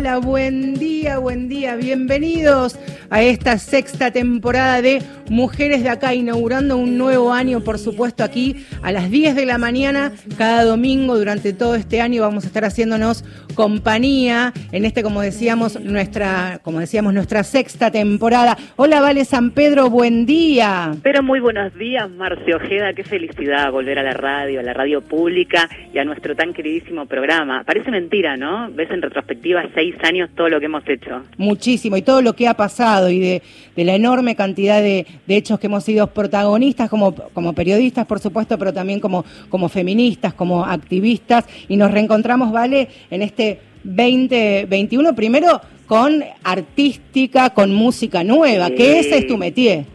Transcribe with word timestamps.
hola, 0.00 0.16
buen 0.16 0.72
día, 0.76 1.18
buen 1.18 1.46
día. 1.46 1.76
Bienvenidos 1.76 2.78
a 3.10 3.22
esta 3.22 3.58
sexta 3.58 4.12
temporada 4.12 4.80
de 4.80 5.02
Mujeres 5.28 5.82
de 5.82 5.90
Acá, 5.90 6.14
inaugurando 6.14 6.76
un 6.76 6.96
nuevo 6.96 7.32
año, 7.32 7.60
por 7.60 7.78
supuesto, 7.78 8.24
aquí 8.24 8.64
a 8.82 8.92
las 8.92 9.10
10 9.10 9.36
de 9.36 9.46
la 9.46 9.58
mañana, 9.58 10.12
cada 10.38 10.64
domingo 10.64 11.18
durante 11.18 11.52
todo 11.52 11.74
este 11.74 12.00
año 12.00 12.22
vamos 12.22 12.44
a 12.44 12.46
estar 12.46 12.64
haciéndonos 12.64 13.24
compañía 13.54 14.52
en 14.72 14.84
este, 14.84 15.02
como 15.02 15.20
decíamos, 15.20 15.80
nuestra, 15.80 16.60
como 16.62 16.80
decíamos, 16.80 17.12
nuestra 17.12 17.44
sexta 17.44 17.90
temporada. 17.90 18.56
Hola, 18.76 19.00
Vale 19.00 19.24
San 19.24 19.50
Pedro, 19.50 19.90
buen 19.90 20.26
día. 20.26 20.92
Pero 21.02 21.22
muy 21.22 21.40
buenos 21.40 21.74
días, 21.74 22.08
Marcio 22.10 22.56
Ojeda, 22.56 22.92
qué 22.94 23.04
felicidad 23.04 23.70
volver 23.70 23.98
a 23.98 24.02
la 24.02 24.14
radio, 24.14 24.60
a 24.60 24.62
la 24.62 24.72
radio 24.72 25.00
pública 25.00 25.68
y 25.92 25.98
a 25.98 26.04
nuestro 26.04 26.34
tan 26.34 26.52
queridísimo 26.52 27.06
programa. 27.06 27.64
Parece 27.64 27.90
mentira, 27.90 28.36
¿no? 28.36 28.70
Ves 28.72 28.90
en 28.90 29.02
retrospectiva 29.02 29.64
seis 29.74 29.94
años 30.02 30.30
todo 30.34 30.48
lo 30.48 30.60
que 30.60 30.66
hemos 30.66 30.88
hecho. 30.88 31.22
Muchísimo, 31.36 31.96
y 31.96 32.02
todo 32.02 32.22
lo 32.22 32.34
que 32.34 32.48
ha 32.48 32.54
pasado 32.54 32.99
y 33.08 33.20
de, 33.20 33.42
la 33.76 33.94
enorme 33.94 34.36
cantidad 34.36 34.82
de, 34.82 35.06
hechos 35.28 35.58
que 35.58 35.68
hemos 35.68 35.84
sido 35.84 36.08
protagonistas 36.08 36.90
como, 36.90 37.14
como 37.14 37.54
periodistas, 37.54 38.06
por 38.06 38.20
supuesto, 38.20 38.58
pero 38.58 38.72
también 38.72 39.00
como, 39.00 39.24
como 39.48 39.68
feministas, 39.68 40.34
como 40.34 40.64
activistas, 40.64 41.46
y 41.68 41.76
nos 41.76 41.90
reencontramos, 41.90 42.52
¿vale? 42.52 42.88
En 43.10 43.22
este 43.22 43.60
2021, 43.84 45.14
primero 45.14 45.60
con 45.86 46.22
artística, 46.44 47.50
con 47.50 47.74
música 47.74 48.22
nueva, 48.22 48.70
que 48.70 49.00
ese 49.00 49.18
es 49.18 49.26
tu 49.26 49.36
métier. 49.36 49.86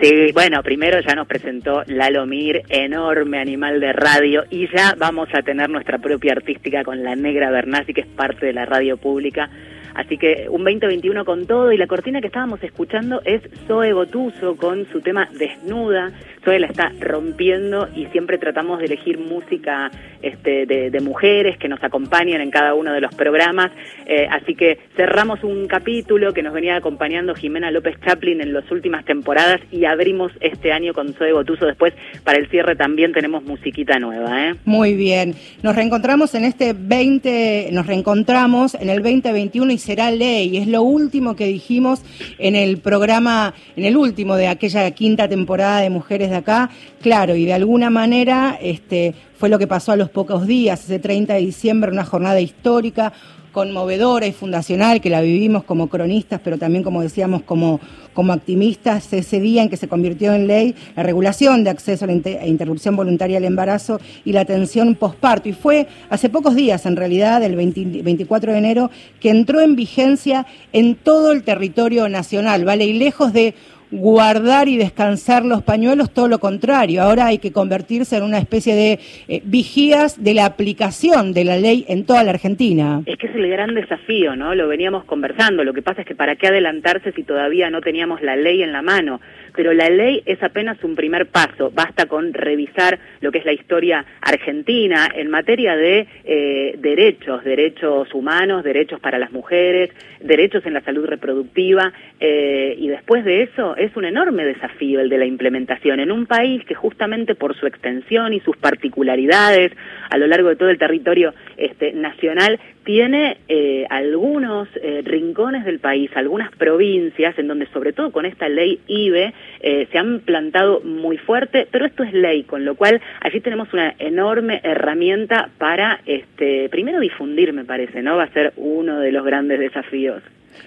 Sí, 0.00 0.32
bueno, 0.32 0.62
primero 0.62 0.98
ya 1.00 1.14
nos 1.14 1.28
presentó 1.28 1.84
Lalo 1.86 2.26
Mir, 2.26 2.62
enorme 2.70 3.38
animal 3.38 3.78
de 3.78 3.92
radio, 3.92 4.44
y 4.50 4.66
ya 4.74 4.94
vamos 4.98 5.28
a 5.32 5.42
tener 5.42 5.70
nuestra 5.70 5.98
propia 5.98 6.32
artística 6.32 6.82
con 6.82 7.04
la 7.04 7.14
Negra 7.14 7.50
Bernasi, 7.50 7.92
que 7.92 8.00
es 8.00 8.06
parte 8.06 8.46
de 8.46 8.52
la 8.52 8.64
radio 8.64 8.96
pública. 8.96 9.50
Así 9.94 10.16
que 10.16 10.46
un 10.48 10.64
2021 10.64 11.24
con 11.24 11.46
todo 11.46 11.72
y 11.72 11.76
la 11.76 11.86
cortina 11.86 12.20
que 12.20 12.28
estábamos 12.28 12.62
escuchando 12.62 13.20
es 13.24 13.42
Zoe 13.66 13.92
Gotuso 13.92 14.56
con 14.56 14.86
su 14.90 15.00
tema 15.00 15.28
Desnuda. 15.38 16.12
Zoe 16.44 16.58
la 16.58 16.66
está 16.66 16.92
rompiendo 17.00 17.88
y 17.94 18.06
siempre 18.06 18.38
tratamos 18.38 18.78
de 18.78 18.86
elegir 18.86 19.18
música 19.18 19.90
este, 20.22 20.66
de, 20.66 21.00
mujeres 21.00 21.58
que 21.58 21.68
nos 21.68 21.82
acompañan 21.82 22.40
en 22.40 22.50
cada 22.50 22.74
uno 22.74 22.92
de 22.92 23.00
los 23.00 23.12
programas. 23.14 23.72
Eh, 24.06 24.28
así 24.30 24.54
que 24.54 24.78
cerramos 24.96 25.42
un 25.42 25.66
capítulo 25.66 26.32
que 26.32 26.42
nos 26.42 26.52
venía 26.52 26.76
acompañando 26.76 27.34
Jimena 27.34 27.70
López 27.72 27.96
Chaplin 28.04 28.40
en 28.40 28.52
las 28.52 28.70
últimas 28.70 29.04
temporadas 29.04 29.60
y 29.72 29.84
abrimos 29.84 30.30
este 30.40 30.72
año 30.72 30.92
con 30.94 31.12
Zoe 31.14 31.32
Gotuso. 31.32 31.66
Después, 31.66 31.92
para 32.22 32.38
el 32.38 32.48
cierre 32.48 32.76
también 32.76 33.12
tenemos 33.12 33.42
musiquita 33.42 33.98
nueva. 33.98 34.48
¿eh? 34.48 34.54
Muy 34.64 34.94
bien. 34.94 35.34
Nos 35.62 35.74
reencontramos 35.74 36.34
en 36.34 36.44
este 36.44 36.72
20, 36.72 37.70
nos 37.72 37.86
reencontramos 37.86 38.74
en 38.74 38.90
el 38.90 39.02
2021 39.02 39.72
y 39.72 39.78
será 39.78 40.10
ley. 40.10 40.56
Es 40.56 40.68
lo 40.68 40.82
último 40.82 41.34
que 41.34 41.46
dijimos 41.46 42.04
en 42.38 42.54
el 42.54 42.78
programa, 42.78 43.54
en 43.76 43.84
el 43.84 43.96
último 43.96 44.36
de 44.36 44.48
aquella 44.48 44.90
quinta 44.92 45.28
temporada 45.28 45.80
de 45.80 45.90
Mujeres 45.90 46.31
de 46.32 46.38
Acá. 46.38 46.70
Claro, 47.00 47.36
y 47.36 47.44
de 47.44 47.52
alguna 47.52 47.90
manera 47.90 48.58
este, 48.60 49.14
fue 49.36 49.48
lo 49.48 49.58
que 49.58 49.66
pasó 49.66 49.92
a 49.92 49.96
los 49.96 50.10
pocos 50.10 50.46
días, 50.46 50.84
ese 50.84 50.98
30 50.98 51.34
de 51.34 51.40
diciembre, 51.40 51.90
una 51.90 52.04
jornada 52.04 52.40
histórica 52.40 53.12
conmovedora 53.52 54.26
y 54.26 54.32
fundacional 54.32 55.00
que 55.00 55.10
la 55.10 55.20
vivimos 55.20 55.62
como 55.62 55.88
cronistas, 55.88 56.40
pero 56.42 56.58
también, 56.58 56.82
como 56.82 57.02
decíamos, 57.02 57.42
como, 57.42 57.80
como 58.14 58.32
activistas, 58.32 59.12
ese 59.12 59.40
día 59.40 59.62
en 59.62 59.68
que 59.68 59.76
se 59.76 59.88
convirtió 59.88 60.32
en 60.32 60.46
ley 60.46 60.74
la 60.96 61.02
regulación 61.02 61.62
de 61.62 61.70
acceso 61.70 62.04
a 62.04 62.08
la 62.08 62.46
interrupción 62.46 62.96
voluntaria 62.96 63.36
del 63.36 63.44
embarazo 63.44 64.00
y 64.24 64.32
la 64.32 64.40
atención 64.40 64.94
posparto. 64.94 65.48
Y 65.48 65.52
fue 65.52 65.86
hace 66.10 66.30
pocos 66.30 66.56
días, 66.56 66.86
en 66.86 66.96
realidad, 66.96 67.42
el 67.42 67.54
24 67.54 68.52
de 68.52 68.58
enero, 68.58 68.90
que 69.20 69.30
entró 69.30 69.60
en 69.60 69.76
vigencia 69.76 70.46
en 70.72 70.96
todo 70.96 71.32
el 71.32 71.44
territorio 71.44 72.08
nacional, 72.08 72.64
¿vale? 72.64 72.86
Y 72.86 72.94
lejos 72.94 73.32
de 73.32 73.54
guardar 73.92 74.68
y 74.68 74.76
descansar 74.76 75.44
los 75.44 75.62
pañuelos, 75.62 76.12
todo 76.12 76.26
lo 76.26 76.38
contrario. 76.38 77.02
Ahora 77.02 77.26
hay 77.26 77.38
que 77.38 77.52
convertirse 77.52 78.16
en 78.16 78.24
una 78.24 78.38
especie 78.38 78.74
de 78.74 78.98
eh, 79.28 79.42
vigías 79.44 80.22
de 80.22 80.34
la 80.34 80.46
aplicación 80.46 81.32
de 81.32 81.44
la 81.44 81.56
ley 81.56 81.84
en 81.88 82.04
toda 82.04 82.24
la 82.24 82.30
Argentina. 82.30 83.02
Es 83.06 83.18
que 83.18 83.26
es 83.26 83.34
el 83.34 83.48
gran 83.48 83.74
desafío, 83.74 84.34
¿no? 84.34 84.54
Lo 84.54 84.66
veníamos 84.66 85.04
conversando. 85.04 85.62
Lo 85.62 85.74
que 85.74 85.82
pasa 85.82 86.00
es 86.00 86.06
que 86.06 86.14
para 86.14 86.36
qué 86.36 86.48
adelantarse 86.48 87.12
si 87.12 87.22
todavía 87.22 87.70
no 87.70 87.80
teníamos 87.80 88.22
la 88.22 88.34
ley 88.34 88.62
en 88.62 88.72
la 88.72 88.82
mano. 88.82 89.20
Pero 89.54 89.72
la 89.72 89.88
ley 89.90 90.22
es 90.26 90.42
apenas 90.42 90.82
un 90.82 90.94
primer 90.94 91.26
paso. 91.26 91.70
Basta 91.70 92.06
con 92.06 92.32
revisar 92.32 92.98
lo 93.20 93.30
que 93.30 93.38
es 93.38 93.44
la 93.44 93.52
historia 93.52 94.04
argentina 94.20 95.08
en 95.14 95.30
materia 95.30 95.76
de 95.76 96.06
eh, 96.24 96.74
derechos, 96.78 97.44
derechos 97.44 98.12
humanos, 98.14 98.64
derechos 98.64 99.00
para 99.00 99.18
las 99.18 99.32
mujeres, 99.32 99.90
derechos 100.20 100.64
en 100.66 100.74
la 100.74 100.80
salud 100.82 101.06
reproductiva. 101.06 101.92
Eh, 102.20 102.74
y 102.78 102.88
después 102.88 103.24
de 103.24 103.42
eso 103.42 103.76
es 103.76 103.94
un 103.96 104.04
enorme 104.04 104.44
desafío 104.44 105.00
el 105.00 105.08
de 105.08 105.18
la 105.18 105.26
implementación 105.26 106.00
en 106.00 106.10
un 106.10 106.26
país 106.26 106.64
que 106.64 106.74
justamente 106.74 107.34
por 107.34 107.56
su 107.56 107.66
extensión 107.66 108.32
y 108.32 108.40
sus 108.40 108.56
particularidades 108.56 109.72
a 110.10 110.18
lo 110.18 110.26
largo 110.26 110.48
de 110.48 110.56
todo 110.56 110.70
el 110.70 110.78
territorio 110.78 111.34
este, 111.56 111.92
nacional 111.92 112.58
tiene 112.84 113.38
eh, 113.48 113.86
algunos 113.90 114.68
eh, 114.76 115.02
rincones 115.04 115.64
del 115.64 115.78
país, 115.78 116.10
algunas 116.14 116.50
provincias 116.52 117.38
en 117.38 117.48
donde 117.48 117.66
sobre 117.66 117.92
todo 117.92 118.10
con 118.10 118.26
esta 118.26 118.48
ley 118.48 118.80
IBE 118.86 119.32
eh, 119.60 119.88
se 119.90 119.98
han 119.98 120.20
plantado 120.20 120.80
muy 120.80 121.16
fuerte, 121.18 121.66
pero 121.70 121.86
esto 121.86 122.02
es 122.02 122.12
ley, 122.12 122.42
con 122.44 122.64
lo 122.64 122.74
cual 122.74 123.00
allí 123.20 123.40
tenemos 123.40 123.72
una 123.72 123.94
enorme 123.98 124.60
herramienta 124.64 125.50
para, 125.58 126.00
este, 126.06 126.68
primero 126.68 127.00
difundir, 127.00 127.52
me 127.52 127.64
parece, 127.64 128.02
¿no? 128.02 128.16
Va 128.16 128.24
a 128.24 128.32
ser 128.32 128.52
uno 128.56 128.98
de 128.98 129.12
los 129.12 129.24
grandes 129.24 129.58
desafíos. 129.58 130.22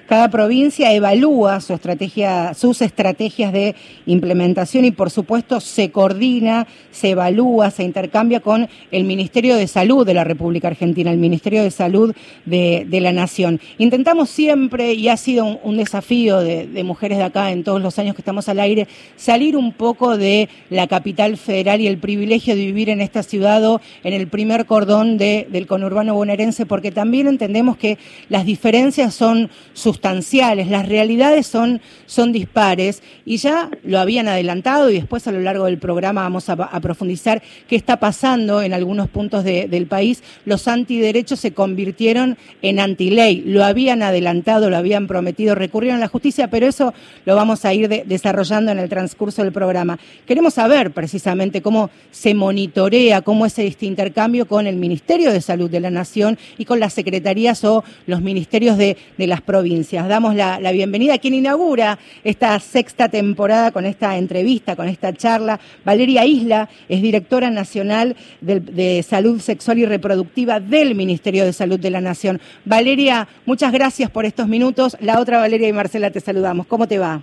Cada 0.08 0.30
provincia 0.30 0.94
evalúa 0.94 1.60
su 1.62 1.74
estrategia, 1.74 2.54
sus 2.54 2.84
estrategias 2.84 3.52
de 3.52 3.76
implementación 4.06 4.86
y, 4.86 4.92
por 4.92 5.10
supuesto, 5.10 5.60
se 5.60 5.90
coordina, 5.90 6.68
se 6.92 7.12
evalúa, 7.12 7.72
se 7.72 7.84
intercambia 7.84 8.40
con 8.40 8.70
el 8.92 9.04
Ministerio 9.04 9.56
de 9.56 9.68
Salud 9.68 10.06
de 10.06 10.14
la 10.14 10.24
República 10.24 10.68
Argentina, 10.68 11.12
el 11.12 11.18
Ministerio 11.18 11.64
de 11.64 11.72
Salud 11.72 12.14
de, 12.46 12.88
la 12.92 13.12
Nación. 13.12 13.60
Intentamos 13.80 14.30
siempre, 14.30 14.94
y 14.94 15.10
ha 15.10 15.18
sido 15.18 15.60
un, 15.64 15.78
desafío 15.78 16.40
de, 16.40 16.84
mujeres 16.84 17.18
de 17.18 17.24
acá 17.24 17.52
en 17.52 17.64
todos 17.64 17.82
los 17.82 17.98
años 17.98 18.16
que 18.16 18.22
estamos 18.22 18.48
al 18.48 18.60
aire, 18.60 18.88
salir 19.16 19.58
un 19.58 19.72
poco 19.72 20.18
de 20.18 20.50
la 20.70 20.86
capital 20.88 21.36
federal 21.38 21.82
y 21.82 21.88
el 21.88 21.98
privilegio 21.98 22.56
de 22.56 22.64
vivir 22.64 22.90
en 22.90 23.02
esta 23.02 23.24
ciudad 23.24 23.66
o 23.66 23.82
en 24.04 24.14
el 24.14 24.28
primer 24.28 24.68
cordón 24.68 25.18
del 25.18 25.66
conurbano 25.68 26.14
bonaerense, 26.14 26.68
porque 26.68 26.92
también 26.92 27.28
entendemos 27.28 27.78
que 27.78 27.98
las 28.30 28.46
diferencias 28.46 29.16
son 29.16 29.50
sustanciales, 29.76 30.70
las 30.70 30.88
realidades 30.88 31.46
son, 31.46 31.82
son 32.06 32.32
dispares 32.32 33.04
y 33.26 33.38
ya 33.38 33.70
lo 33.84 34.00
habían 34.00 34.28
adelantado 34.28 34.90
y 34.90 34.96
después 34.96 35.28
a 35.28 35.34
lo 35.34 35.42
largo 35.42 35.66
del 35.66 35.78
programa 35.78 36.24
vamos 36.24 36.50
a, 36.50 36.56
profundizar 36.80 37.44
qué 37.68 37.76
está 37.76 37.98
pasando 37.98 38.62
en 38.62 38.74
algunos 38.74 39.10
puntos 39.10 39.44
del 39.44 39.86
país. 39.88 40.24
Los 40.46 40.68
antiderechos 40.68 41.40
se 41.40 41.52
convirtieron 41.52 42.38
en 42.62 42.80
antiley, 42.80 43.42
lo 43.42 43.66
habían 43.66 44.02
adelantado, 44.02 44.70
lo 44.70 44.78
habían 44.78 45.08
prometido, 45.08 45.56
recurrieron 45.56 45.98
a 45.98 46.02
la 46.02 46.08
justicia, 46.08 46.50
pero 46.50 46.68
eso 46.68 46.94
lo 47.26 47.36
vamos 47.36 47.66
a 47.66 47.74
ir 47.74 48.06
desarrollando 48.06 48.72
en 48.72 48.80
el 48.80 48.88
transcurso 48.88 49.44
del 49.44 49.52
programa. 49.52 50.00
Queremos 50.26 50.54
saber 50.54 50.92
precisamente 50.92 51.62
cómo 51.62 51.90
se 52.12 52.34
monitorea, 52.34 53.22
cómo 53.24 53.46
es 53.46 53.60
este 53.60 53.88
intercambio 53.88 54.48
con 54.48 54.68
el 54.68 54.78
Ministerio 54.78 55.34
de 55.34 55.42
Salud 55.42 55.70
de 55.70 55.82
la 55.82 55.90
Nación 55.90 56.38
y 56.58 56.64
con 56.64 56.80
las 56.80 56.94
secretarías 56.94 57.64
o 57.66 57.84
los 58.08 58.22
ministerios 58.22 58.78
de, 58.78 58.96
de 59.18 59.28
las 59.28 59.42
provincias 59.42 59.65
Damos 60.08 60.36
la, 60.36 60.72
bienvenida 60.72 61.16
a 61.16 61.18
quien 61.18 61.34
inaugura 61.34 61.98
esta 62.24 62.60
sexta 62.60 63.10
temporada 63.10 63.72
con 63.72 63.86
esta 63.86 64.16
entrevista, 64.16 64.76
con 64.76 64.88
esta 64.88 65.12
charla. 65.12 65.60
Valeria 65.84 66.24
Isla 66.24 66.70
es 66.88 67.02
directora 67.02 67.50
nacional 67.50 68.16
de, 68.42 68.60
de 68.60 69.04
Salud 69.04 69.42
Sexual 69.42 69.80
y 69.80 69.86
Reproductiva 69.86 70.60
del 70.60 70.94
Ministerio 70.94 71.46
de 71.46 71.54
Salud 71.54 71.80
de 71.80 71.90
la 71.90 72.02
Nación. 72.02 72.40
Valeria, 72.64 73.28
muchas 73.46 73.72
gracias 73.72 74.12
por 74.12 74.26
estos 74.26 74.48
minutos. 74.48 74.96
La 75.00 75.20
otra 75.20 75.40
Valeria 75.40 75.68
y 75.68 75.74
Marcela 75.74 76.12
te 76.12 76.20
saludamos. 76.20 76.68
¿Cómo 76.68 76.88
te 76.88 77.00
va? 77.00 77.22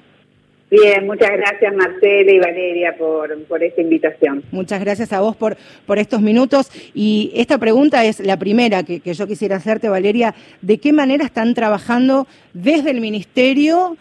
Bien, 0.72 1.06
muchas 1.06 1.30
gracias 1.32 1.74
Marcela 1.74 2.32
y 2.32 2.38
Valeria 2.38 2.96
por, 2.96 3.44
por 3.44 3.62
esta 3.62 3.82
invitación. 3.82 4.42
Muchas 4.52 4.80
gracias 4.80 5.12
a 5.12 5.20
vos 5.20 5.36
por, 5.36 5.58
por 5.84 5.98
estos 5.98 6.22
minutos. 6.22 6.70
Y 6.94 7.30
esta 7.34 7.58
pregunta 7.58 8.06
es 8.06 8.20
la 8.20 8.38
primera 8.38 8.82
que, 8.82 9.02
yo 9.12 9.26
quisiera 9.26 9.56
hacerte, 9.56 9.90
Valeria. 9.90 10.34
¿De 10.62 10.78
qué 10.78 10.94
manera 10.94 11.26
están 11.26 11.52
trabajando 11.52 12.26
desde 12.54 12.90
el 12.90 13.02
Ministerio 13.02 13.98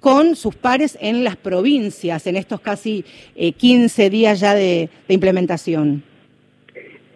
con 0.00 0.34
sus 0.34 0.56
pares 0.56 0.98
en 1.00 1.22
las 1.22 1.36
provincias 1.36 2.26
en 2.26 2.34
estos 2.34 2.60
casi 2.60 3.04
15 3.56 4.04
eh, 4.04 4.10
días 4.10 4.40
ya 4.40 4.54
de 4.54 4.88
implementación? 5.06 6.02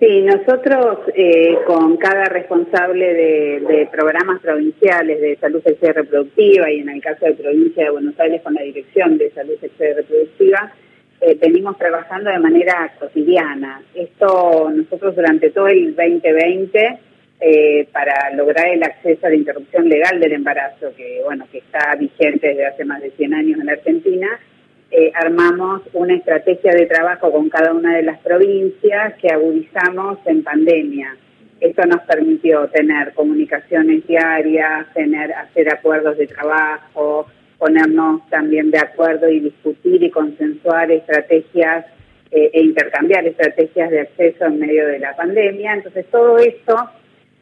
Sí, 0.03 0.21
nosotros 0.23 0.99
eh, 1.15 1.59
con 1.65 1.97
cada 1.97 2.25
responsable 2.25 3.15
de, 3.15 3.89
programas 3.93 4.41
provinciales 4.41 5.21
de 5.21 5.37
salud 5.37 5.63
sexual 5.63 5.93
y 5.93 5.95
reproductiva 5.95 6.73
y 6.73 6.81
en 6.81 6.89
el 6.89 7.01
caso 7.01 7.25
de 7.25 7.35
provincia 7.35 7.85
de 7.85 7.91
Buenos 7.91 8.19
Aires 8.19 8.43
con 8.43 8.53
la 8.53 8.63
Dirección 8.63 9.17
de 9.17 9.31
Salud 9.31 9.55
Sexual 9.61 9.91
y 9.91 9.95
Reproductiva, 9.95 10.73
eh, 11.21 11.39
venimos 11.41 11.79
trabajando 11.79 12.31
de 12.31 12.41
manera 12.41 12.93
cotidiana. 12.99 13.81
Esto 13.95 14.73
nosotros 14.75 15.15
durante 15.15 15.51
todo 15.51 15.69
el 15.69 15.95
2020 15.95 16.99
eh, 17.41 17.87
para 17.93 18.35
lograr 18.35 18.71
el 18.71 18.83
acceso 18.83 19.25
a 19.29 19.31
la 19.31 19.37
interrupción 19.37 19.89
legal 19.89 20.19
del 20.19 20.33
embarazo, 20.33 20.93
que 20.97 21.21
bueno, 21.25 21.47
que 21.53 21.59
está 21.59 21.95
vigente 21.95 22.49
desde 22.49 22.67
hace 22.67 22.85
más 22.85 23.01
de 23.03 23.13
100 23.13 23.35
años 23.35 23.61
en 23.61 23.67
la 23.67 23.73
Argentina, 23.75 24.27
eh, 24.95 25.11
armamos 25.15 25.81
una 25.95 26.15
estrategia 26.15 26.73
de 26.73 26.85
trabajo 26.85 27.33
con 27.33 27.49
cada 27.49 27.73
una 27.73 27.97
de 27.97 28.03
las 28.03 28.19
provincias 28.19 29.15
que 29.15 29.29
agudizamos 29.29 30.19
en 30.27 30.45
pandemia. 30.45 31.17
Esto 31.61 31.87
nos 31.87 32.03
permitió 32.03 32.69
tener 32.69 33.15
comunicaciones 33.15 34.07
diarias, 34.07 34.93
tener, 34.93 35.33
hacer 35.33 35.73
acuerdos 35.73 36.19
de 36.19 36.27
trabajo, 36.27 37.27
ponernos 37.57 38.29
también 38.29 38.71
de 38.71 38.81
acuerdo 38.81 39.31
y 39.31 39.41
discutir 39.41 40.03
y 40.03 40.11
consensuar 40.11 40.91
estrategias 40.91 41.87
eh, 42.31 42.51
e 42.53 42.61
intercambiar 42.61 43.27
estrategias 43.27 43.91
de 43.91 44.01
acceso 44.01 44.45
en 44.45 44.59
medio 44.59 44.87
de 44.89 44.99
la 44.99 45.17
pandemia. 45.17 45.73
Entonces 45.73 46.05
todo 46.11 46.37
esto 46.37 46.77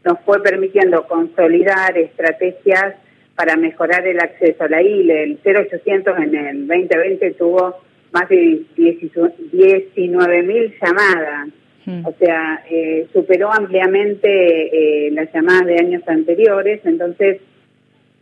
nos 0.05 0.21
fue 0.21 0.41
permitiendo 0.41 1.05
consolidar 1.09 1.99
estrategias 1.99 2.95
para 3.41 3.57
mejorar 3.57 4.07
el 4.07 4.21
acceso 4.21 4.65
a 4.65 4.69
la 4.69 4.83
ILE. 4.83 5.23
El 5.23 5.39
0800 5.43 6.19
en 6.19 6.35
el 6.35 6.67
2020 6.67 7.31
tuvo 7.39 7.75
más 8.13 8.29
de 8.29 8.61
19 8.77 10.43
mil 10.43 10.75
llamadas, 10.79 11.49
hmm. 11.87 12.05
o 12.05 12.13
sea, 12.19 12.63
eh, 12.71 13.07
superó 13.15 13.51
ampliamente 13.51 15.07
eh, 15.07 15.11
las 15.13 15.33
llamadas 15.33 15.65
de 15.65 15.77
años 15.77 16.03
anteriores, 16.07 16.83
entonces 16.85 17.41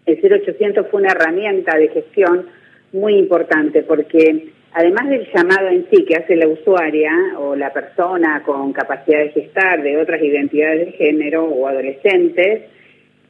el 0.07 0.21
0800 0.23 0.87
fue 0.89 1.01
una 1.01 1.11
herramienta 1.11 1.77
de 1.77 1.89
gestión 1.89 2.47
muy 2.93 3.17
importante 3.17 3.83
porque 3.83 4.51
además 4.71 5.09
del 5.09 5.27
llamado 5.35 5.67
en 5.67 5.85
sí 5.91 6.05
que 6.05 6.15
hace 6.15 6.37
la 6.37 6.47
usuaria 6.47 7.11
o 7.39 7.57
la 7.57 7.73
persona 7.73 8.41
con 8.47 8.73
capacidad 8.73 9.19
de 9.19 9.31
gestar 9.31 9.83
de 9.83 9.97
otras 9.97 10.23
identidades 10.23 10.87
de 10.87 10.93
género 10.93 11.45
o 11.45 11.67
adolescentes, 11.67 12.78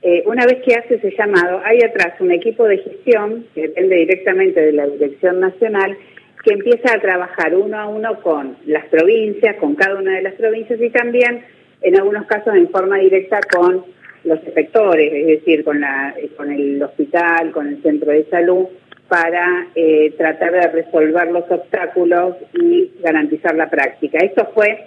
eh, 0.03 0.23
una 0.27 0.47
vez 0.47 0.62
que 0.65 0.75
hace 0.75 0.95
ese 0.95 1.15
llamado, 1.17 1.61
hay 1.65 1.79
atrás 1.83 2.21
un 2.21 2.31
equipo 2.31 2.67
de 2.67 2.79
gestión 2.79 3.47
que 3.55 3.62
depende 3.62 3.97
directamente 3.97 4.61
de 4.61 4.73
la 4.73 4.87
Dirección 4.87 5.41
Nacional 5.41 5.97
que 6.45 6.55
empieza 6.55 6.95
a 6.95 7.00
trabajar 7.00 7.55
uno 7.55 7.79
a 7.79 7.89
uno 7.89 8.21
con 8.21 8.56
las 8.67 8.87
provincias, 8.87 9.56
con 9.56 9.75
cada 9.75 9.99
una 9.99 10.15
de 10.15 10.23
las 10.23 10.35
provincias 10.35 10.81
y 10.81 10.91
también 10.91 11.43
en 11.83 11.97
algunos 11.97 12.27
casos 12.27 12.55
en 12.55 12.69
forma 12.71 12.99
directa 12.99 13.41
con 13.53 13.85
los 14.25 14.39
efectores, 14.47 15.12
es 15.12 15.27
decir, 15.27 15.65
con, 15.65 15.81
la, 15.81 16.15
con 16.37 16.53
el 16.53 16.83
hospital, 16.83 17.51
con 17.51 17.67
el 17.67 17.83
centro 17.83 18.12
de 18.12 18.25
salud, 18.25 18.67
para 19.09 19.69
eh, 19.75 20.12
tratar 20.17 20.53
de 20.53 20.69
resolver 20.69 21.31
los 21.31 21.51
obstáculos 21.51 22.37
y 22.53 22.93
garantizar 23.03 23.55
la 23.55 23.71
práctica. 23.71 24.19
Esto 24.19 24.49
fue 24.55 24.87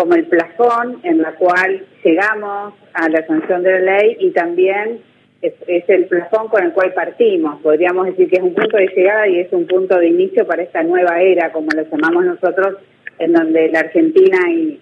como 0.00 0.14
el 0.14 0.24
plafón 0.24 0.98
en 1.02 1.20
la 1.20 1.32
cual 1.34 1.84
llegamos 2.02 2.72
a 2.94 3.06
la 3.10 3.26
sanción 3.26 3.62
de 3.62 3.72
la 3.72 3.98
ley 3.98 4.16
y 4.18 4.30
también 4.30 5.00
es, 5.42 5.52
el 5.66 6.06
plafón 6.06 6.48
con 6.48 6.64
el 6.64 6.72
cual 6.72 6.94
partimos. 6.94 7.60
Podríamos 7.60 8.06
decir 8.06 8.30
que 8.30 8.36
es 8.36 8.42
un 8.42 8.54
punto 8.54 8.78
de 8.78 8.86
llegada 8.86 9.28
y 9.28 9.40
es 9.40 9.52
un 9.52 9.66
punto 9.66 9.98
de 9.98 10.08
inicio 10.08 10.46
para 10.46 10.62
esta 10.62 10.82
nueva 10.82 11.20
era, 11.20 11.52
como 11.52 11.68
lo 11.76 11.82
llamamos 11.82 12.24
nosotros, 12.24 12.78
en 13.18 13.34
donde 13.34 13.68
la 13.68 13.80
Argentina 13.80 14.38
y, 14.50 14.80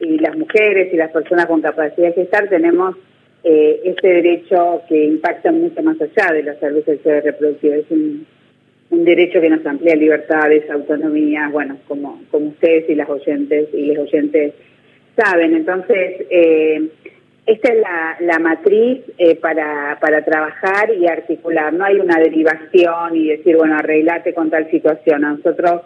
y 0.00 0.18
las 0.18 0.36
mujeres 0.36 0.92
y 0.92 0.98
las 0.98 1.12
personas 1.12 1.46
con 1.46 1.62
capacidad 1.62 2.08
de 2.08 2.12
gestar 2.12 2.50
tenemos 2.50 2.94
eh, 3.44 3.80
este 3.84 4.06
derecho 4.06 4.82
que 4.86 5.02
impacta 5.02 5.50
mucho 5.50 5.82
más 5.82 5.96
allá 5.98 6.34
de 6.34 6.42
la 6.42 6.60
salud 6.60 6.84
sexual 6.84 7.18
y 7.18 7.20
reproductiva. 7.20 7.76
Es 7.76 7.90
un, 7.90 8.26
un 8.90 9.04
derecho 9.04 9.40
que 9.40 9.50
nos 9.50 9.64
amplía 9.66 9.94
libertades, 9.96 10.68
autonomía, 10.70 11.48
bueno, 11.50 11.76
como, 11.86 12.22
como 12.30 12.48
ustedes 12.48 12.88
y 12.88 12.94
las 12.94 13.08
oyentes 13.08 13.68
y 13.72 13.92
los 13.94 14.08
oyentes 14.08 14.54
saben. 15.16 15.54
Entonces, 15.54 16.26
eh, 16.30 16.88
esta 17.46 17.72
es 17.72 17.80
la, 17.80 18.16
la 18.20 18.38
matriz 18.38 19.00
eh, 19.18 19.36
para, 19.36 19.98
para 20.00 20.24
trabajar 20.24 20.90
y 20.94 21.06
articular. 21.06 21.72
No 21.72 21.84
hay 21.84 21.98
una 21.98 22.18
derivación 22.18 23.16
y 23.16 23.28
decir, 23.28 23.56
bueno, 23.56 23.76
arreglate 23.76 24.34
con 24.34 24.50
tal 24.50 24.70
situación. 24.70 25.24
A 25.24 25.32
nosotros 25.32 25.82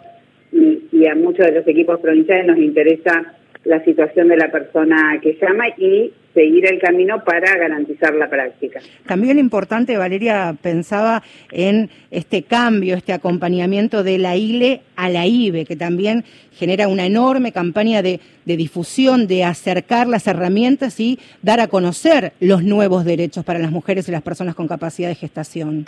y, 0.51 0.83
y 0.91 1.07
a 1.07 1.15
muchos 1.15 1.45
de 1.45 1.53
los 1.53 1.67
equipos 1.67 1.99
provinciales 1.99 2.45
nos 2.45 2.57
interesa 2.57 3.33
la 3.65 3.83
situación 3.83 4.27
de 4.27 4.37
la 4.37 4.51
persona 4.51 5.19
que 5.21 5.37
llama 5.41 5.69
y 5.77 6.11
seguir 6.33 6.65
el 6.65 6.79
camino 6.79 7.23
para 7.23 7.55
garantizar 7.57 8.13
la 8.15 8.29
práctica. 8.29 8.79
También 9.05 9.39
importante, 9.39 9.97
Valeria, 9.97 10.55
pensaba 10.61 11.23
en 11.51 11.89
este 12.11 12.43
cambio, 12.43 12.95
este 12.95 13.13
acompañamiento 13.13 14.03
de 14.03 14.17
la 14.17 14.35
ILE 14.35 14.81
a 14.95 15.09
la 15.09 15.25
IBE, 15.25 15.65
que 15.65 15.75
también 15.75 16.23
genera 16.51 16.87
una 16.87 17.05
enorme 17.05 17.51
campaña 17.51 18.01
de, 18.01 18.19
de 18.45 18.57
difusión, 18.57 19.27
de 19.27 19.43
acercar 19.43 20.07
las 20.07 20.27
herramientas 20.27 20.99
y 20.99 21.19
dar 21.41 21.59
a 21.59 21.67
conocer 21.67 22.33
los 22.39 22.63
nuevos 22.63 23.05
derechos 23.05 23.43
para 23.45 23.59
las 23.59 23.71
mujeres 23.71 24.07
y 24.07 24.11
las 24.11 24.21
personas 24.21 24.55
con 24.55 24.67
capacidad 24.67 25.09
de 25.09 25.15
gestación. 25.15 25.85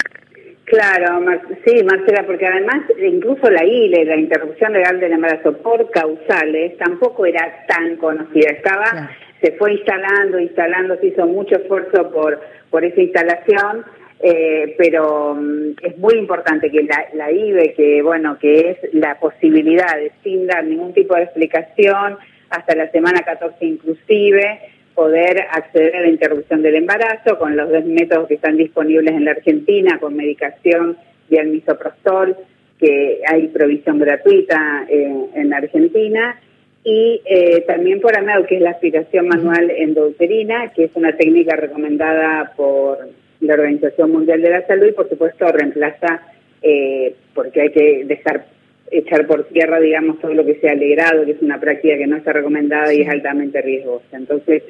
Claro, 0.65 1.23
sí, 1.63 1.83
Marcela, 1.83 2.25
porque 2.25 2.47
además 2.47 2.81
incluso 2.99 3.49
la 3.51 3.63
ILE, 3.63 4.03
la 4.03 4.17
interrupción 4.17 4.73
legal 4.73 4.99
del 4.99 5.11
embarazo 5.11 5.55
por 5.57 5.91
causales, 5.91 6.75
tampoco 6.77 7.27
era 7.27 7.65
tan 7.67 7.97
conocida. 7.97 8.49
Estaba, 8.49 9.11
se 9.41 9.51
fue 9.53 9.73
instalando, 9.73 10.39
instalando, 10.39 10.97
se 10.97 11.07
hizo 11.07 11.25
mucho 11.25 11.55
esfuerzo 11.55 12.09
por, 12.11 12.39
por 12.69 12.83
esa 12.83 13.01
instalación, 13.01 13.85
eh, 14.21 14.75
pero 14.77 15.35
mm, 15.35 15.71
es 15.81 15.97
muy 15.97 16.15
importante 16.15 16.71
que 16.71 16.83
la, 16.83 17.05
la 17.13 17.31
IBE, 17.31 17.73
que 17.73 18.01
bueno, 18.01 18.37
que 18.39 18.71
es 18.71 18.93
la 18.93 19.19
posibilidad 19.19 19.95
de 19.97 20.11
sin 20.23 20.47
dar 20.47 20.63
ningún 20.63 20.93
tipo 20.93 21.15
de 21.15 21.23
explicación, 21.23 22.17
hasta 22.49 22.75
la 22.75 22.89
semana 22.91 23.21
14 23.21 23.65
inclusive, 23.65 24.59
poder 24.93 25.45
acceder 25.51 25.95
a 25.97 26.01
la 26.01 26.07
interrupción 26.07 26.61
del 26.61 26.75
embarazo 26.75 27.37
con 27.37 27.57
los 27.57 27.69
dos 27.69 27.83
métodos 27.83 28.27
que 28.29 28.35
están 28.35 28.55
disponibles 28.55 29.13
en 29.13 29.25
la 29.25 29.31
Argentina, 29.31 29.99
con 29.99 30.15
medicación 30.15 30.97
y 31.29 31.35
el 31.35 31.49
misoprostol, 31.49 32.37
que 32.79 33.21
hay 33.27 33.47
provisión 33.49 33.99
gratuita 33.99 34.85
en 34.89 35.49
la 35.49 35.57
Argentina, 35.57 36.39
y 36.87 37.19
eh, 37.25 37.61
también 37.65 37.99
por 37.99 38.15
AMEU, 38.15 38.45
que 38.45 38.57
es 38.57 38.61
la 38.61 38.69
aspiración 38.69 39.27
manual 39.27 39.71
endouterina, 39.71 40.71
que 40.71 40.83
es 40.83 40.91
una 40.93 41.17
técnica 41.17 41.55
recomendada 41.55 42.53
por 42.55 42.99
la 43.39 43.53
Organización 43.55 44.11
Mundial 44.11 44.39
de 44.43 44.51
la 44.51 44.67
Salud 44.67 44.85
y 44.85 44.91
por 44.91 45.09
supuesto 45.09 45.47
reemplaza, 45.51 46.21
eh, 46.61 47.15
porque 47.33 47.61
hay 47.61 47.71
que 47.71 48.05
dejar 48.05 48.45
echar 48.91 49.25
por 49.25 49.45
tierra, 49.45 49.79
digamos, 49.79 50.19
todo 50.19 50.35
lo 50.35 50.45
que 50.45 50.59
sea 50.59 50.73
alegrado, 50.73 51.25
que 51.25 51.31
es 51.31 51.41
una 51.41 51.59
práctica 51.59 51.97
que 51.97 52.05
no 52.05 52.17
está 52.17 52.33
recomendada 52.33 52.93
y 52.93 53.01
es 53.01 53.09
altamente 53.09 53.63
riesgosa. 53.63 54.15
Entonces, 54.15 54.61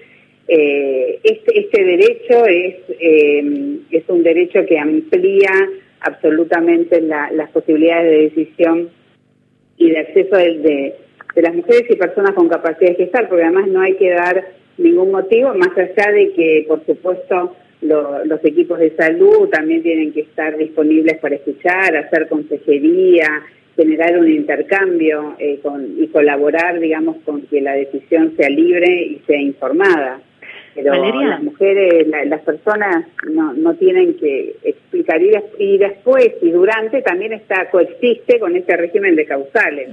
eh, 0.47 1.19
este, 1.21 1.59
este 1.59 1.83
derecho 1.83 2.45
es, 2.45 2.75
eh, 2.97 3.77
es 3.91 4.03
un 4.07 4.23
derecho 4.23 4.65
que 4.65 4.79
amplía 4.79 5.51
absolutamente 5.99 7.01
las 7.01 7.49
posibilidades 7.51 8.09
de 8.09 8.17
decisión 8.29 8.89
y 9.77 9.89
de 9.89 9.99
acceso 9.99 10.37
de, 10.37 10.59
de, 10.59 10.95
las 11.41 11.55
mujeres 11.55 11.85
y 11.89 11.95
personas 11.95 12.33
con 12.33 12.47
capacidad 12.47 12.91
de 12.91 12.95
gestar, 12.95 13.27
porque 13.27 13.43
además 13.43 13.67
no 13.67 13.81
hay 13.81 13.95
que 13.95 14.09
dar 14.09 14.45
ningún 14.77 15.11
motivo, 15.11 15.53
más 15.55 15.77
allá 15.77 16.11
de 16.11 16.33
que, 16.33 16.65
por 16.67 16.85
supuesto, 16.85 17.55
los 17.81 18.43
equipos 18.43 18.79
de 18.79 18.95
salud 18.95 19.49
también 19.49 19.83
tienen 19.83 20.11
que 20.11 20.21
estar 20.21 20.57
disponibles 20.57 21.17
para 21.19 21.35
escuchar, 21.35 21.95
hacer 21.95 22.27
consejería, 22.27 23.43
generar 23.75 24.17
un 24.17 24.31
intercambio 24.31 25.35
eh, 25.37 25.59
con, 25.61 26.01
y 26.01 26.07
colaborar, 26.07 26.79
digamos, 26.79 27.17
con 27.25 27.41
que 27.43 27.61
la 27.61 27.73
decisión 27.73 28.33
sea 28.37 28.49
libre 28.49 28.89
y 28.89 29.21
sea 29.27 29.39
informada. 29.39 30.19
Pero 30.73 30.93
las 30.93 31.41
mujeres, 31.41 32.05
las 32.25 32.41
personas 32.41 33.05
no, 33.31 33.53
no 33.53 33.75
tienen 33.75 34.15
que 34.15 34.57
explicar. 34.61 35.21
Y, 35.57 35.77
después 35.77 36.33
y 36.41 36.51
durante 36.51 37.01
también 37.01 37.31
está 37.31 37.69
coexiste 37.69 38.39
con 38.39 38.57
este 38.57 38.75
régimen 38.75 39.15
de 39.15 39.25
causales. 39.25 39.87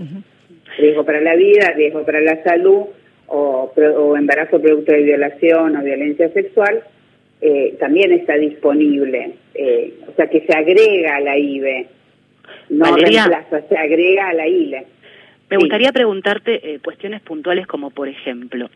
Riesgo 0.79 1.05
para 1.05 1.21
la 1.21 1.35
vida, 1.37 1.73
riesgo 1.77 2.05
para 2.05 2.21
la 2.21 2.43
salud 2.43 2.87
o, 3.27 3.73
o 3.75 4.17
embarazo 4.17 4.61
producto 4.61 4.93
de 4.93 5.03
violación 5.03 5.77
o 5.77 5.83
violencia 5.83 6.29
sexual. 6.31 6.83
Eh, 7.41 7.77
también 7.79 8.13
está 8.13 8.35
disponible. 8.35 9.33
Eh, 9.55 9.95
o 10.09 10.13
sea 10.15 10.29
que 10.29 10.43
se 10.47 10.57
agrega 10.57 11.17
a 11.17 11.21
la 11.21 11.37
IBE 11.37 11.89
no 12.69 12.97
reemplaza, 12.97 13.63
se 13.69 13.77
agrega 13.77 14.29
a 14.29 14.33
la 14.33 14.47
ILE. 14.47 14.87
Me 15.51 15.57
gustaría 15.59 15.93
preguntarte 15.93 16.75
eh, 16.75 16.81
cuestiones 16.83 17.21
puntuales 17.21 17.67
como 17.67 17.91
por 17.91 18.09
ejemplo, 18.09 18.71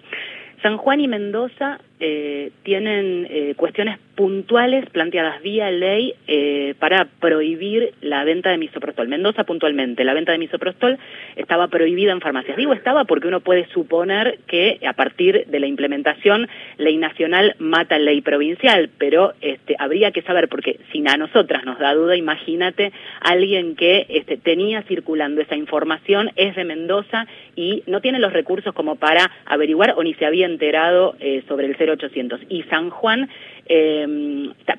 San 0.62 0.76
Juan 0.76 1.00
y 1.00 1.08
Mendoza 1.08 1.80
eh, 1.98 2.50
tienen 2.62 3.26
eh, 3.30 3.54
cuestiones 3.56 3.98
puntuales 4.16 4.88
planteadas 4.90 5.40
vía 5.42 5.70
ley 5.70 6.14
eh, 6.26 6.74
para 6.78 7.06
prohibir 7.20 7.94
la 8.02 8.22
venta 8.24 8.50
de 8.50 8.58
misoprostol. 8.58 9.08
Mendoza 9.08 9.44
puntualmente, 9.44 10.04
la 10.04 10.12
venta 10.12 10.32
de 10.32 10.38
misoprostol 10.38 10.98
estaba 11.36 11.68
prohibida 11.68 12.12
en 12.12 12.20
farmacias. 12.20 12.56
Digo 12.56 12.74
estaba 12.74 13.04
porque 13.04 13.28
uno 13.28 13.40
puede 13.40 13.66
suponer 13.68 14.38
que 14.46 14.78
a 14.86 14.92
partir 14.92 15.46
de 15.46 15.60
la 15.60 15.66
implementación 15.66 16.48
ley 16.76 16.98
nacional 16.98 17.54
mata 17.58 17.98
ley 17.98 18.20
provincial, 18.20 18.90
pero 18.98 19.32
este, 19.40 19.76
habría 19.78 20.12
que 20.12 20.22
saber, 20.22 20.48
porque 20.48 20.78
si 20.92 21.02
a 21.06 21.16
nosotras 21.16 21.64
nos 21.64 21.78
da 21.78 21.94
duda, 21.94 22.16
imagínate 22.16 22.92
alguien 23.20 23.76
que 23.76 24.06
este, 24.08 24.36
tenía 24.36 24.82
circulando 24.82 25.40
esa 25.40 25.56
información, 25.56 26.30
es 26.36 26.56
de 26.56 26.64
Mendoza 26.64 27.26
y 27.54 27.84
no 27.86 28.00
tiene 28.00 28.18
los 28.18 28.32
recursos 28.32 28.74
como 28.74 28.96
para 28.96 29.30
averiguar 29.46 29.94
o 29.96 30.02
ni 30.02 30.14
se 30.14 30.26
había 30.26 30.46
enterado 30.46 31.16
sobre 31.48 31.66
el 31.66 31.76
0800. 31.87 32.40
Y 32.49 32.62
San 32.64 32.90
Juan, 32.90 33.28
eh, 33.69 34.07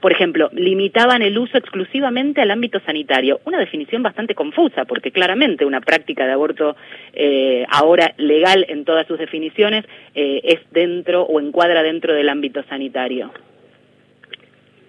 por 0.02 0.12
ejemplo, 0.12 0.50
limitaban 0.54 1.22
el 1.22 1.38
uso 1.38 1.58
exclusivamente 1.58 2.42
al 2.42 2.52
ámbito 2.52 2.80
sanitario. 2.82 3.40
Una 3.46 3.60
definición 3.60 4.04
bastante 4.04 4.36
confusa, 4.36 4.86
porque 4.86 5.12
claramente 5.12 5.66
una 5.66 5.82
práctica 5.82 6.26
de 6.26 6.34
aborto 6.34 6.76
eh, 7.14 7.66
ahora 7.70 8.14
legal 8.18 8.66
en 8.70 8.86
todas 8.86 9.08
sus 9.08 9.20
definiciones 9.20 9.86
eh, 10.16 10.42
es 10.44 10.60
dentro 10.72 11.24
o 11.24 11.40
encuadra 11.40 11.84
dentro 11.84 12.14
del 12.14 12.30
ámbito 12.30 12.64
sanitario. 12.64 13.32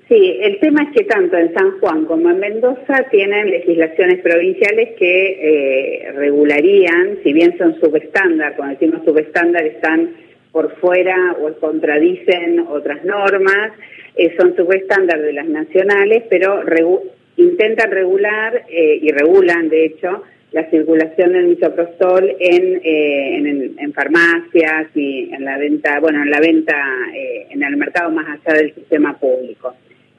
Sí, 0.08 0.38
el 0.40 0.58
tema 0.58 0.84
es 0.84 0.96
que 0.96 1.04
tanto 1.04 1.36
en 1.36 1.52
San 1.52 1.78
Juan 1.80 2.06
como 2.06 2.30
en 2.30 2.40
Mendoza 2.40 3.04
tienen 3.10 3.50
legislaciones 3.50 4.20
provinciales 4.20 4.96
que 4.98 6.06
eh, 6.06 6.12
regularían, 6.12 7.18
si 7.22 7.34
bien 7.34 7.58
son 7.58 7.78
subestándar, 7.78 8.56
cuando 8.56 8.78
decimos 8.78 9.04
subestándar 9.04 9.66
están 9.66 10.08
por 10.52 10.74
fuera 10.76 11.36
o 11.40 11.52
contradicen 11.60 12.66
otras 12.68 13.04
normas, 13.04 13.72
eh, 14.16 14.34
son 14.38 14.56
subestándar 14.56 15.20
de 15.20 15.32
las 15.32 15.48
nacionales, 15.48 16.24
pero 16.28 16.62
intentan 17.36 17.90
regular 17.90 18.64
eh, 18.68 18.98
y 19.00 19.10
regulan, 19.12 19.68
de 19.68 19.84
hecho, 19.84 20.22
la 20.52 20.68
circulación 20.70 21.32
del 21.34 21.48
misoprostol 21.48 22.34
en, 22.40 22.80
en, 22.82 23.78
en, 23.78 23.92
farmacias 23.92 24.88
y 24.94 25.30
en 25.32 25.44
la 25.44 25.58
venta, 25.58 26.00
bueno, 26.00 26.22
en 26.22 26.30
la 26.30 26.40
venta 26.40 26.74
en 27.50 27.62
el 27.62 27.76
mercado 27.76 28.10
más 28.10 28.26
allá 28.26 28.56
del 28.56 28.74
sistema 28.74 29.18
público. 29.18 29.74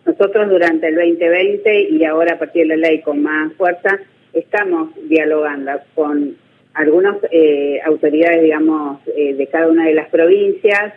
Nosotros 0.05 0.50
durante 0.50 0.88
el 0.88 0.95
2020 0.95 1.81
y 1.91 2.05
ahora 2.05 2.33
a 2.33 2.39
partir 2.39 2.67
de 2.67 2.77
la 2.77 2.89
ley 2.89 3.01
con 3.01 3.21
más 3.21 3.53
fuerza, 3.53 4.00
estamos 4.33 4.89
dialogando 5.07 5.71
con 5.95 6.36
algunas 6.79 7.17
eh, 7.31 7.79
autoridades, 7.86 8.41
digamos, 8.41 9.00
eh, 9.15 9.33
de 9.33 9.48
cada 9.48 9.67
una 9.67 9.86
de 9.86 9.93
las 9.93 10.09
provincias, 10.09 10.93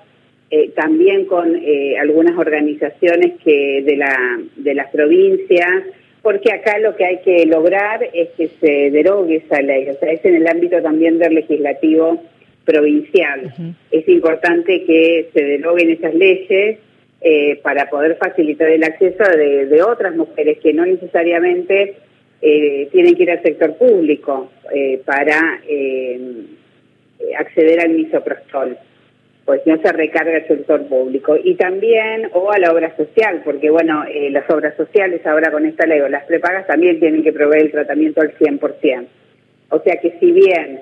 eh, 0.51 0.71
también 0.77 1.25
con 1.25 1.61
algunas 1.99 2.37
organizaciones 2.37 3.41
que 3.43 3.83
de, 3.83 3.97
la, 3.97 4.41
de 4.57 4.75
las 4.75 4.91
provincias, 4.91 5.85
porque 6.21 6.53
acá 6.53 6.79
lo 6.79 6.95
que 6.95 7.05
hay 7.05 7.19
que 7.23 7.47
lograr 7.47 8.01
es 8.13 8.29
que 8.37 8.49
se 8.61 8.91
derogue 8.91 9.37
esa 9.37 9.61
ley, 9.61 9.89
o 9.89 9.95
sea, 9.99 10.13
es 10.13 10.25
en 10.25 10.37
el 10.37 10.47
ámbito 10.47 10.81
también 10.83 11.19
del 11.19 11.35
legislativo 11.35 12.23
provincial. 12.65 13.53
Es 13.91 14.09
importante 14.09 14.85
que 14.85 15.31
se 15.33 15.43
deroguen 15.43 15.91
esas 15.91 16.15
leyes 16.15 16.79
eh, 17.23 17.61
para 17.63 17.89
poder 17.89 18.17
facilitar 18.17 18.69
el 18.69 18.85
acceso 18.85 19.25
de, 19.25 19.83
otras 19.83 20.15
mujeres 20.15 20.59
que 20.59 20.73
no 20.73 20.85
necesariamente 20.85 21.97
eh, 22.43 22.89
tienen 22.93 23.15
que 23.15 23.23
ir 23.23 23.31
al 23.31 23.43
sector 23.43 23.77
público 23.77 24.51
eh, 24.75 25.01
para 25.05 25.61
acceder 27.39 27.81
al 27.81 27.91
misoprostol, 27.91 28.77
pues 29.45 29.63
no 29.65 29.81
se 29.81 29.93
recarga 29.93 30.37
el 30.37 30.49
sector 30.49 30.87
público. 30.87 31.37
Y 31.43 31.55
también, 31.55 32.29
o 32.33 32.51
a 32.51 32.59
la 32.59 32.73
obra 32.73 32.95
social, 32.97 33.43
porque 33.45 33.71
bueno, 33.71 34.05
las 34.31 34.49
obras 34.51 34.77
sociales 34.77 35.25
ahora 35.25 35.51
con 35.51 35.65
esta 35.67 35.87
ley 35.87 36.01
o 36.01 36.09
las 36.09 36.25
prepagas 36.25 36.67
también 36.67 36.99
tienen 36.99 37.23
que 37.23 37.33
proveer 37.33 37.63
el 37.63 37.71
tratamiento 37.71 38.21
al 38.21 38.37
100%. 38.37 39.07
O 39.71 39.79
sea 39.79 39.97
que 39.97 40.19
si 40.21 40.33
bien 40.33 40.81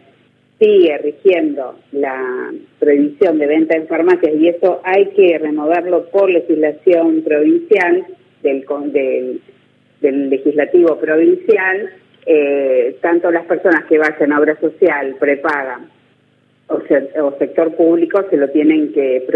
sigue 0.60 0.98
rigiendo 0.98 1.78
la 1.90 2.52
prohibición 2.78 3.38
de 3.38 3.46
venta 3.46 3.76
en 3.76 3.88
farmacias 3.88 4.34
y 4.34 4.48
eso 4.48 4.80
hay 4.84 5.06
que 5.06 5.38
renovarlo 5.38 6.06
por 6.10 6.30
legislación 6.30 7.22
provincial 7.22 8.04
del, 8.42 8.66
del, 8.92 9.40
legislativo 10.00 10.98
provincial, 10.98 11.90
eh, 12.26 12.96
tanto 13.00 13.30
las 13.30 13.44
personas 13.44 13.84
que 13.84 13.98
vayan 13.98 14.32
a 14.32 14.40
obra 14.40 14.58
social, 14.60 15.16
prepaga 15.18 15.80
o, 16.70 17.36
sector 17.38 17.74
público 17.74 18.24
se 18.30 18.36
lo 18.36 18.48
tienen 18.48 18.92
que 18.92 19.26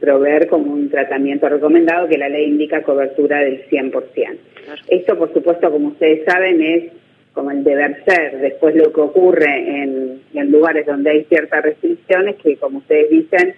proveer 0.00 0.46
como 0.46 0.72
un 0.72 0.88
tratamiento 0.88 1.48
recomendado 1.48 2.08
que 2.08 2.18
la 2.18 2.28
ley 2.28 2.46
indica 2.46 2.82
cobertura 2.82 3.40
del 3.40 3.66
100%. 3.68 4.38
Esto, 4.88 5.18
por 5.18 5.32
supuesto, 5.32 5.70
como 5.70 5.88
ustedes 5.88 6.24
saben, 6.24 6.62
es 6.62 6.92
como 7.32 7.50
el 7.50 7.64
deber 7.64 8.04
ser. 8.06 8.38
Después 8.38 8.76
lo 8.76 8.92
que 8.92 9.00
ocurre 9.00 9.82
en, 9.82 10.22
lugares 10.52 10.86
donde 10.86 11.10
hay 11.10 11.24
ciertas 11.24 11.64
restricciones 11.64 12.36
que, 12.36 12.56
como 12.56 12.78
ustedes 12.78 13.10
dicen, 13.10 13.54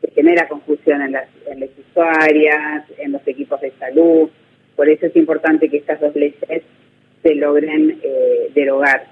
se 0.00 0.10
genera 0.10 0.46
confusión 0.46 1.00
en 1.00 1.12
las, 1.12 1.28
en 1.46 1.60
las 1.60 1.70
usuarias, 1.78 2.84
en 2.98 3.12
los 3.12 3.26
equipos 3.26 3.60
de 3.62 3.70
salud. 3.78 4.28
Por 4.76 4.88
eso 4.88 5.06
es 5.06 5.16
importante 5.16 5.68
que 5.68 5.78
estas 5.78 6.00
dos 6.00 6.14
leyes 6.14 6.36
se 7.22 7.34
logren 7.34 7.98
eh, 8.02 8.50
derogar 8.54 9.06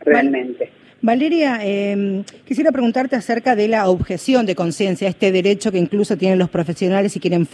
realmente. 0.00 0.70
Valeria, 1.04 1.58
eh, 1.60 2.24
quisiera 2.46 2.72
preguntarte 2.72 3.14
acerca 3.14 3.54
de 3.54 3.68
la 3.68 3.90
objeción 3.90 4.46
de 4.46 4.54
conciencia, 4.54 5.06
este 5.06 5.32
derecho 5.32 5.70
que 5.70 5.76
incluso 5.76 6.16
tienen 6.16 6.38
los 6.38 6.48
profesionales 6.48 7.14
y 7.14 7.20
quienes, 7.20 7.46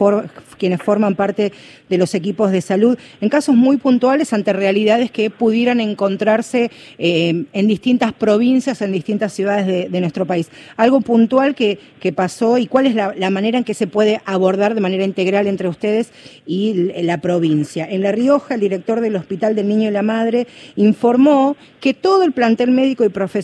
forman 0.84 1.16
parte 1.16 1.52
de 1.88 1.98
los 1.98 2.14
equipos 2.14 2.52
de 2.52 2.60
salud, 2.60 2.96
en 3.20 3.28
casos 3.28 3.56
muy 3.56 3.78
puntuales 3.78 4.32
ante 4.32 4.52
realidades 4.52 5.10
que 5.10 5.30
pudieran 5.30 5.80
encontrarse 5.80 6.70
eh, 6.96 7.46
en 7.52 7.66
distintas 7.66 8.12
provincias, 8.12 8.82
en 8.82 8.92
distintas 8.92 9.32
ciudades 9.32 9.90
de, 9.90 10.00
nuestro 10.00 10.26
país. 10.26 10.48
Algo 10.76 11.00
puntual 11.00 11.56
que, 11.56 11.80
que 11.98 12.12
pasó 12.12 12.56
y 12.56 12.68
cuál 12.68 12.86
es 12.86 12.94
la, 12.94 13.14
la, 13.16 13.30
manera 13.30 13.58
en 13.58 13.64
que 13.64 13.74
se 13.74 13.88
puede 13.88 14.20
abordar 14.26 14.76
de 14.76 14.80
manera 14.80 15.02
integral 15.02 15.48
entre 15.48 15.66
ustedes 15.66 16.12
y 16.46 16.92
la 17.02 17.20
provincia. 17.20 17.84
En 17.90 18.02
La 18.02 18.12
Rioja, 18.12 18.54
el 18.54 18.60
director 18.60 19.00
del 19.00 19.16
Hospital 19.16 19.56
del 19.56 19.66
Niño 19.66 19.88
y 19.88 19.92
la 19.92 20.02
Madre 20.02 20.46
informó 20.76 21.56
que 21.80 21.94
todo 21.94 22.22
el 22.22 22.30
plantel 22.30 22.70
médico 22.70 23.04
y 23.04 23.08
profesional 23.08 23.39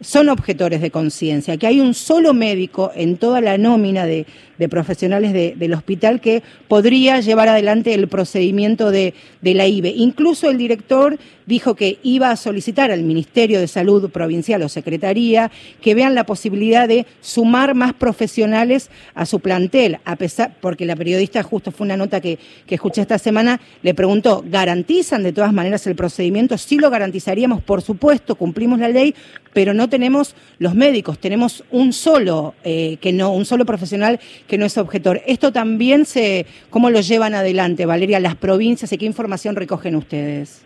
son 0.00 0.28
objetores 0.28 0.80
de 0.80 0.90
conciencia, 0.90 1.56
que 1.56 1.66
hay 1.66 1.80
un 1.80 1.94
solo 1.94 2.34
médico 2.34 2.92
en 2.94 3.16
toda 3.16 3.40
la 3.40 3.58
nómina 3.58 4.06
de, 4.06 4.26
profesionales 4.66 5.32
del 5.32 5.74
hospital 5.74 6.20
que 6.20 6.42
podría 6.66 7.20
llevar 7.20 7.48
adelante 7.48 7.94
el 7.94 8.08
procedimiento 8.08 8.90
de, 8.90 9.14
de 9.40 9.54
la 9.54 9.66
IBE. 9.66 9.90
Incluso 9.90 10.50
el 10.50 10.58
director 10.58 11.18
dijo 11.46 11.74
que 11.74 11.98
iba 12.02 12.30
a 12.30 12.36
solicitar 12.36 12.90
al 12.90 13.02
Ministerio 13.02 13.58
de 13.58 13.68
Salud 13.68 14.10
Provincial 14.10 14.62
o 14.62 14.68
Secretaría 14.68 15.50
que 15.80 15.94
vean 15.94 16.14
la 16.14 16.24
posibilidad 16.24 16.86
de 16.86 17.06
sumar 17.20 17.74
más 17.74 17.94
profesionales 17.94 18.90
a 19.14 19.24
su 19.24 19.40
plantel, 19.40 19.98
a 20.04 20.16
pesar, 20.16 20.56
porque 20.60 20.84
la 20.84 20.94
periodista 20.94 21.42
justo 21.42 21.72
fue 21.72 21.86
una 21.86 21.96
nota 21.96 22.20
que, 22.20 22.38
que 22.66 22.74
escuché 22.74 23.00
esta 23.00 23.18
semana, 23.18 23.60
le 23.82 23.94
preguntó, 23.94 24.44
¿garantizan 24.46 25.22
de 25.22 25.32
todas 25.32 25.52
maneras 25.52 25.86
el 25.86 25.96
procedimiento? 25.96 26.58
Sí 26.58 26.76
lo 26.76 26.90
garantizaríamos, 26.90 27.62
por 27.62 27.80
supuesto, 27.80 28.34
cumplimos 28.34 28.78
la 28.78 28.88
ley 28.88 29.14
pero 29.58 29.74
no 29.74 29.88
tenemos 29.88 30.36
los 30.60 30.76
médicos, 30.76 31.18
tenemos 31.18 31.64
un 31.72 31.92
solo 31.92 32.54
eh, 32.62 32.96
que 33.00 33.12
no, 33.12 33.32
un 33.32 33.44
solo 33.44 33.64
profesional 33.64 34.20
que 34.46 34.56
no 34.56 34.64
es 34.64 34.78
objetor. 34.78 35.20
Esto 35.26 35.52
también 35.52 36.04
se, 36.04 36.46
¿cómo 36.70 36.90
lo 36.90 37.00
llevan 37.00 37.34
adelante, 37.34 37.84
Valeria, 37.84 38.20
las 38.20 38.36
provincias 38.36 38.92
y 38.92 38.98
qué 38.98 39.06
información 39.06 39.56
recogen 39.56 39.96
ustedes? 39.96 40.64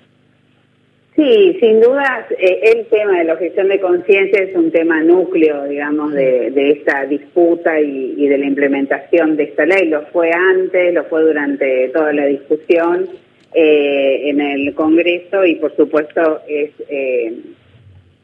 Sí, 1.17 1.57
sin 1.59 1.81
duda 1.81 2.27
eh, 2.39 2.61
el 2.65 2.85
tema 2.89 3.17
de 3.17 3.25
la 3.25 3.33
objeción 3.33 3.69
de 3.69 3.81
conciencia 3.81 4.43
es 4.43 4.55
un 4.55 4.71
tema 4.71 5.01
núcleo, 5.01 5.65
digamos, 5.65 6.13
de, 6.13 6.53
esta 6.73 7.07
disputa 7.07 7.81
y, 7.81 8.27
de 8.29 8.37
la 8.37 8.45
implementación 8.45 9.39
de 9.39 9.45
esta 9.45 9.65
ley. 9.65 9.89
Lo 9.89 10.03
fue 10.09 10.33
antes, 10.33 10.93
lo 10.93 11.05
fue 11.05 11.23
durante 11.23 11.89
toda 11.95 12.13
la 12.13 12.27
discusión 12.27 13.09
eh, 13.55 14.29
en 14.29 14.43
el 14.43 14.75
Congreso 14.75 15.47
y, 15.47 15.55
por 15.55 15.75
supuesto, 15.77 16.43
es 16.47 16.73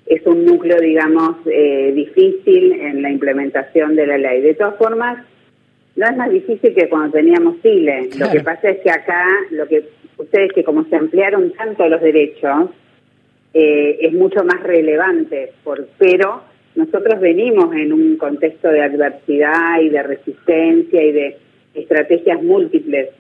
es 0.09 0.27
un 0.27 0.45
núcleo, 0.45 0.79
digamos, 0.81 1.37
eh, 1.47 1.93
difícil 1.95 2.73
en 2.73 3.03
la 3.03 3.11
implementación 3.11 3.95
de 3.95 4.07
la 4.07 4.19
ley. 4.19 4.41
De 4.41 4.55
todas 4.55 4.77
formas, 4.77 5.25
no 5.97 6.07
es 6.07 6.17
más 6.17 6.31
difícil 6.31 6.75
que 6.75 6.89
cuando 6.89 7.13
teníamos 7.13 7.61
Chile. 7.63 8.09
Lo 8.19 8.31
que 8.31 8.41
pasa 8.41 8.71
es 8.71 8.79
que 8.79 8.91
acá, 8.91 9.27
lo 9.51 9.67
que 9.67 9.85
ustedes 10.17 10.53
que 10.53 10.65
como 10.65 10.85
se 10.85 10.97
ampliaron 10.97 11.53
tanto 11.53 11.89
los 11.89 12.01
derechos, 12.01 12.71
eh, 13.53 13.99
es 14.01 14.13
mucho 14.13 14.45
más 14.45 14.63
relevante, 14.63 15.53
por, 15.65 15.89
pero 15.99 16.43
nosotros 16.75 17.21
venimos 17.21 17.75
en 17.75 17.93
un 17.93 18.17
contexto 18.17 18.69
de 18.69 18.83
adversidad 18.83 19.81
y 19.83 19.89
de 19.89 20.03
resistencia 20.03 21.03
y 21.03 21.13
de 21.13 21.37
estrategias 21.75 22.43
múltiples. 22.43 23.11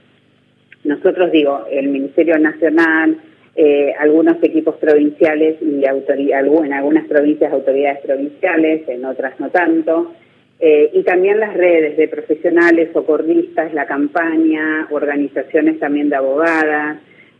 Nosotros 0.84 1.32
digo, 1.32 1.66
el 1.70 1.88
Ministerio 1.88 2.38
Nacional, 2.38 3.18
eh, 3.56 3.92
algunos 3.98 4.36
equipos 4.42 4.76
provinciales 4.76 5.56
y 5.60 5.84
en 5.84 6.72
algunas 6.72 7.06
provincias 7.06 7.52
autoridades 7.52 8.00
provinciales, 8.04 8.88
en 8.88 9.04
otras 9.04 9.38
no 9.40 9.50
tanto, 9.50 10.12
eh, 10.60 10.90
y 10.92 11.02
también 11.02 11.38
las 11.38 11.54
redes 11.54 11.96
de 11.96 12.08
profesionales, 12.08 12.90
socorristas, 12.92 13.72
la 13.74 13.86
campaña, 13.86 14.88
organizaciones 14.90 15.78
también 15.78 16.08
de 16.08 16.16
abogadas, 16.16 16.98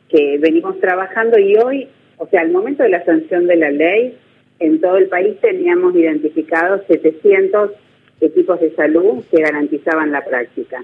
que 0.09 0.39
venimos 0.39 0.79
trabajando 0.81 1.39
y 1.39 1.57
hoy, 1.57 1.89
o 2.17 2.27
sea, 2.29 2.41
al 2.41 2.51
momento 2.51 2.83
de 2.83 2.91
la 2.91 3.05
sanción 3.05 3.47
de 3.47 3.57
la 3.57 3.71
ley, 3.71 4.17
en 4.61 4.81
todo 4.81 4.97
el 4.97 5.09
país 5.09 5.37
teníamos 5.41 5.95
identificados 5.95 6.83
700 6.89 7.73
equipos 8.21 8.61
de 8.61 8.75
salud 8.75 9.23
que 9.31 9.43
garantizaban 9.43 10.11
la 10.11 10.25
práctica 10.25 10.83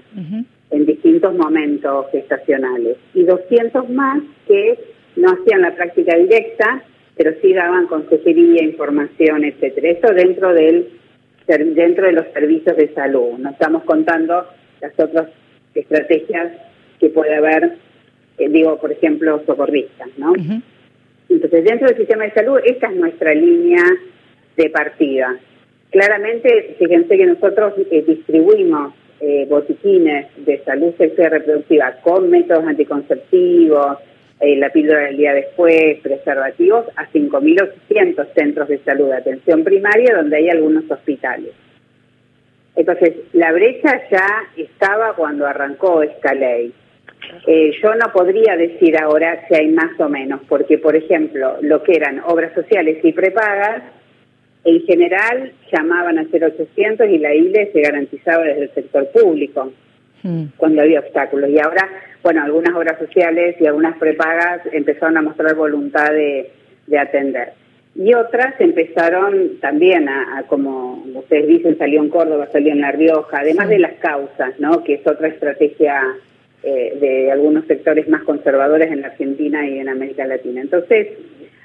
en 0.71 0.85
distintos 0.85 1.35
momentos 1.35 2.05
gestacionales 2.11 2.97
y 3.13 3.23
200 3.23 3.89
más 3.89 4.21
que 4.47 4.79
no 5.15 5.31
hacían 5.31 5.61
la 5.61 5.75
práctica 5.75 6.15
directa, 6.17 6.83
pero 7.15 7.31
sí 7.41 7.53
daban 7.53 7.87
consejería, 7.87 8.63
información, 8.63 9.45
etcétera. 9.45 9.89
Eso 9.89 10.13
dentro 10.13 10.53
del 10.53 10.89
dentro 11.47 12.07
de 12.07 12.13
los 12.13 12.25
servicios 12.33 12.75
de 12.75 12.93
salud. 12.93 13.37
No 13.37 13.51
estamos 13.51 13.83
contando 13.83 14.47
las 14.81 14.99
otras 14.99 15.29
estrategias 15.75 16.53
que 16.99 17.09
puede 17.09 17.35
haber, 17.35 17.77
eh, 18.37 18.49
digo, 18.49 18.79
por 18.79 18.91
ejemplo, 18.91 19.41
socorristas, 19.45 20.09
¿no? 20.17 20.33
Entonces, 21.29 21.63
dentro 21.63 21.87
del 21.87 21.97
sistema 21.97 22.23
de 22.23 22.31
salud, 22.31 22.59
esta 22.63 22.87
es 22.87 22.95
nuestra 22.95 23.33
línea 23.33 23.83
de 24.57 24.69
partida. 24.69 25.37
Claramente, 25.91 26.75
fíjense 26.79 27.17
que 27.17 27.25
nosotros 27.25 27.73
eh, 27.91 28.03
distribuimos 28.07 28.93
eh, 29.19 29.45
botiquines 29.49 30.27
de 30.45 30.63
salud 30.63 30.93
sexual 30.97 31.27
y 31.27 31.29
reproductiva 31.29 31.93
con 32.03 32.29
métodos 32.29 32.65
anticonceptivos, 32.65 33.97
eh, 34.39 34.55
la 34.57 34.69
píldora 34.69 35.05
del 35.05 35.17
día 35.17 35.33
después, 35.33 35.99
preservativos, 36.01 36.85
a 36.95 37.09
5.800 37.11 38.27
centros 38.35 38.67
de 38.67 38.79
salud 38.79 39.07
de 39.07 39.17
atención 39.17 39.63
primaria 39.63 40.15
donde 40.15 40.37
hay 40.37 40.49
algunos 40.49 40.89
hospitales. 40.89 41.51
Entonces, 42.75 43.15
la 43.33 43.51
brecha 43.53 44.01
ya 44.11 44.27
estaba 44.57 45.13
cuando 45.13 45.47
arrancó 45.47 46.03
esta 46.03 46.33
ley. 46.33 46.73
Eh, 47.47 47.71
yo 47.81 47.95
no 47.95 48.11
podría 48.11 48.57
decir 48.57 48.97
ahora 48.97 49.45
si 49.47 49.55
hay 49.55 49.69
más 49.69 49.97
o 49.99 50.09
menos, 50.09 50.41
porque, 50.49 50.77
por 50.77 50.95
ejemplo, 50.95 51.57
lo 51.61 51.81
que 51.83 51.93
eran 51.95 52.21
obras 52.25 52.53
sociales 52.53 52.97
y 53.03 53.13
prepagas, 53.13 53.83
en 54.65 54.81
general 54.81 55.53
llamaban 55.71 56.17
a 56.17 56.25
0800 56.25 57.07
y 57.07 57.17
la 57.19 57.33
ILE 57.33 57.71
se 57.71 57.81
garantizaba 57.81 58.43
desde 58.43 58.63
el 58.63 58.73
sector 58.73 59.07
público 59.11 59.71
mm. 60.23 60.45
cuando 60.57 60.81
había 60.81 60.99
obstáculos. 60.99 61.49
Y 61.51 61.59
ahora, 61.59 61.87
bueno, 62.25 62.41
algunas 62.41 62.75
obras 62.75 62.97
sociales 62.97 63.55
y 63.59 63.67
algunas 63.67 63.99
prepagas 63.99 64.61
empezaron 64.71 65.15
a 65.15 65.21
mostrar 65.21 65.53
voluntad 65.53 66.11
de, 66.11 66.49
atender. 66.97 67.53
Y 67.93 68.15
otras 68.15 68.59
empezaron 68.59 69.59
también 69.61 70.09
a, 70.09 70.43
como 70.47 71.03
ustedes 71.13 71.47
dicen, 71.47 71.77
salió 71.77 72.01
en 72.01 72.09
Córdoba, 72.09 72.49
salió 72.51 72.71
en 72.71 72.81
La 72.81 72.91
Rioja, 72.91 73.41
además 73.41 73.69
de 73.69 73.77
las 73.77 73.93
causas, 73.99 74.59
¿no? 74.59 74.83
Que 74.83 74.95
es 74.95 75.05
otra 75.05 75.27
estrategia 75.27 76.01
eh, 76.63 76.97
de 76.99 77.31
algunos 77.31 77.65
sectores 77.67 78.09
más 78.09 78.23
conservadores 78.23 78.91
en 78.91 79.01
la 79.01 79.09
Argentina 79.09 79.69
y 79.69 79.77
en 79.77 79.87
América 79.87 80.25
Latina. 80.25 80.61
Entonces, 80.61 81.09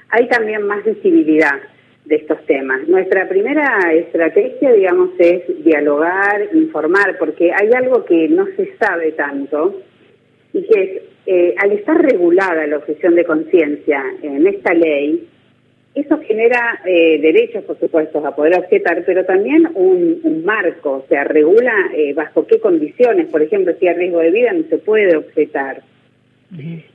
hay 0.09 0.27
también 0.27 0.61
más 0.67 0.85
visibilidad 0.85 1.59
de 2.05 2.17
estos 2.17 2.45
temas. 2.45 2.87
Nuestra 2.87 3.27
primera 3.27 3.91
estrategia, 3.93 4.73
digamos, 4.73 5.09
es 5.17 5.41
dialogar, 5.63 6.49
informar, 6.53 7.17
porque 7.17 7.51
hay 7.51 7.71
algo 7.75 8.05
que 8.05 8.29
no 8.29 8.45
se 8.55 8.75
sabe 8.77 9.13
tanto 9.13 9.81
y 10.53 10.63
que 10.63 10.81
es, 10.81 11.01
eh, 11.25 11.55
al 11.57 11.71
estar 11.71 12.01
regulada 12.01 12.65
la 12.67 12.77
objeción 12.77 13.15
de 13.15 13.25
conciencia 13.25 14.03
en 14.21 14.45
esta 14.47 14.73
ley, 14.73 15.27
eso 15.93 16.17
genera 16.19 16.79
eh, 16.85 17.19
derechos, 17.21 17.63
por 17.65 17.77
supuesto, 17.79 18.25
a 18.25 18.35
poder 18.35 18.57
objetar, 18.57 19.03
pero 19.05 19.25
también 19.25 19.69
un, 19.75 20.43
marco, 20.45 21.03
o 21.03 21.05
sea, 21.07 21.25
regula 21.25 21.73
eh, 21.93 22.13
bajo 22.13 22.47
qué 22.47 22.59
condiciones, 22.59 23.27
por 23.27 23.41
ejemplo, 23.41 23.73
si 23.79 23.87
hay 23.87 23.95
riesgo 23.95 24.19
de 24.19 24.31
vida 24.31 24.53
no 24.53 24.63
se 24.69 24.77
puede 24.77 25.17
objetar, 25.17 25.81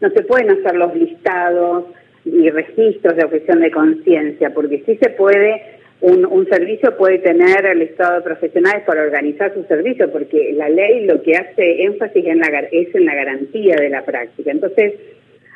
no 0.01 0.11
se 0.11 0.23
pueden 0.23 0.51
hacer 0.51 0.77
los 0.77 0.95
listados, 0.95 1.85
y 2.27 2.51
registros 2.51 3.17
de 3.17 3.25
objeción 3.25 3.61
de 3.61 3.71
conciencia, 3.71 4.51
porque 4.53 4.83
sí 4.85 4.97
se 4.97 5.11
puede, 5.11 5.63
un, 6.01 6.27
un, 6.27 6.47
servicio 6.47 6.97
puede 6.97 7.19
tener 7.19 7.65
el 7.65 7.83
estado 7.83 8.17
de 8.17 8.23
profesionales 8.23 8.83
para 8.87 9.03
organizar 9.03 9.55
su 9.55 9.65
servicio, 9.65 10.11
porque 10.13 10.53
la 10.55 10.69
ley 10.69 11.07
lo 11.07 11.23
que 11.23 11.37
hace 11.37 11.83
énfasis 11.85 12.27
en 12.27 12.39
la, 12.39 12.49
es 12.71 12.95
en 12.95 13.07
la 13.07 13.15
garantía 13.15 13.77
de 13.77 13.89
la 13.89 14.05
práctica. 14.05 14.51
Entonces, 14.51 14.95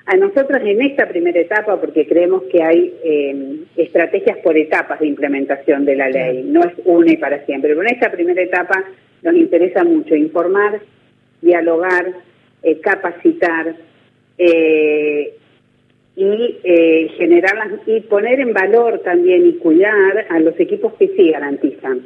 a 0.07 0.17
nosotros 0.17 0.61
en 0.65 0.81
esta 0.83 1.07
primera 1.07 1.39
etapa, 1.39 1.79
porque 1.79 2.07
creemos 2.07 2.43
que 2.51 2.63
hay 2.63 2.95
eh, 3.05 3.61
estrategias 3.77 4.39
por 4.39 4.57
etapas 4.57 4.99
de 5.01 5.07
implementación 5.07 5.85
de 5.85 5.95
la 5.95 6.09
ley, 6.09 6.43
no 6.43 6.63
es 6.63 6.73
una 6.85 7.13
y 7.13 7.17
para 7.17 7.45
siempre, 7.45 7.71
pero 7.71 7.83
en 7.83 7.95
esta 7.95 8.11
primera 8.11 8.43
etapa 8.43 8.83
nos 9.23 9.35
interesa 9.35 9.85
mucho 9.85 10.15
informar, 10.17 10.81
dialogar, 11.43 12.07
eh, 12.63 12.81
capacitar, 12.81 13.75
eh, 14.39 15.35
y 16.17 16.59
eh, 16.65 17.11
generarlas 17.17 17.81
y 17.87 18.01
poner 18.01 18.41
en 18.41 18.53
valor 18.53 19.01
también 19.01 19.47
y 19.47 19.55
cuidar 19.55 20.27
a 20.29 20.39
los 20.41 20.59
equipos 20.59 20.95
que 20.95 21.09
sí 21.09 21.31
garantizan 21.31 22.03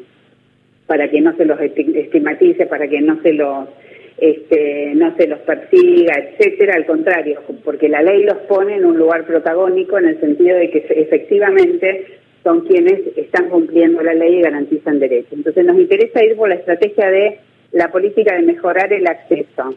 para 0.87 1.09
que 1.09 1.21
no 1.21 1.35
se 1.37 1.45
los 1.45 1.59
estigmatice, 1.61 2.67
para 2.67 2.87
que 2.87 3.01
no 3.01 3.21
se 3.23 3.33
los 3.33 3.69
este, 4.17 4.93
no 4.95 5.17
se 5.17 5.27
los 5.27 5.41
persiga, 5.41 6.15
etcétera, 6.17 6.75
al 6.77 6.87
contrario, 6.87 7.43
porque 7.65 7.89
la 7.89 8.01
ley 8.01 8.23
los 8.23 8.39
pone 8.49 8.77
en 8.77 8.85
un 8.85 8.97
lugar 8.97 9.27
protagónico 9.27 9.99
en 9.99 10.07
el 10.07 10.21
sentido 10.21 10.57
de 10.57 10.71
que 10.71 10.87
efectivamente 10.89 12.07
son 12.45 12.61
quienes 12.61 13.01
están 13.17 13.49
cumpliendo 13.49 14.03
la 14.03 14.15
ley 14.15 14.37
y 14.37 14.43
garantizan 14.43 15.01
derechos. 15.01 15.33
Entonces 15.33 15.65
nos 15.65 15.79
interesa 15.79 16.25
ir 16.25 16.37
por 16.37 16.49
la 16.49 16.55
estrategia 16.57 17.11
de 17.11 17.39
la 17.73 17.91
política 17.91 18.37
de 18.37 18.43
mejorar 18.43 18.93
el 18.93 19.07
acceso. 19.07 19.75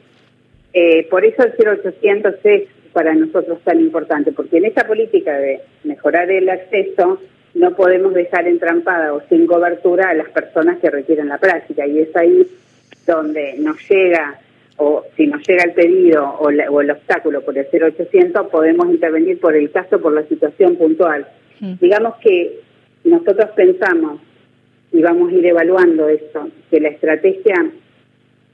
Eh, 0.74 1.08
por 1.10 1.26
eso 1.26 1.44
el 1.44 1.54
0800 1.58 2.36
es 2.44 2.64
para 2.88 3.14
nosotros 3.14 3.60
tan 3.64 3.80
importante, 3.80 4.32
porque 4.32 4.58
en 4.58 4.66
esta 4.66 4.88
política 4.88 5.38
de 5.38 5.62
mejorar 5.84 6.30
el 6.32 6.50
acceso 6.50 7.20
no 7.54 7.76
podemos 7.76 8.14
dejar 8.14 8.48
entrampada 8.48 9.14
o 9.14 9.22
sin 9.30 9.48
cobertura 9.48 10.10
a 10.10 10.14
las 10.14 10.30
personas 10.30 10.78
que 10.80 10.90
requieren 10.90 11.28
la 11.28 11.38
práctica 11.38 11.86
y 11.88 12.00
es 12.00 12.16
ahí 12.16 12.48
donde 13.06 13.56
nos 13.58 13.78
llega 13.90 14.40
o 14.78 15.04
si 15.16 15.26
nos 15.26 15.46
llega 15.48 15.64
el 15.64 15.74
pedido 15.74 16.24
o, 16.40 16.50
el 16.50 16.92
obstáculo 16.92 17.42
por 17.42 17.58
el 17.58 17.66
0800 17.66 18.48
podemos 18.48 18.88
intervenir 18.90 19.40
por 19.40 19.56
el 19.56 19.72
caso, 19.72 20.00
por 20.00 20.14
la 20.14 20.24
situación 20.24 20.76
puntual. 20.76 21.28
Digamos 21.60 22.16
que 22.18 22.60
nosotros 23.04 23.50
pensamos 23.56 24.22
y 24.92 25.02
vamos 25.02 25.32
a 25.32 25.36
ir 25.36 25.46
evaluando 25.48 26.08
esto, 26.08 26.50
que 26.70 26.80
la 26.80 26.90
estrategia 26.90 27.56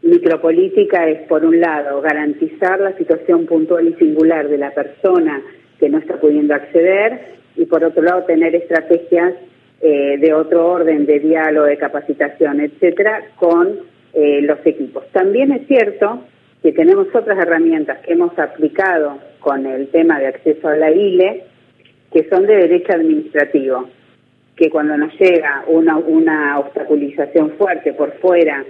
micropolítica 0.03 1.07
es, 1.07 1.27
por 1.27 1.45
un 1.45 1.59
lado, 1.59 2.01
garantizar 2.01 2.79
la 2.79 2.95
situación 2.97 3.45
puntual 3.45 3.87
y 3.87 3.93
singular 3.93 4.47
de 4.49 4.57
la 4.57 4.71
persona 4.71 5.41
que 5.79 5.89
no 5.89 5.97
está 5.97 6.19
pudiendo 6.19 6.53
acceder 6.53 7.21
y, 7.55 7.65
por 7.65 7.83
otro 7.83 8.03
lado, 8.03 8.23
tener 8.23 8.53
estrategias 8.53 9.33
eh, 9.81 10.17
de 10.19 10.33
otro 10.33 10.67
orden, 10.67 11.05
de 11.05 11.19
diálogo, 11.19 11.65
de 11.65 11.77
capacitación, 11.77 12.59
etcétera, 12.59 13.23
con 13.37 13.79
eh, 14.13 14.41
los 14.41 14.59
equipos. 14.65 15.05
También 15.11 15.51
es 15.53 15.67
cierto 15.67 16.23
que 16.61 16.73
tenemos 16.73 17.07
otras 17.13 17.37
herramientas 17.39 17.99
que 17.99 18.13
hemos 18.13 18.37
aplicado 18.37 19.19
con 19.39 19.65
el 19.65 19.87
tema 19.87 20.19
de 20.19 20.27
acceso 20.27 20.67
a 20.67 20.77
la 20.77 20.91
ILE, 20.91 21.43
que 22.11 22.27
son 22.29 22.45
de 22.45 22.55
derecho 22.55 22.93
administrativo, 22.93 23.89
que 24.55 24.69
cuando 24.69 24.95
nos 24.97 25.13
llega 25.19 25.63
una, 25.67 25.97
una 25.97 26.59
obstaculización 26.59 27.51
fuerte 27.57 27.93
por 27.93 28.13
fuera 28.19 28.63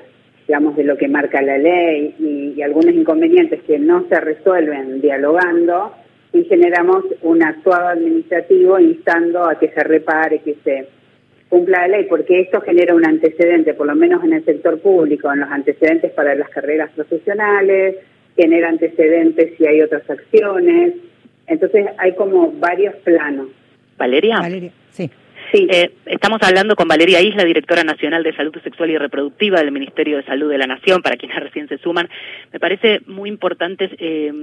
digamos, 0.47 0.75
de 0.75 0.83
lo 0.83 0.97
que 0.97 1.07
marca 1.07 1.41
la 1.41 1.57
ley 1.57 2.15
y, 2.19 2.61
algunos 2.61 2.93
inconvenientes 2.93 3.61
que 3.63 3.77
no 3.77 4.05
se 4.07 4.19
resuelven 4.19 5.01
dialogando 5.01 5.93
y 6.31 6.43
generamos 6.45 7.03
un 7.21 7.43
actuado 7.43 7.89
administrativo 7.89 8.79
instando 8.79 9.43
a 9.45 9.59
que 9.59 9.69
se 9.69 9.83
repare, 9.83 10.39
que 10.39 10.55
se 10.63 10.87
cumpla 11.49 11.81
la 11.81 11.97
ley, 11.97 12.05
porque 12.09 12.41
esto 12.41 12.61
genera 12.61 12.95
un 12.95 13.05
antecedente, 13.05 13.73
por 13.73 13.87
lo 13.87 13.95
menos 13.95 14.23
en 14.23 14.33
el 14.33 14.45
sector 14.45 14.79
público, 14.79 15.31
en 15.31 15.41
los 15.41 15.51
antecedentes 15.51 16.11
para 16.11 16.35
las 16.35 16.49
carreras 16.49 16.89
profesionales, 16.91 17.97
genera 18.35 18.69
antecedentes 18.69 19.55
si 19.57 19.67
hay 19.67 19.81
otras 19.81 20.09
acciones. 20.09 20.93
Entonces 21.47 21.85
hay 21.97 22.15
como 22.15 22.51
varios 22.53 22.95
planos. 23.03 23.47
Valeria. 23.97 24.39
Valeria, 24.39 24.71
sí. 24.91 25.09
Sí. 25.53 25.67
Eh, 25.69 25.91
estamos 26.07 26.39
hablando 26.41 26.75
con 26.75 26.87
Valeria 26.87 27.21
Isla, 27.21 27.43
directora 27.43 27.83
nacional 27.83 28.23
de 28.23 28.35
Salud 28.35 28.55
Sexual 28.63 28.89
y 28.89 28.97
Reproductiva 28.97 29.59
del 29.59 29.71
Ministerio 29.71 30.17
de 30.17 30.23
Salud 30.23 30.49
de 30.49 30.57
la 30.57 30.65
Nación, 30.65 31.03
para 31.03 31.15
quienes 31.15 31.39
recién 31.43 31.67
se 31.67 31.77
suman. 31.77 32.09
Me 32.51 32.59
parece 32.59 33.01
muy 33.05 33.29
importante 33.29 33.91
eh, 33.99 34.33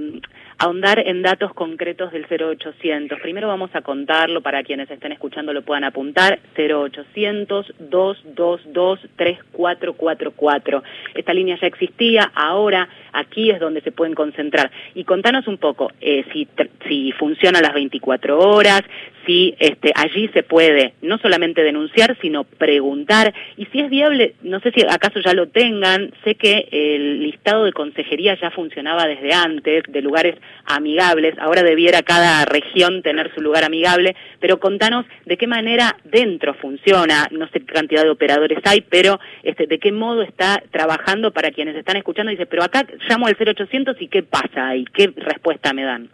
ahondar 0.57 0.99
en 0.99 1.21
datos 1.21 1.53
concretos 1.53 2.13
del 2.13 2.27
0800. 2.29 3.19
Primero 3.19 3.49
vamos 3.49 3.71
a 3.73 3.81
contarlo 3.81 4.39
para 4.39 4.63
quienes 4.63 4.89
estén 4.89 5.11
escuchando 5.11 5.51
lo 5.51 5.63
puedan 5.63 5.83
apuntar. 5.83 6.39
0800 6.55 7.73
222 7.77 9.01
3444. 9.17 10.83
Esta 11.15 11.33
línea 11.33 11.57
ya 11.59 11.67
existía, 11.67 12.31
ahora 12.33 12.87
aquí 13.11 13.51
es 13.51 13.59
donde 13.59 13.81
se 13.81 13.91
pueden 13.91 14.13
concentrar. 14.13 14.71
Y 14.95 15.03
contanos 15.03 15.45
un 15.49 15.57
poco 15.57 15.91
eh, 15.99 16.23
si, 16.31 16.47
si 16.87 17.11
funciona 17.11 17.59
las 17.59 17.73
24 17.73 18.39
horas, 18.39 18.83
si 19.25 19.55
este, 19.59 19.91
allí 19.95 20.29
se 20.33 20.43
puede 20.43 20.93
no 21.01 21.17
solamente 21.17 21.63
denunciar, 21.63 22.17
sino 22.21 22.43
preguntar, 22.43 23.33
y 23.57 23.65
si 23.67 23.79
es 23.79 23.89
viable, 23.89 24.35
no 24.41 24.59
sé 24.59 24.71
si 24.71 24.81
acaso 24.81 25.19
ya 25.19 25.33
lo 25.33 25.47
tengan, 25.47 26.13
sé 26.23 26.35
que 26.35 26.67
el 26.71 27.23
listado 27.23 27.65
de 27.65 27.73
consejería 27.73 28.37
ya 28.39 28.51
funcionaba 28.51 29.07
desde 29.07 29.33
antes, 29.33 29.83
de 29.87 30.01
lugares 30.01 30.35
amigables, 30.65 31.35
ahora 31.39 31.63
debiera 31.63 32.01
cada 32.01 32.45
región 32.45 33.01
tener 33.01 33.33
su 33.33 33.41
lugar 33.41 33.63
amigable, 33.63 34.15
pero 34.39 34.59
contanos 34.59 35.05
de 35.25 35.37
qué 35.37 35.47
manera 35.47 35.97
dentro 36.05 36.53
funciona, 36.53 37.27
no 37.31 37.47
sé 37.49 37.59
qué 37.61 37.73
cantidad 37.73 38.03
de 38.03 38.09
operadores 38.09 38.59
hay, 38.65 38.81
pero 38.81 39.19
este, 39.43 39.67
de 39.67 39.79
qué 39.79 39.91
modo 39.91 40.21
está 40.21 40.61
trabajando 40.71 41.31
para 41.31 41.51
quienes 41.51 41.75
están 41.75 41.97
escuchando, 41.97 42.31
dice, 42.31 42.45
pero 42.45 42.63
acá 42.63 42.85
llamo 43.09 43.27
al 43.27 43.35
0800 43.35 44.01
y 44.01 44.07
qué 44.07 44.23
pasa 44.23 44.75
y 44.75 44.85
qué 44.85 45.11
respuesta 45.15 45.73
me 45.73 45.83
dan. 45.83 46.09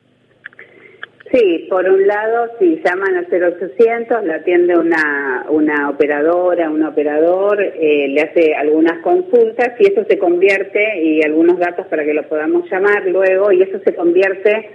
Sí, 1.31 1.67
por 1.69 1.85
un 1.89 2.07
lado, 2.07 2.51
si 2.57 2.81
llaman 2.85 3.17
al 3.17 3.27
0800, 3.29 4.23
la 4.23 4.35
atiende 4.35 4.77
una, 4.77 5.45
una 5.49 5.89
operadora, 5.89 6.69
un 6.69 6.83
operador, 6.83 7.61
eh, 7.61 8.07
le 8.07 8.21
hace 8.21 8.55
algunas 8.55 8.99
consultas 9.01 9.73
y 9.79 9.91
eso 9.91 10.05
se 10.09 10.17
convierte, 10.17 11.01
y 11.03 11.21
algunos 11.23 11.59
datos 11.59 11.85
para 11.87 12.05
que 12.05 12.13
lo 12.13 12.23
podamos 12.29 12.69
llamar 12.71 13.05
luego, 13.07 13.51
y 13.51 13.61
eso 13.61 13.77
se 13.83 13.93
convierte 13.93 14.69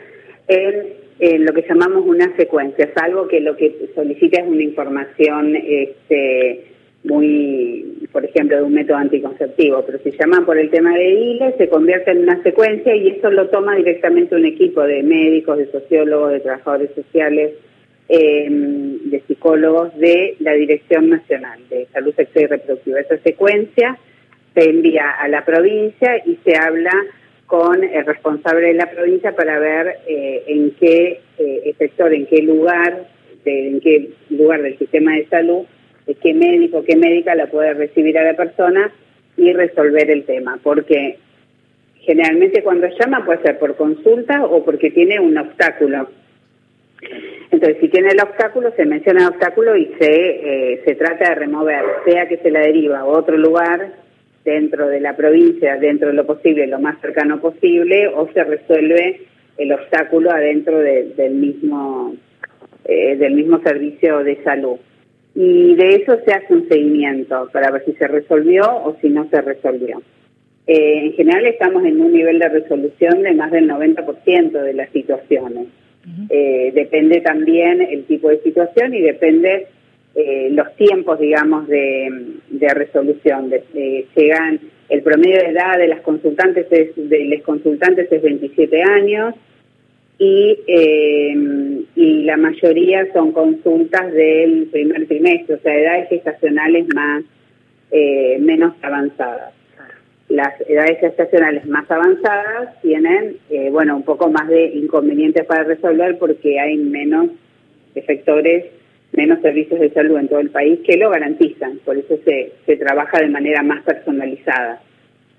en, 0.49 0.93
en 1.21 1.45
lo 1.47 1.55
que 1.55 1.65
llamamos 1.67 2.05
una 2.07 2.37
secuencia, 2.37 2.91
salvo 2.95 3.29
que 3.29 3.41
lo 3.41 3.57
que 3.57 3.89
solicita 3.95 4.43
es 4.43 4.47
una 4.47 4.63
información 4.63 5.57
este, 5.57 6.65
muy, 7.05 8.09
por 8.13 8.25
ejemplo, 8.25 8.57
de 8.57 8.63
un 8.63 8.75
método 8.75 8.99
anticonceptivo, 8.99 9.83
pero 9.85 9.99
si 9.99 10.13
llaman 10.13 10.45
por 10.45 10.59
el 10.59 10.71
tema 10.71 10.95
de 10.95 11.11
ILE, 11.11 11.55
se 11.59 11.69
convierte 11.69 12.13
en 12.13 12.23
una 12.23 12.43
secuencia 12.43 12.95
y 12.95 13.09
eso 13.09 13.31
lo 13.31 13.49
toma 13.49 13.77
directamente 13.77 14.37
un 14.37 14.45
equipo 14.45 14.83
de 14.83 15.03
médicos, 15.03 15.59
de 15.59 15.71
sociólogos, 15.71 16.33
de 16.33 16.41
trabajadores 16.41 16.91
sociales, 16.95 17.55
em, 18.09 18.99
de 19.11 19.21
psicólogos 19.27 19.97
de 19.99 20.37
la 20.41 20.53
Dirección 20.53 21.11
Nacional 21.11 21.59
de 21.71 21.87
Salud 21.93 22.15
Sexual 22.15 22.45
y 22.45 22.49
Reproductiva. 22.49 23.01
Esa 23.01 23.19
secuencia 23.19 23.99
se 24.55 24.71
envía 24.71 25.11
a 25.11 25.27
la 25.29 25.45
provincia 25.45 26.23
y 26.25 26.39
se 26.45 26.57
habla 26.57 26.93
con 27.47 27.83
el 27.83 28.07
responsable 28.07 28.69
de 28.69 28.75
la 28.75 28.91
provincia 28.91 29.35
para 29.35 29.59
ver 29.59 29.97
eh, 30.07 30.45
en 30.47 30.71
qué 30.73 31.21
eh, 31.39 31.75
sector, 31.79 32.15
en 32.15 32.27
qué 32.27 32.43
lugar, 32.43 33.07
en 33.45 33.81
qué 33.81 34.11
lugar 34.31 34.63
del 34.63 34.79
sistema 34.79 35.17
de 35.17 35.27
salud 35.27 35.65
qué 36.21 36.35
médico, 36.35 36.85
qué 36.85 36.97
médica 36.97 37.35
la 37.35 37.47
puede 37.47 37.75
recibir 37.75 38.19
a 38.19 38.25
la 38.25 38.35
persona 38.35 38.93
y 39.37 39.53
resolver 39.53 40.11
el 40.11 40.25
tema, 40.25 40.59
porque 40.63 41.19
generalmente 42.01 42.63
cuando 42.63 42.89
llama 42.89 43.25
puede 43.25 43.43
ser 43.43 43.59
por 43.59 43.77
consulta 43.77 44.45
o 44.45 44.65
porque 44.65 44.91
tiene 44.91 45.21
un 45.21 45.39
obstáculo. 45.39 46.09
Entonces, 47.51 47.79
si 47.81 47.89
tiene 47.89 48.09
el 48.09 48.21
obstáculo, 48.21 48.73
se 48.77 48.87
menciona 48.87 49.23
el 49.23 49.29
obstáculo 49.29 49.77
y 49.77 49.87
se, 49.99 50.73
eh, 50.73 50.83
se 50.85 50.95
trata 50.95 51.31
de 51.31 51.35
remover, 51.35 51.85
sea 52.05 52.27
que 52.29 52.39
se 52.39 52.51
la 52.51 52.61
deriva 52.61 53.01
a 53.01 53.05
otro 53.05 53.37
lugar 53.37 53.93
dentro 54.45 54.89
de 54.89 55.01
la 55.01 55.17
provincia, 55.17 55.77
dentro 55.77 56.09
de 56.09 56.15
lo 56.15 56.27
posible, 56.27 56.67
lo 56.67 56.81
más 56.81 57.01
cercano 57.01 57.41
posible, 57.41 58.09
o 58.09 58.29
se 58.33 58.43
resuelve 58.43 59.23
el 59.59 59.73
obstáculo 59.73 60.31
adentro 60.31 60.79
del 60.79 61.35
mismo 61.35 62.15
eh, 62.85 63.17
del 63.17 63.35
mismo 63.35 63.61
servicio 63.63 64.25
de 64.25 64.43
salud 64.43 64.79
y 65.35 65.75
de 65.75 65.95
eso 65.97 66.19
se 66.25 66.33
hace 66.33 66.53
un 66.53 66.69
seguimiento 66.69 67.49
para 67.53 67.71
ver 67.71 67.85
si 67.85 67.93
se 67.93 68.07
resolvió 68.07 68.65
o 68.65 68.97
si 69.01 69.09
no 69.09 69.29
se 69.31 69.41
resolvió. 69.41 70.03
Eh, 70.67 71.07
en 71.07 71.13
general 71.15 71.47
estamos 71.47 71.85
en 71.85 72.01
un 72.01 72.13
nivel 72.13 72.39
de 72.39 72.49
resolución 72.49 73.23
de 73.23 73.33
más 73.33 73.51
del 73.51 73.69
90% 73.69 74.53
de 74.53 74.75
las 74.75 74.91
situaciones. 74.91 75.69
Eh, 76.31 76.73
depende 76.75 77.21
también 77.21 77.81
el 77.81 78.05
tipo 78.05 78.29
de 78.29 78.41
situación 78.41 78.93
y 78.93 79.01
depende 79.01 79.69
eh, 80.15 80.49
los 80.51 80.75
tiempos, 80.77 81.19
digamos, 81.19 81.69
de, 81.69 82.11
resolución. 82.75 83.53
llegan 84.15 84.61
el 84.89 85.03
promedio 85.03 85.39
de 85.39 85.51
edad 85.51 85.79
de 85.79 85.89
las 85.89 86.01
consultantes 86.01 86.67
es, 86.71 86.91
de 86.97 87.25
los 87.25 87.43
consultantes 87.43 88.11
es 88.11 88.23
27 88.23 88.83
años 88.83 89.35
y, 90.25 90.57
eh, 90.69 91.85
y 91.97 92.23
la 92.23 92.37
mayoría 92.37 93.13
son 93.13 93.33
consultas 93.33 94.13
del 94.13 94.69
primer 94.71 95.09
trimestre, 95.09 95.57
o 95.57 95.59
sea, 95.59 95.77
edades 95.77 96.11
gestacionales 96.11 96.87
más 96.95 97.25
eh, 97.91 98.39
menos 98.39 98.73
avanzadas. 98.83 99.53
Las 100.29 100.55
edades 100.69 101.01
gestacionales 101.01 101.67
más 101.67 101.91
avanzadas 101.91 102.81
tienen, 102.83 103.37
eh, 103.51 103.71
bueno, 103.71 103.97
un 103.97 104.05
poco 104.05 104.31
más 104.31 104.47
de 104.47 104.67
inconvenientes 104.67 105.45
para 105.45 105.65
resolver 105.65 106.17
porque 106.19 106.61
hay 106.61 106.77
menos 106.77 107.31
efectores, 107.97 108.67
menos 109.11 109.43
servicios 109.43 109.81
de 109.81 109.91
salud 109.91 110.19
en 110.19 110.29
todo 110.29 110.39
el 110.39 110.51
país 110.51 110.79
que 110.87 110.99
lo 110.99 111.11
garantizan. 111.11 111.79
Por 111.85 111.99
eso 111.99 112.17
se, 112.25 112.53
se 112.65 112.77
trabaja 112.77 113.19
de 113.19 113.29
manera 113.29 113.65
más 113.65 113.83
personalizada 113.83 114.81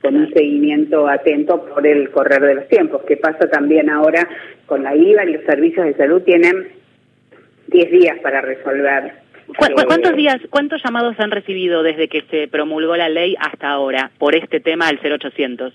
con 0.04 0.18
un 0.18 0.34
seguimiento 0.34 1.08
atento 1.08 1.66
por 1.66 1.88
el 1.88 2.12
correr 2.12 2.42
de 2.42 2.56
los 2.56 2.68
tiempos, 2.68 3.04
que 3.06 3.16
pasa 3.16 3.50
también 3.50 3.89
ahora 3.89 4.28
con 4.66 4.84
la 4.84 4.94
IVA 4.96 5.24
y 5.24 5.34
los 5.34 5.46
servicios 5.46 5.86
de 5.86 5.96
salud 5.96 6.22
tienen 6.24 6.68
10 7.68 7.92
días 7.92 8.20
para 8.22 8.42
resolver. 8.42 9.13
Eh, 9.48 9.86
¿Cuántos 9.88 10.16
días, 10.18 10.42
cuántos 10.50 10.84
llamados 10.84 11.18
han 11.20 11.32
recibido 11.32 11.84
desde 11.84 12.10
que 12.10 12.24
se 12.30 12.50
promulgó 12.50 12.98
la 12.98 13.08
ley 13.08 13.36
hasta 13.39 13.70
ahora 13.70 14.12
por 14.18 14.36
este 14.36 14.60
tema 14.60 14.88
del 14.88 15.00
0800? 15.00 15.74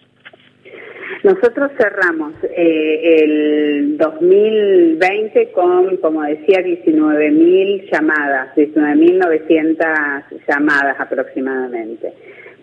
Nosotros 1.24 1.70
cerramos 1.78 2.34
eh, 2.44 3.22
el 3.24 3.96
2020 3.96 5.52
con, 5.52 5.96
como 5.96 6.22
decía, 6.22 6.58
19.000 6.60 7.90
llamadas, 7.90 8.54
19.900 8.54 10.24
llamadas 10.46 11.00
aproximadamente. 11.00 12.12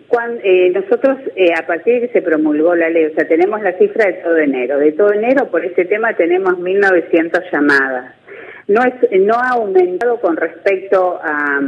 Cuando, 0.08 0.40
eh, 0.44 0.70
nosotros, 0.70 1.18
eh, 1.34 1.52
a 1.58 1.66
partir 1.66 1.94
de 1.94 2.00
que 2.06 2.12
se 2.12 2.22
promulgó 2.22 2.74
la 2.74 2.88
ley, 2.90 3.06
o 3.06 3.14
sea, 3.14 3.26
tenemos 3.26 3.60
la 3.62 3.76
cifra 3.78 4.06
de 4.06 4.14
todo 4.14 4.36
enero. 4.36 4.78
De 4.78 4.92
todo 4.92 5.12
enero, 5.12 5.50
por 5.50 5.64
este 5.64 5.84
tema, 5.84 6.14
tenemos 6.14 6.54
1.900 6.58 7.42
llamadas. 7.52 8.14
No, 8.68 8.82
es, 8.82 8.94
no 9.20 9.34
ha 9.34 9.50
aumentado 9.50 10.20
con 10.20 10.36
respecto 10.36 11.20
a, 11.22 11.60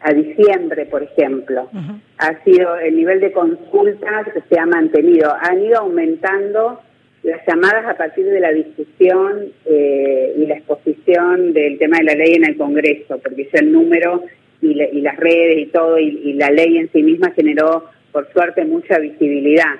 a 0.00 0.12
diciembre, 0.12 0.84
por 0.86 1.02
ejemplo. 1.02 1.70
Ha 2.18 2.44
sido, 2.44 2.76
el 2.76 2.96
nivel 2.96 3.20
de 3.20 3.32
consultas 3.32 4.26
se 4.48 4.58
ha 4.58 4.66
mantenido. 4.66 5.34
Han 5.40 5.62
ido 5.62 5.78
aumentando 5.78 6.80
las 7.22 7.40
llamadas 7.46 7.86
a 7.86 7.96
partir 7.96 8.26
de 8.26 8.40
la 8.40 8.52
discusión 8.52 9.46
eh, 9.64 10.34
y 10.36 10.46
la 10.46 10.56
exposición 10.56 11.52
del 11.52 11.78
tema 11.78 11.98
de 11.98 12.04
la 12.04 12.14
ley 12.14 12.34
en 12.34 12.44
el 12.44 12.56
Congreso, 12.56 13.18
porque 13.18 13.42
es 13.42 13.54
el 13.54 13.72
número 13.72 14.24
y, 14.62 15.00
las 15.00 15.16
redes 15.16 15.58
y 15.58 15.66
todo, 15.66 15.98
y, 15.98 16.32
la 16.34 16.50
ley 16.50 16.78
en 16.78 16.90
sí 16.92 17.02
misma 17.02 17.32
generó, 17.32 17.84
por 18.12 18.32
suerte, 18.32 18.64
mucha 18.64 18.98
visibilidad. 18.98 19.74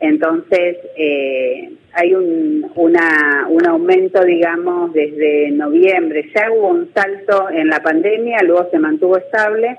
Entonces, 0.00 0.76
eh, 0.96 1.70
hay 1.92 2.14
un, 2.14 2.70
una, 2.74 3.46
un 3.48 3.66
aumento, 3.66 4.24
digamos, 4.24 4.92
desde 4.92 5.50
noviembre. 5.50 6.30
Ya 6.34 6.50
hubo 6.52 6.68
un 6.68 6.92
salto 6.92 7.48
en 7.50 7.68
la 7.68 7.80
pandemia, 7.80 8.42
luego 8.42 8.68
se 8.70 8.78
mantuvo 8.78 9.16
estable 9.16 9.78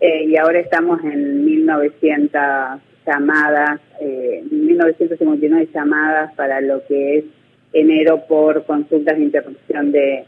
eh, 0.00 0.24
y 0.24 0.36
ahora 0.36 0.60
estamos 0.60 1.02
en 1.04 1.44
1900 1.44 2.40
llamadas, 3.06 3.80
eh, 4.00 4.42
1959 4.50 5.68
llamadas 5.74 6.34
para 6.34 6.60
lo 6.60 6.84
que 6.86 7.18
es 7.18 7.24
enero 7.72 8.24
por 8.28 8.64
consultas 8.64 9.16
de 9.16 9.24
interrupción 9.24 9.92
de, 9.92 10.24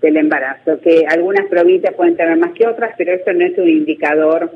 del 0.00 0.16
embarazo, 0.16 0.80
que 0.80 1.04
algunas 1.06 1.46
provincias 1.46 1.94
pueden 1.94 2.16
tener 2.16 2.36
más 2.38 2.52
que 2.52 2.66
otras, 2.66 2.94
pero 2.96 3.12
eso 3.12 3.32
no 3.32 3.44
es 3.44 3.58
un 3.58 3.68
indicador 3.68 4.50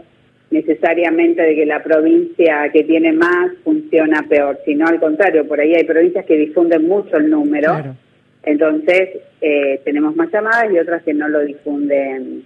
necesariamente 0.51 1.43
de 1.43 1.55
que 1.55 1.67
la 1.67 1.83
provincia 1.83 2.71
que 2.73 2.85
tiene 2.85 3.13
más 3.13 3.53
funciona 3.63 4.25
peor, 4.29 4.59
sino 4.65 4.87
al 4.87 5.01
contrario, 5.01 5.47
por 5.47 5.61
ahí 5.61 5.75
hay 5.75 5.85
provincias 5.85 6.25
que 6.25 6.37
difunden 6.37 6.87
mucho 6.87 7.17
el 7.17 7.29
número, 7.29 7.95
entonces 8.43 9.09
eh, 9.41 9.81
tenemos 9.85 10.15
más 10.17 10.31
llamadas 10.31 10.73
y 10.73 10.79
otras 10.79 11.03
que 11.03 11.15
no 11.15 11.29
lo 11.29 11.41
difunden 11.41 12.45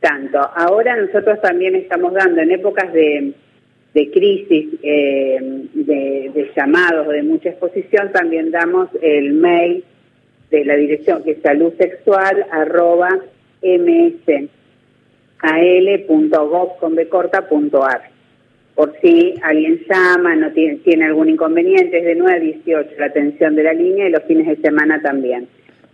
tanto. 0.00 0.38
Ahora 0.54 0.96
nosotros 0.96 1.40
también 1.40 1.74
estamos 1.76 2.12
dando 2.12 2.42
en 2.42 2.50
épocas 2.50 2.92
de, 2.92 3.32
de 3.94 4.10
crisis, 4.10 4.68
eh, 4.82 5.38
de, 5.74 6.30
de 6.34 6.50
llamados, 6.56 7.08
de 7.08 7.22
mucha 7.22 7.50
exposición, 7.50 8.12
también 8.12 8.50
damos 8.50 8.88
el 9.00 9.32
mail 9.32 9.84
de 10.52 10.64
la 10.64 10.76
dirección 10.76 11.24
que 11.24 11.32
es 11.32 11.42
salud 11.42 11.72
sexual 11.78 12.46
arroba 12.52 13.18
msal.gov.ar. 13.62 14.50
Por 18.74 18.94
si 19.00 19.34
alguien 19.42 19.80
llama, 19.88 20.36
no 20.36 20.52
tiene, 20.52 20.76
tiene 20.76 21.06
algún 21.06 21.30
inconveniente, 21.30 21.98
es 21.98 22.04
de 22.04 22.14
9 22.14 22.36
a 22.36 22.40
18 22.40 22.90
la 22.98 23.06
atención 23.06 23.56
de 23.56 23.64
la 23.64 23.72
línea 23.72 24.06
y 24.08 24.10
los 24.10 24.22
fines 24.24 24.46
de 24.46 24.56
semana 24.56 25.00
también. 25.02 25.48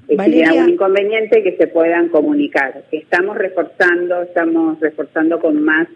Si 0.09 0.17
tiene 0.17 0.45
algún 0.45 0.71
inconveniente, 0.71 1.43
que 1.43 1.57
se 1.57 1.67
puedan 1.67 2.09
comunicar. 2.09 2.83
Estamos 2.91 3.37
reforzando, 3.37 4.23
estamos 4.23 4.81
reforzando 4.81 5.39
con 5.39 5.63
más 5.63 5.87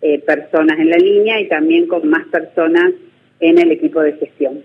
eh, 0.00 0.20
personas 0.20 0.78
en 0.78 0.90
la 0.90 0.96
línea 0.96 1.40
y 1.40 1.48
también 1.48 1.86
con 1.88 2.08
más 2.08 2.26
personas 2.28 2.92
en 3.42 3.58
el 3.58 3.72
equipo 3.72 4.00
de 4.00 4.12
gestión. 4.14 4.62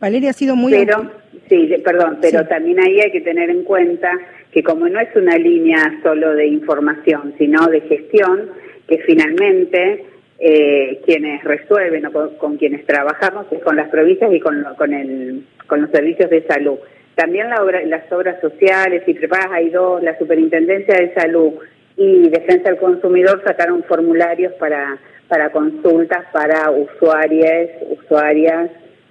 Valeria 0.00 0.30
ha 0.30 0.34
sido 0.34 0.56
muy... 0.56 0.72
Pero, 0.72 1.10
sí, 1.48 1.72
perdón, 1.82 2.18
pero 2.20 2.46
también 2.46 2.78
ahí 2.80 3.00
hay 3.00 3.10
que 3.10 3.22
tener 3.22 3.48
en 3.48 3.62
cuenta 3.62 4.10
que 4.52 4.62
como 4.62 4.88
no 4.88 5.00
es 5.00 5.14
una 5.14 5.38
línea 5.38 6.00
solo 6.02 6.34
de 6.34 6.46
información, 6.46 7.34
sino 7.38 7.66
de 7.68 7.80
gestión, 7.82 8.50
que 8.88 8.98
finalmente 8.98 10.04
eh, 10.38 11.00
quienes 11.06 11.42
resuelven 11.44 12.06
o 12.06 12.12
con, 12.36 12.56
quienes 12.56 12.84
trabajamos 12.84 13.46
es 13.50 13.62
con 13.62 13.76
las 13.76 13.88
provincias 13.88 14.32
y 14.32 14.40
con, 14.40 14.64
con, 14.76 14.92
el, 14.92 15.46
con 15.66 15.82
los 15.82 15.90
servicios 15.90 16.28
de 16.30 16.42
salud. 16.46 16.78
También 17.14 17.48
la 17.48 17.62
obra, 17.62 17.82
las 17.86 18.10
obras 18.12 18.40
sociales, 18.40 19.02
y 19.06 19.14
preparas 19.14 19.52
hay 19.52 19.70
dos, 19.70 20.02
la 20.02 20.18
Superintendencia 20.18 20.96
de 20.96 21.14
Salud 21.14 21.54
y 21.96 22.28
Defensa 22.28 22.68
del 22.68 22.78
Consumidor 22.78 23.42
sacaron 23.44 23.82
formularios 23.84 24.52
para, 24.54 24.98
para 25.28 25.50
consultas 25.50 26.24
para 26.32 26.70
usuarias, 26.70 27.70
usuarias 27.98 28.70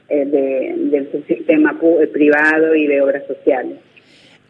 eh, 0.10 0.26
del 0.78 1.26
sistema 1.28 1.80
privado 2.12 2.76
y 2.76 2.88
de 2.88 3.02
obras 3.02 3.24
sociales. 3.28 3.78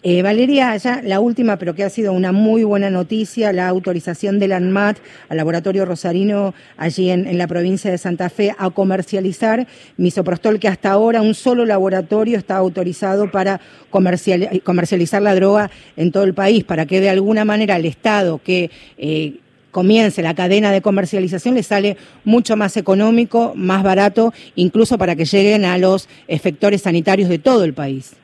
Eh, 0.07 0.21
Valeria, 0.21 0.77
ya 0.77 1.01
la 1.01 1.19
última, 1.19 1.57
pero 1.57 1.73
que 1.73 1.83
ha 1.83 1.89
sido 1.89 2.13
una 2.13 2.31
muy 2.31 2.63
buena 2.63 2.91
noticia, 2.91 3.51
la 3.51 3.67
autorización 3.67 4.37
del 4.37 4.51
ANMAT 4.51 4.97
al 5.29 5.37
laboratorio 5.37 5.83
rosarino 5.83 6.53
allí 6.77 7.09
en, 7.09 7.35
la 7.39 7.47
provincia 7.47 7.89
de 7.89 7.97
Santa 7.97 8.29
Fe 8.29 8.53
a 8.55 8.69
comercializar 8.69 9.65
misoprostol, 9.97 10.59
que 10.59 10.67
hasta 10.67 10.91
ahora 10.91 11.23
un 11.23 11.33
solo 11.33 11.65
laboratorio 11.65 12.37
está 12.37 12.55
autorizado 12.55 13.31
para 13.31 13.59
comercializar 13.89 15.23
la 15.23 15.33
droga 15.33 15.71
en 15.97 16.11
todo 16.11 16.23
el 16.25 16.35
país, 16.35 16.63
para 16.63 16.85
que 16.85 17.01
de 17.01 17.09
alguna 17.09 17.43
manera 17.43 17.75
el 17.75 17.85
Estado 17.85 18.39
que... 18.43 18.69
Eh, 18.99 19.39
comience 19.75 20.21
la 20.21 20.33
cadena 20.33 20.71
de 20.71 20.81
comercialización 20.81 21.55
le 21.55 21.61
sale 21.63 21.97
mucho 22.23 22.55
más 22.55 22.77
económico, 22.77 23.51
más 23.55 23.83
barato, 23.83 24.31
incluso 24.55 24.97
para 24.97 25.17
que 25.17 25.25
lleguen 25.25 25.65
a 25.65 25.77
los 25.77 26.07
efectores 26.29 26.83
sanitarios 26.83 27.27
de 27.27 27.39
todo 27.39 27.65
el 27.65 27.73
país. 27.73 28.15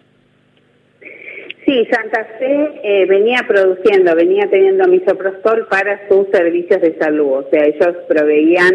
Sí, 1.66 1.86
Santa 1.92 2.26
Fe 2.40 2.56
eh, 2.84 3.06
venía 3.06 3.44
produciendo, 3.46 4.16
venía 4.16 4.50
teniendo 4.50 4.88
misoprostol 4.88 5.68
para 5.70 6.08
sus 6.08 6.30
servicios 6.30 6.82
de 6.82 6.98
salud, 6.98 7.44
o 7.44 7.50
sea, 7.52 7.66
ellos 7.66 7.98
proveían 8.08 8.74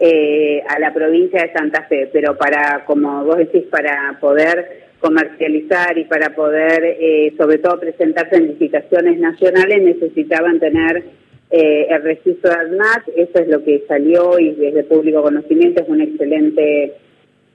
eh, 0.00 0.62
a 0.68 0.78
la 0.78 0.94
provincia 0.94 1.42
de 1.42 1.52
Santa 1.52 1.82
Fe, 1.82 2.08
pero 2.10 2.38
para, 2.38 2.86
como 2.86 3.24
vos 3.24 3.36
decís, 3.36 3.64
para 3.70 4.16
poder 4.22 4.86
comercializar 5.00 5.98
y 5.98 6.04
para 6.04 6.30
poder, 6.30 6.82
eh, 6.82 7.34
sobre 7.36 7.58
todo, 7.58 7.78
presentarse 7.78 8.36
en 8.36 8.48
licitaciones 8.48 9.18
nacionales, 9.18 9.82
necesitaban 9.82 10.58
tener 10.58 11.04
el 11.50 12.02
registro 12.02 12.50
de 12.50 12.56
ADNAT, 12.56 13.08
eso 13.16 13.38
es 13.38 13.48
lo 13.48 13.62
que 13.62 13.84
salió 13.86 14.38
y 14.38 14.52
desde 14.54 14.84
público 14.84 15.22
conocimiento 15.22 15.82
es 15.82 15.88
un 15.88 16.00
excelente 16.00 16.94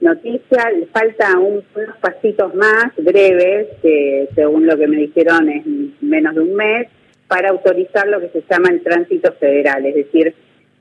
noticia, 0.02 0.72
falta 0.92 1.38
unos 1.38 1.64
pasitos 2.02 2.54
más 2.56 2.92
breves, 2.98 3.68
que 3.82 4.28
según 4.36 4.66
lo 4.66 4.78
que 4.78 4.88
me 4.88 4.98
dijeron 4.98 5.50
es 5.50 5.64
menos 6.02 6.36
de 6.36 6.42
un 6.42 6.56
mes, 6.56 6.88
para 7.28 7.50
autorizar 7.50 8.08
lo 8.08 8.20
que 8.20 8.30
se 8.30 8.44
llama 8.50 8.70
el 8.70 8.82
tránsito 8.82 9.32
federal, 9.34 9.86
es 9.86 9.96
decir, 9.96 10.34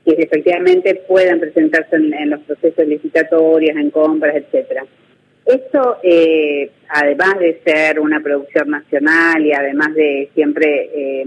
que 0.03 0.11
efectivamente 0.11 0.95
puedan 1.07 1.39
presentarse 1.39 1.95
en, 1.95 2.29
los 2.29 2.41
procesos 2.41 2.87
licitatorios, 2.87 3.77
en 3.77 3.91
compras, 3.91 4.35
etcétera. 4.35 4.83
Esto, 5.45 5.97
eh, 6.03 6.69
además 6.89 7.39
de 7.39 7.61
ser 7.63 7.99
una 7.99 8.19
producción 8.19 8.69
nacional 8.69 9.45
y 9.45 9.53
además 9.53 9.93
de 9.93 10.29
siempre 10.33 10.89
eh, 10.93 11.25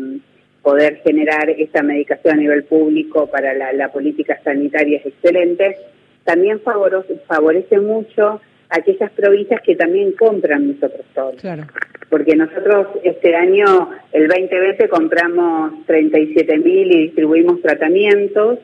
poder 0.64 1.02
generar 1.04 1.48
esta 1.50 1.82
medicación 1.82 2.34
a 2.34 2.40
nivel 2.40 2.64
público 2.64 3.30
para 3.30 3.52
la 3.72 3.92
política 3.92 4.40
sanitaria 4.42 4.98
es 4.98 5.06
excelente, 5.06 5.76
también 6.24 6.60
favorece, 6.60 7.16
favorece 7.28 7.78
mucho 7.78 8.40
a 8.70 8.78
aquellas 8.78 9.10
provincias 9.12 9.60
que 9.60 9.76
también 9.76 10.12
compran 10.12 10.66
misoprostol. 10.66 11.36
Claro. 11.36 11.64
Porque 12.08 12.34
nosotros 12.34 12.88
este 13.02 13.36
año, 13.36 13.90
el 14.12 14.26
2020, 14.26 14.88
compramos 14.88 15.84
37 15.86 16.58
mil 16.58 16.92
y 16.92 17.02
distribuimos 17.04 17.60
tratamientos, 17.60 18.58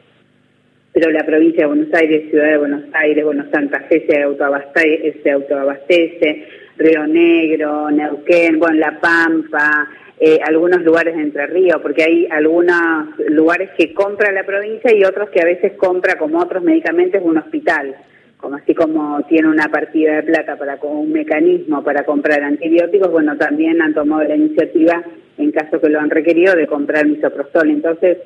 pero 0.92 1.10
la 1.10 1.24
provincia 1.24 1.62
de 1.62 1.66
Buenos 1.66 1.94
Aires, 1.94 2.30
Ciudad 2.30 2.48
de 2.48 2.58
Buenos 2.58 2.84
Aires, 2.94 3.24
Buenos 3.24 3.50
Santa 3.50 3.80
Fe 3.88 4.06
se 4.08 4.22
autoabastece, 4.22 5.20
se 5.22 5.30
autoabastece 5.30 6.46
Río 6.80 7.06
Negro, 7.06 7.90
Neuquén, 7.90 8.58
bueno, 8.58 8.78
La 8.78 8.98
Pampa, 8.98 9.88
eh, 10.18 10.40
algunos 10.46 10.82
lugares 10.82 11.14
de 11.14 11.22
Entre 11.22 11.46
Ríos, 11.46 11.80
porque 11.82 12.02
hay 12.02 12.26
algunos 12.30 13.18
lugares 13.28 13.70
que 13.76 13.92
compra 13.92 14.32
la 14.32 14.44
provincia 14.44 14.94
y 14.94 15.04
otros 15.04 15.28
que 15.30 15.42
a 15.42 15.44
veces 15.44 15.72
compra 15.76 16.16
como 16.16 16.38
otros 16.38 16.62
medicamentos 16.62 17.20
un 17.22 17.36
hospital, 17.36 17.94
como 18.38 18.56
así 18.56 18.74
como 18.74 19.22
tiene 19.28 19.48
una 19.48 19.68
partida 19.68 20.16
de 20.16 20.22
plata 20.22 20.56
para 20.56 20.78
un 20.82 21.12
mecanismo 21.12 21.84
para 21.84 22.04
comprar 22.04 22.42
antibióticos, 22.42 23.10
bueno, 23.10 23.36
también 23.36 23.82
han 23.82 23.92
tomado 23.92 24.24
la 24.24 24.36
iniciativa, 24.36 25.04
en 25.36 25.52
caso 25.52 25.80
que 25.80 25.88
lo 25.90 26.00
han 26.00 26.10
requerido, 26.10 26.54
de 26.54 26.66
comprar 26.66 27.06
misoprostol. 27.06 27.70
Entonces, 27.70 28.18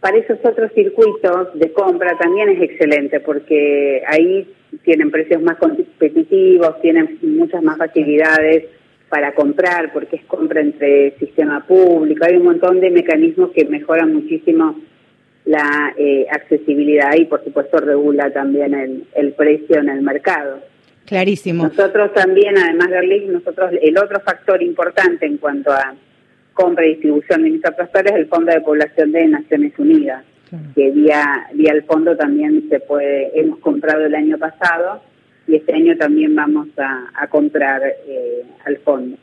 para 0.00 0.18
esos 0.18 0.38
otros 0.44 0.70
circuitos 0.74 1.58
de 1.58 1.72
compra 1.72 2.18
también 2.18 2.50
es 2.50 2.60
excelente, 2.60 3.20
porque 3.20 4.02
ahí 4.06 4.46
tienen 4.82 5.10
precios 5.10 5.42
más 5.42 5.56
competitivos, 5.58 6.80
tienen 6.80 7.18
muchas 7.22 7.62
más 7.62 7.78
facilidades 7.78 8.64
para 9.08 9.34
comprar, 9.34 9.92
porque 9.92 10.16
es 10.16 10.24
compra 10.24 10.60
entre 10.60 11.16
sistema 11.18 11.64
público, 11.66 12.24
hay 12.24 12.36
un 12.36 12.44
montón 12.44 12.80
de 12.80 12.90
mecanismos 12.90 13.50
que 13.52 13.64
mejoran 13.64 14.12
muchísimo 14.12 14.76
la 15.44 15.94
eh, 15.96 16.26
accesibilidad 16.30 17.14
y 17.16 17.26
por 17.26 17.44
supuesto 17.44 17.78
regula 17.78 18.32
también 18.32 18.74
el, 18.74 19.04
el, 19.14 19.32
precio 19.32 19.78
en 19.78 19.90
el 19.90 20.00
mercado. 20.02 20.60
Clarísimo. 21.04 21.64
Nosotros 21.64 22.14
también, 22.14 22.56
además 22.56 22.88
de 22.88 23.26
nosotros 23.30 23.72
el 23.80 23.98
otro 23.98 24.20
factor 24.20 24.62
importante 24.62 25.26
en 25.26 25.36
cuanto 25.36 25.70
a 25.70 25.94
compra 26.54 26.86
y 26.86 26.90
distribución 26.90 27.42
de 27.42 27.50
misoprostol 27.50 28.06
es 28.06 28.12
el 28.12 28.26
Fondo 28.26 28.52
de 28.52 28.60
Población 28.62 29.12
de 29.12 29.26
Naciones 29.26 29.72
Unidas, 29.78 30.24
que 30.74 30.90
vía, 30.90 31.46
vía 31.54 31.72
el 31.72 31.84
fondo 31.84 32.16
también 32.16 32.68
se 32.68 32.80
puede, 32.80 33.38
hemos 33.38 33.58
comprado 33.58 34.04
el 34.04 34.14
año 34.14 34.38
pasado 34.38 35.02
y 35.46 35.56
este 35.56 35.74
año 35.74 35.96
también 35.96 36.34
vamos 36.34 36.68
a, 36.78 37.26
comprar 37.28 37.82
eh, 37.84 38.42
al 38.64 38.78
fondo. 38.78 39.16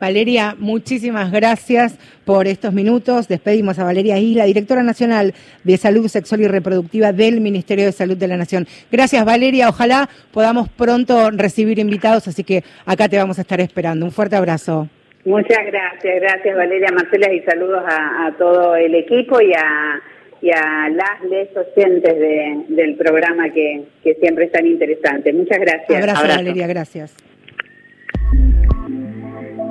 Valeria, 0.00 0.56
muchísimas 0.58 1.30
gracias 1.30 1.96
por 2.24 2.48
estos 2.48 2.72
minutos. 2.72 3.28
Despedimos 3.28 3.78
a 3.78 3.84
Valeria 3.84 4.18
Isla, 4.18 4.46
directora 4.46 4.82
nacional 4.82 5.32
de 5.62 5.76
Salud 5.76 6.08
Sexual 6.08 6.40
y 6.40 6.48
Reproductiva 6.48 7.12
del 7.12 7.40
Ministerio 7.40 7.84
de 7.84 7.92
Salud 7.92 8.16
de 8.16 8.26
la 8.26 8.36
Nación. 8.36 8.66
Gracias, 8.90 9.24
Valeria. 9.24 9.68
Ojalá 9.68 10.08
podamos 10.32 10.68
pronto 10.70 11.30
recibir 11.30 11.78
invitados, 11.78 12.26
así 12.26 12.42
que 12.42 12.64
acá 12.84 13.08
te 13.08 13.16
vamos 13.16 13.38
a 13.38 13.42
estar 13.42 13.60
esperando. 13.60 14.04
Un 14.04 14.10
fuerte 14.10 14.34
abrazo. 14.34 14.88
Muchas 15.24 15.64
gracias, 15.66 16.20
gracias 16.20 16.56
Valeria 16.56 16.88
Marcela 16.92 17.32
y 17.32 17.40
saludos 17.42 17.84
a 17.86 18.32
todo 18.36 18.74
el 18.74 18.92
equipo 18.96 19.40
y 19.40 19.52
a 19.52 20.02
y 20.42 20.50
a 20.50 20.88
las 20.88 21.22
les 21.30 21.48
oyentes 21.56 22.68
del 22.68 22.96
programa 22.96 23.48
que, 23.50 23.84
siempre 24.20 24.46
es 24.46 24.52
tan 24.52 24.66
interesante. 24.66 25.32
Muchas 25.32 25.58
gracias. 25.60 26.02
Abrazo, 26.02 26.26
Valeria, 26.26 26.66
gracias. 26.66 27.14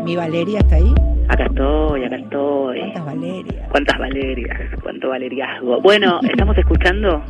¿Mi 0.06 0.16
Valeria 0.16 0.60
está 0.60 0.78
ahí? 0.78 0.94
Acá 1.28 1.46
estoy, 1.46 2.06
acá 2.06 2.16
estoy. 2.16 2.80
¿Cuántas 2.80 3.06
Valerias? 3.06 3.70
¿Cuántas 3.70 4.00
Valerias? 4.00 4.60
¿Cuánto 4.82 5.10
valeriazgo? 5.10 5.82
Bueno, 5.82 6.20
estamos 6.30 6.58
escuchando 6.58 7.24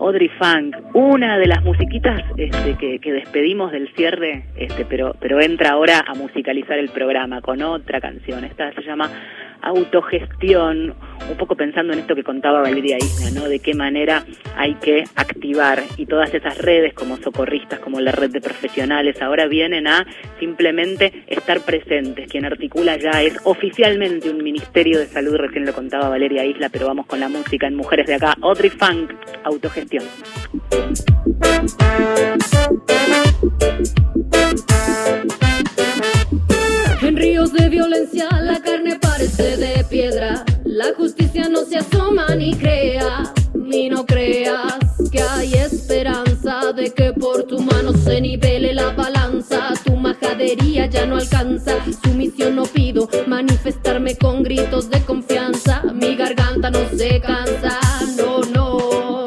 Audrey 0.00 0.30
Funk, 0.38 0.76
una 0.94 1.38
de 1.38 1.46
las 1.46 1.62
musiquitas 1.62 2.22
este, 2.36 2.74
que, 2.76 2.98
que, 2.98 3.12
despedimos 3.12 3.70
del 3.70 3.88
cierre, 3.94 4.44
este, 4.56 4.84
pero, 4.86 5.14
pero 5.20 5.40
entra 5.40 5.70
ahora 5.70 6.04
a 6.06 6.14
musicalizar 6.14 6.78
el 6.78 6.88
programa 6.88 7.42
con 7.42 7.62
otra 7.62 8.00
canción. 8.00 8.44
Esta 8.44 8.72
se 8.72 8.82
llama 8.82 9.10
autogestión, 9.62 10.94
un 11.28 11.36
poco 11.36 11.56
pensando 11.56 11.92
en 11.92 12.00
esto 12.00 12.14
que 12.14 12.24
contaba 12.24 12.62
Valeria 12.62 12.96
Isla, 12.98 13.30
¿no? 13.30 13.48
De 13.48 13.58
qué 13.58 13.74
manera 13.74 14.24
hay 14.56 14.74
que 14.74 15.04
activar 15.14 15.82
y 15.96 16.06
todas 16.06 16.32
esas 16.32 16.58
redes 16.58 16.94
como 16.94 17.16
socorristas, 17.18 17.80
como 17.80 18.00
la 18.00 18.12
red 18.12 18.30
de 18.30 18.40
profesionales, 18.40 19.20
ahora 19.20 19.46
vienen 19.46 19.86
a 19.86 20.06
simplemente 20.38 21.24
estar 21.26 21.60
presentes. 21.60 22.30
Quien 22.30 22.44
articula 22.44 22.96
ya 22.96 23.22
es 23.22 23.38
oficialmente 23.44 24.30
un 24.30 24.42
Ministerio 24.42 24.98
de 24.98 25.06
Salud, 25.06 25.36
recién 25.36 25.64
lo 25.66 25.72
contaba 25.72 26.08
Valeria 26.08 26.44
Isla, 26.44 26.68
pero 26.68 26.86
vamos 26.86 27.06
con 27.06 27.20
la 27.20 27.28
música 27.28 27.66
en 27.66 27.76
Mujeres 27.76 28.06
de 28.06 28.14
Acá. 28.14 28.34
Audrey 28.40 28.70
Funk, 28.70 29.12
autogestión. 29.44 30.04
En 37.02 37.16
ríos 37.16 37.52
de 37.52 37.68
violencia 37.68 38.28
se 41.68 41.76
asoma 41.76 42.34
ni 42.34 42.54
crea, 42.54 43.30
ni 43.54 43.90
no 43.90 44.06
creas 44.06 44.78
que 45.12 45.20
hay 45.20 45.52
esperanza 45.54 46.72
de 46.72 46.90
que 46.92 47.12
por 47.12 47.42
tu 47.44 47.60
mano 47.60 47.92
se 47.92 48.20
nivele 48.20 48.72
la 48.72 48.92
balanza. 48.92 49.74
Tu 49.84 49.94
majadería 49.94 50.86
ya 50.86 51.04
no 51.04 51.16
alcanza, 51.16 51.74
su 52.02 52.14
misión 52.14 52.56
no 52.56 52.64
pido 52.64 53.08
manifestarme 53.26 54.16
con 54.16 54.42
gritos 54.42 54.88
de 54.88 55.00
confianza. 55.02 55.82
Mi 55.92 56.16
garganta 56.16 56.70
no 56.70 56.80
se 56.96 57.20
cansa, 57.20 57.78
no, 58.16 58.40
no. 58.54 59.24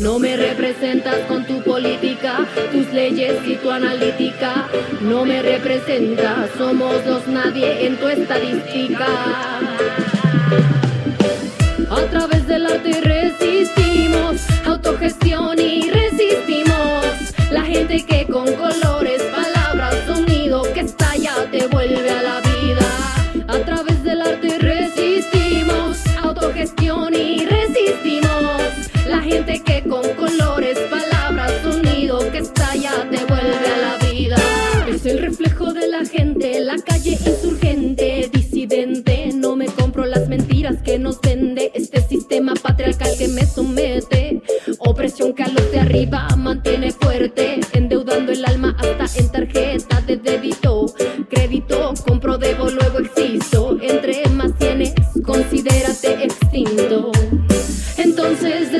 No 0.00 0.18
me 0.18 0.36
representas 0.36 1.20
con 1.28 1.46
tu 1.46 1.62
política, 1.62 2.46
tus 2.72 2.92
leyes 2.92 3.36
y 3.46 3.54
tu 3.56 3.70
analítica 3.70 4.68
no 5.00 5.24
me 5.24 5.40
representa. 5.40 6.48
Somos 6.58 7.06
los 7.06 7.26
nadie 7.28 7.86
en 7.86 7.96
tu 7.96 8.08
estadística. 8.08 9.06
A 12.02 12.06
través 12.06 12.46
del 12.48 12.66
arte 12.66 13.00
resistimos, 13.00 14.40
autogestión 14.66 15.56
y 15.60 15.88
resistimos. 15.88 17.06
La 17.52 17.62
gente 17.62 18.04
que 18.04 18.26
con 18.26 18.52
colores, 18.54 19.22
palabras, 19.22 19.94
sonido 20.04 20.62
que 20.74 20.80
estalla 20.80 21.32
te 21.52 21.68
vuelve 21.68 22.10
a 22.10 22.22
la 22.22 22.41
Opresión 44.84 45.32
que 45.32 45.44
a 45.44 45.48
los 45.48 45.70
de 45.70 45.80
arriba 45.80 46.28
mantiene 46.36 46.90
fuerte, 46.92 47.60
endeudando 47.72 48.32
el 48.32 48.44
alma 48.44 48.76
hasta 48.78 49.18
en 49.18 49.30
tarjeta 49.30 50.00
de 50.00 50.16
débito. 50.16 50.86
Crédito, 51.30 51.94
compro, 52.06 52.36
debo, 52.36 52.68
luego 52.68 52.98
existo. 52.98 53.78
Entre 53.80 54.28
más 54.30 54.52
tienes, 54.58 54.92
considérate 55.24 56.24
extinto. 56.24 57.12
Entonces 57.96 58.71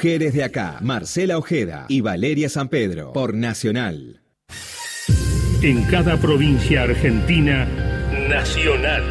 Mujeres 0.00 0.32
de 0.32 0.44
acá, 0.44 0.78
Marcela 0.80 1.36
Ojeda 1.36 1.84
y 1.86 2.00
Valeria 2.00 2.48
San 2.48 2.70
Pedro, 2.70 3.12
por 3.12 3.34
Nacional. 3.34 4.22
En 5.60 5.82
cada 5.90 6.16
provincia 6.16 6.84
argentina, 6.84 7.68
Nacional. 8.26 9.02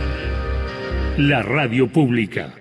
La 1.15 1.43
radio 1.43 1.87
pública. 1.87 2.55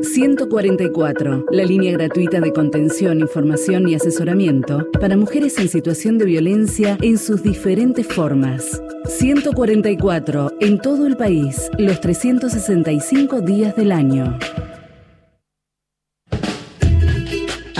144, 0.00 1.44
la 1.50 1.64
línea 1.64 1.92
gratuita 1.92 2.40
de 2.40 2.54
contención, 2.54 3.20
información 3.20 3.86
y 3.86 3.96
asesoramiento 3.96 4.90
para 4.98 5.18
mujeres 5.18 5.58
en 5.58 5.68
situación 5.68 6.16
de 6.16 6.24
violencia 6.24 6.96
en 7.02 7.18
sus 7.18 7.42
diferentes 7.42 8.06
formas. 8.06 8.80
144, 9.04 10.52
en 10.58 10.78
todo 10.78 11.06
el 11.06 11.18
país, 11.18 11.70
los 11.76 12.00
365 12.00 13.42
días 13.42 13.76
del 13.76 13.92
año. 13.92 14.38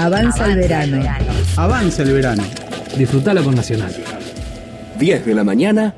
Avanza 0.05 0.45
el 0.45 0.57
verano. 0.57 1.03
Avanza 1.57 2.03
el 2.03 2.13
verano. 2.13 2.43
Disfrutalo 2.95 3.43
con 3.43 3.55
Nacional. 3.55 3.91
10 4.99 5.25
de 5.25 5.35
la 5.35 5.45
mañana, 5.45 5.97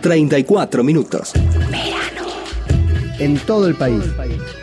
34 0.00 0.82
minutos. 0.82 1.34
Verano. 1.70 2.26
En 3.18 3.36
todo 3.40 3.68
el 3.68 3.74
país. 3.74 4.02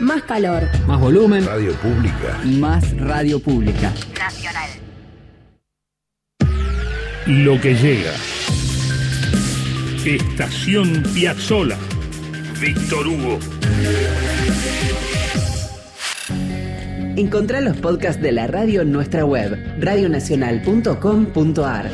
Más 0.00 0.24
calor. 0.24 0.68
Más 0.88 0.98
volumen. 0.98 1.46
Radio 1.46 1.72
pública. 1.74 2.40
Más 2.44 2.96
radio 2.98 3.38
pública. 3.38 3.92
Nacional. 4.18 4.70
Lo 7.26 7.60
que 7.60 7.76
llega. 7.76 8.12
Estación 10.04 11.04
Piazzola. 11.14 11.76
Víctor 12.60 13.06
Hugo. 13.06 13.38
Encontrá 17.16 17.60
los 17.60 17.76
podcasts 17.76 18.22
de 18.22 18.32
la 18.32 18.46
radio 18.46 18.80
en 18.80 18.90
nuestra 18.90 19.26
web, 19.26 19.58
radionacional.com.ar. 19.78 21.90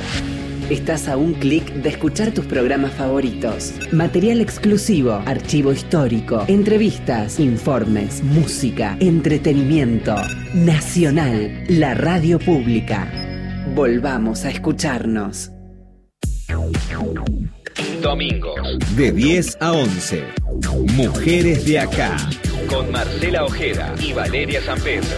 Estás 0.71 1.09
a 1.09 1.17
un 1.17 1.35
clic 1.35 1.73
de 1.73 1.89
escuchar 1.89 2.33
tus 2.33 2.45
programas 2.45 2.93
favoritos. 2.93 3.75
Material 3.91 4.41
exclusivo, 4.41 5.15
archivo 5.27 5.73
histórico, 5.73 6.45
entrevistas, 6.47 7.41
informes, 7.41 8.23
música, 8.23 8.97
entretenimiento. 9.01 10.15
Nacional, 10.55 11.65
la 11.69 11.95
radio 11.95 12.39
pública. 12.39 13.11
Volvamos 13.75 14.45
a 14.45 14.51
escucharnos. 14.51 15.51
Domingos, 18.01 18.79
de 18.95 19.11
10 19.11 19.59
a 19.61 19.73
11. 19.73 20.23
Mujeres 20.95 21.65
de 21.65 21.81
acá, 21.81 22.17
con 22.69 22.91
Marcela 22.93 23.45
Ojeda 23.45 23.95
y 24.01 24.13
Valeria 24.13 24.61
San 24.63 24.81
Pedro. 24.81 25.17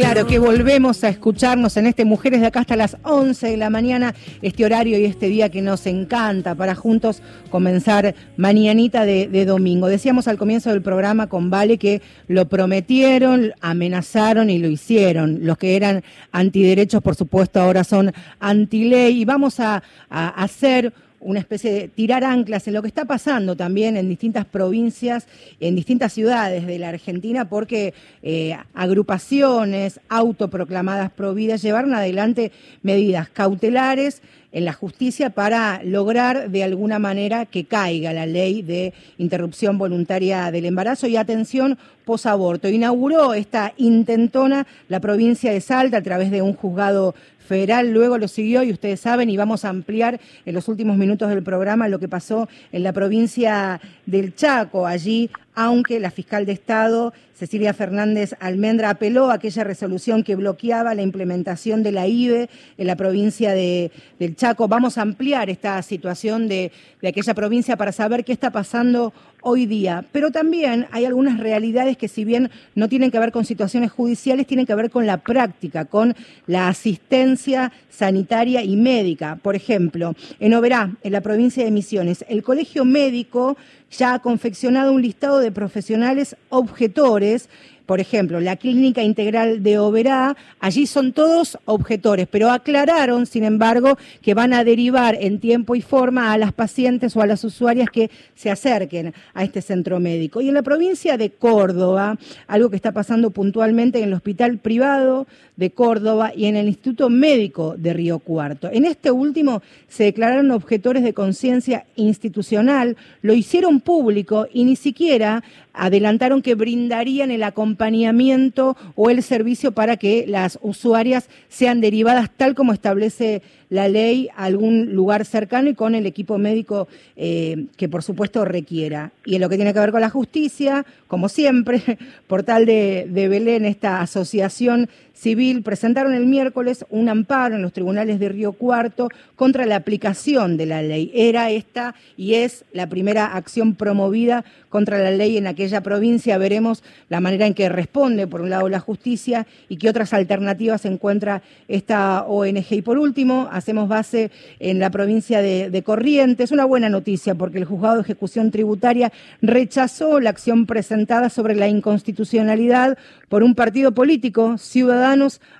Claro 0.00 0.26
que 0.26 0.38
volvemos 0.38 1.04
a 1.04 1.10
escucharnos 1.10 1.76
en 1.76 1.86
este 1.86 2.06
Mujeres 2.06 2.40
de 2.40 2.46
acá 2.46 2.60
hasta 2.60 2.74
las 2.74 2.96
11 3.02 3.48
de 3.48 3.56
la 3.58 3.68
mañana, 3.68 4.14
este 4.40 4.64
horario 4.64 4.98
y 4.98 5.04
este 5.04 5.26
día 5.26 5.50
que 5.50 5.60
nos 5.60 5.86
encanta 5.86 6.54
para 6.54 6.74
juntos 6.74 7.22
comenzar 7.50 8.14
mañanita 8.38 9.04
de, 9.04 9.28
de 9.28 9.44
domingo. 9.44 9.88
Decíamos 9.88 10.26
al 10.26 10.38
comienzo 10.38 10.70
del 10.70 10.80
programa 10.80 11.26
con 11.26 11.50
Vale 11.50 11.76
que 11.76 12.00
lo 12.28 12.48
prometieron, 12.48 13.52
amenazaron 13.60 14.48
y 14.48 14.58
lo 14.58 14.68
hicieron. 14.68 15.40
Los 15.42 15.58
que 15.58 15.76
eran 15.76 16.02
antiderechos, 16.32 17.02
por 17.02 17.14
supuesto, 17.14 17.60
ahora 17.60 17.84
son 17.84 18.10
antiley 18.38 19.20
y 19.20 19.26
vamos 19.26 19.60
a, 19.60 19.82
a 20.08 20.28
hacer 20.28 20.94
una 21.20 21.38
especie 21.38 21.72
de 21.72 21.88
tirar 21.88 22.24
anclas 22.24 22.66
en 22.66 22.74
lo 22.74 22.82
que 22.82 22.88
está 22.88 23.04
pasando 23.04 23.56
también 23.56 23.96
en 23.96 24.08
distintas 24.08 24.46
provincias, 24.46 25.26
en 25.60 25.76
distintas 25.76 26.12
ciudades 26.12 26.66
de 26.66 26.78
la 26.78 26.88
Argentina, 26.88 27.48
porque 27.48 27.94
eh, 28.22 28.56
agrupaciones 28.74 30.00
autoproclamadas 30.08 31.10
prohibidas 31.12 31.62
llevaron 31.62 31.94
adelante 31.94 32.52
medidas 32.82 33.28
cautelares 33.28 34.22
en 34.52 34.64
la 34.64 34.72
justicia 34.72 35.30
para 35.30 35.80
lograr 35.84 36.50
de 36.50 36.64
alguna 36.64 36.98
manera 36.98 37.46
que 37.46 37.64
caiga 37.64 38.12
la 38.12 38.26
ley 38.26 38.62
de 38.62 38.92
interrupción 39.18 39.78
voluntaria 39.78 40.50
del 40.50 40.64
embarazo 40.64 41.06
y 41.06 41.16
atención 41.16 41.78
posaborto. 42.04 42.68
Inauguró 42.68 43.34
esta 43.34 43.72
intentona 43.76 44.66
la 44.88 45.00
provincia 45.00 45.52
de 45.52 45.60
Salta 45.60 45.98
a 45.98 46.02
través 46.02 46.30
de 46.30 46.42
un 46.42 46.54
juzgado 46.54 47.14
federal, 47.50 47.90
luego 47.90 48.16
lo 48.16 48.28
siguió 48.28 48.62
y 48.62 48.70
ustedes 48.70 49.00
saben 49.00 49.28
y 49.28 49.36
vamos 49.36 49.64
a 49.64 49.70
ampliar 49.70 50.20
en 50.46 50.54
los 50.54 50.68
últimos 50.68 50.96
minutos 50.96 51.28
del 51.30 51.42
programa 51.42 51.88
lo 51.88 51.98
que 51.98 52.06
pasó 52.06 52.48
en 52.70 52.84
la 52.84 52.92
provincia 52.92 53.80
del 54.06 54.36
Chaco. 54.36 54.86
Allí 54.86 55.28
aunque 55.54 56.00
la 56.00 56.10
fiscal 56.10 56.46
de 56.46 56.52
Estado, 56.52 57.12
Cecilia 57.34 57.74
Fernández 57.74 58.34
Almendra, 58.40 58.88
apeló 58.88 59.30
a 59.30 59.34
aquella 59.34 59.64
resolución 59.64 60.22
que 60.22 60.36
bloqueaba 60.36 60.94
la 60.94 61.02
implementación 61.02 61.82
de 61.82 61.92
la 61.92 62.06
IBE 62.06 62.48
en 62.78 62.86
la 62.86 62.96
provincia 62.96 63.52
de, 63.52 63.90
del 64.18 64.36
Chaco. 64.36 64.68
Vamos 64.68 64.96
a 64.96 65.02
ampliar 65.02 65.50
esta 65.50 65.82
situación 65.82 66.48
de, 66.48 66.72
de 67.02 67.08
aquella 67.08 67.34
provincia 67.34 67.76
para 67.76 67.92
saber 67.92 68.24
qué 68.24 68.32
está 68.32 68.50
pasando 68.50 69.12
hoy 69.42 69.66
día. 69.66 70.04
Pero 70.12 70.30
también 70.30 70.86
hay 70.90 71.04
algunas 71.04 71.40
realidades 71.40 71.96
que 71.96 72.08
si 72.08 72.24
bien 72.24 72.50
no 72.74 72.88
tienen 72.88 73.10
que 73.10 73.18
ver 73.18 73.32
con 73.32 73.44
situaciones 73.44 73.90
judiciales, 73.90 74.46
tienen 74.46 74.66
que 74.66 74.74
ver 74.74 74.90
con 74.90 75.06
la 75.06 75.18
práctica, 75.18 75.84
con 75.84 76.14
la 76.46 76.68
asistencia 76.68 77.72
sanitaria 77.88 78.62
y 78.62 78.76
médica. 78.76 79.36
Por 79.42 79.56
ejemplo, 79.56 80.14
en 80.38 80.54
Oberá, 80.54 80.96
en 81.02 81.12
la 81.12 81.20
provincia 81.20 81.64
de 81.64 81.70
Misiones, 81.70 82.24
el 82.28 82.42
Colegio 82.42 82.84
Médico 82.84 83.56
ya 83.90 84.14
ha 84.14 84.18
confeccionado 84.20 84.92
un 84.92 85.02
listado 85.02 85.40
de 85.40 85.52
profesionales 85.52 86.36
objetores 86.48 87.48
por 87.90 87.98
ejemplo, 87.98 88.38
la 88.38 88.54
clínica 88.54 89.02
integral 89.02 89.64
de 89.64 89.80
Oberá, 89.80 90.36
allí 90.60 90.86
son 90.86 91.12
todos 91.12 91.58
objetores, 91.64 92.28
pero 92.30 92.48
aclararon, 92.48 93.26
sin 93.26 93.42
embargo, 93.42 93.98
que 94.22 94.32
van 94.32 94.52
a 94.52 94.62
derivar 94.62 95.18
en 95.20 95.40
tiempo 95.40 95.74
y 95.74 95.82
forma 95.82 96.32
a 96.32 96.38
las 96.38 96.52
pacientes 96.52 97.16
o 97.16 97.20
a 97.20 97.26
las 97.26 97.42
usuarias 97.42 97.90
que 97.90 98.08
se 98.36 98.48
acerquen 98.48 99.12
a 99.34 99.42
este 99.42 99.60
centro 99.60 99.98
médico. 99.98 100.40
Y 100.40 100.46
en 100.46 100.54
la 100.54 100.62
provincia 100.62 101.16
de 101.16 101.30
Córdoba, 101.30 102.16
algo 102.46 102.70
que 102.70 102.76
está 102.76 102.92
pasando 102.92 103.32
puntualmente 103.32 103.98
en 103.98 104.04
el 104.04 104.14
hospital 104.14 104.58
privado 104.58 105.26
de 105.56 105.72
Córdoba 105.72 106.32
y 106.34 106.46
en 106.46 106.54
el 106.54 106.68
Instituto 106.68 107.10
Médico 107.10 107.74
de 107.76 107.92
Río 107.92 108.20
Cuarto. 108.20 108.70
En 108.72 108.84
este 108.84 109.10
último 109.10 109.62
se 109.88 110.04
declararon 110.04 110.52
objetores 110.52 111.02
de 111.02 111.12
conciencia 111.12 111.86
institucional, 111.96 112.96
lo 113.20 113.34
hicieron 113.34 113.80
público 113.80 114.46
y 114.52 114.62
ni 114.62 114.76
siquiera 114.76 115.42
adelantaron 115.72 116.42
que 116.42 116.54
brindarían 116.54 117.30
el 117.30 117.42
acompañamiento 117.42 118.76
o 118.94 119.10
el 119.10 119.22
servicio 119.22 119.72
para 119.72 119.96
que 119.96 120.24
las 120.26 120.58
usuarias 120.62 121.28
sean 121.48 121.80
derivadas 121.80 122.30
tal 122.36 122.54
como 122.54 122.72
establece 122.72 123.42
la 123.68 123.88
ley 123.88 124.28
a 124.36 124.44
algún 124.44 124.94
lugar 124.94 125.24
cercano 125.24 125.70
y 125.70 125.74
con 125.74 125.94
el 125.94 126.04
equipo 126.04 126.38
médico 126.38 126.88
eh, 127.16 127.66
que 127.76 127.88
por 127.88 128.02
supuesto 128.02 128.44
requiera. 128.44 129.12
Y 129.24 129.36
en 129.36 129.40
lo 129.40 129.48
que 129.48 129.56
tiene 129.56 129.72
que 129.72 129.80
ver 129.80 129.92
con 129.92 130.00
la 130.00 130.10
justicia, 130.10 130.84
como 131.06 131.28
siempre, 131.28 131.80
Portal 132.26 132.66
de, 132.66 133.06
de 133.08 133.28
Belén, 133.28 133.64
esta 133.64 134.00
asociación 134.00 134.88
civil, 135.20 135.62
presentaron 135.62 136.14
el 136.14 136.26
miércoles 136.26 136.84
un 136.88 137.08
amparo 137.08 137.56
en 137.56 137.62
los 137.62 137.72
tribunales 137.72 138.18
de 138.18 138.30
Río 138.30 138.52
Cuarto 138.52 139.08
contra 139.36 139.66
la 139.66 139.76
aplicación 139.76 140.56
de 140.56 140.66
la 140.66 140.82
ley. 140.82 141.10
Era 141.14 141.50
esta 141.50 141.94
y 142.16 142.34
es 142.34 142.64
la 142.72 142.88
primera 142.88 143.26
acción 143.26 143.74
promovida 143.74 144.44
contra 144.70 144.98
la 144.98 145.10
ley 145.10 145.36
en 145.36 145.46
aquella 145.46 145.82
provincia. 145.82 146.38
Veremos 146.38 146.82
la 147.08 147.20
manera 147.20 147.46
en 147.46 147.54
que 147.54 147.68
responde, 147.68 148.26
por 148.26 148.40
un 148.40 148.50
lado, 148.50 148.68
la 148.68 148.80
justicia 148.80 149.46
y 149.68 149.76
qué 149.76 149.90
otras 149.90 150.14
alternativas 150.14 150.84
encuentra 150.86 151.42
esta 151.68 152.24
ONG. 152.24 152.72
Y 152.72 152.82
por 152.82 152.98
último, 152.98 153.48
hacemos 153.52 153.88
base 153.88 154.30
en 154.58 154.78
la 154.78 154.90
provincia 154.90 155.42
de, 155.42 155.80
Corrientes. 155.84 156.52
Una 156.52 156.64
buena 156.64 156.88
noticia 156.88 157.34
porque 157.34 157.58
el 157.58 157.64
juzgado 157.64 157.96
de 157.96 158.02
ejecución 158.02 158.50
tributaria 158.50 159.12
rechazó 159.42 160.20
la 160.20 160.30
acción 160.30 160.66
presentada 160.66 161.30
sobre 161.30 161.54
la 161.54 161.68
inconstitucionalidad 161.68 162.98
por 163.28 163.42
un 163.42 163.54
partido 163.54 163.92
político, 163.92 164.58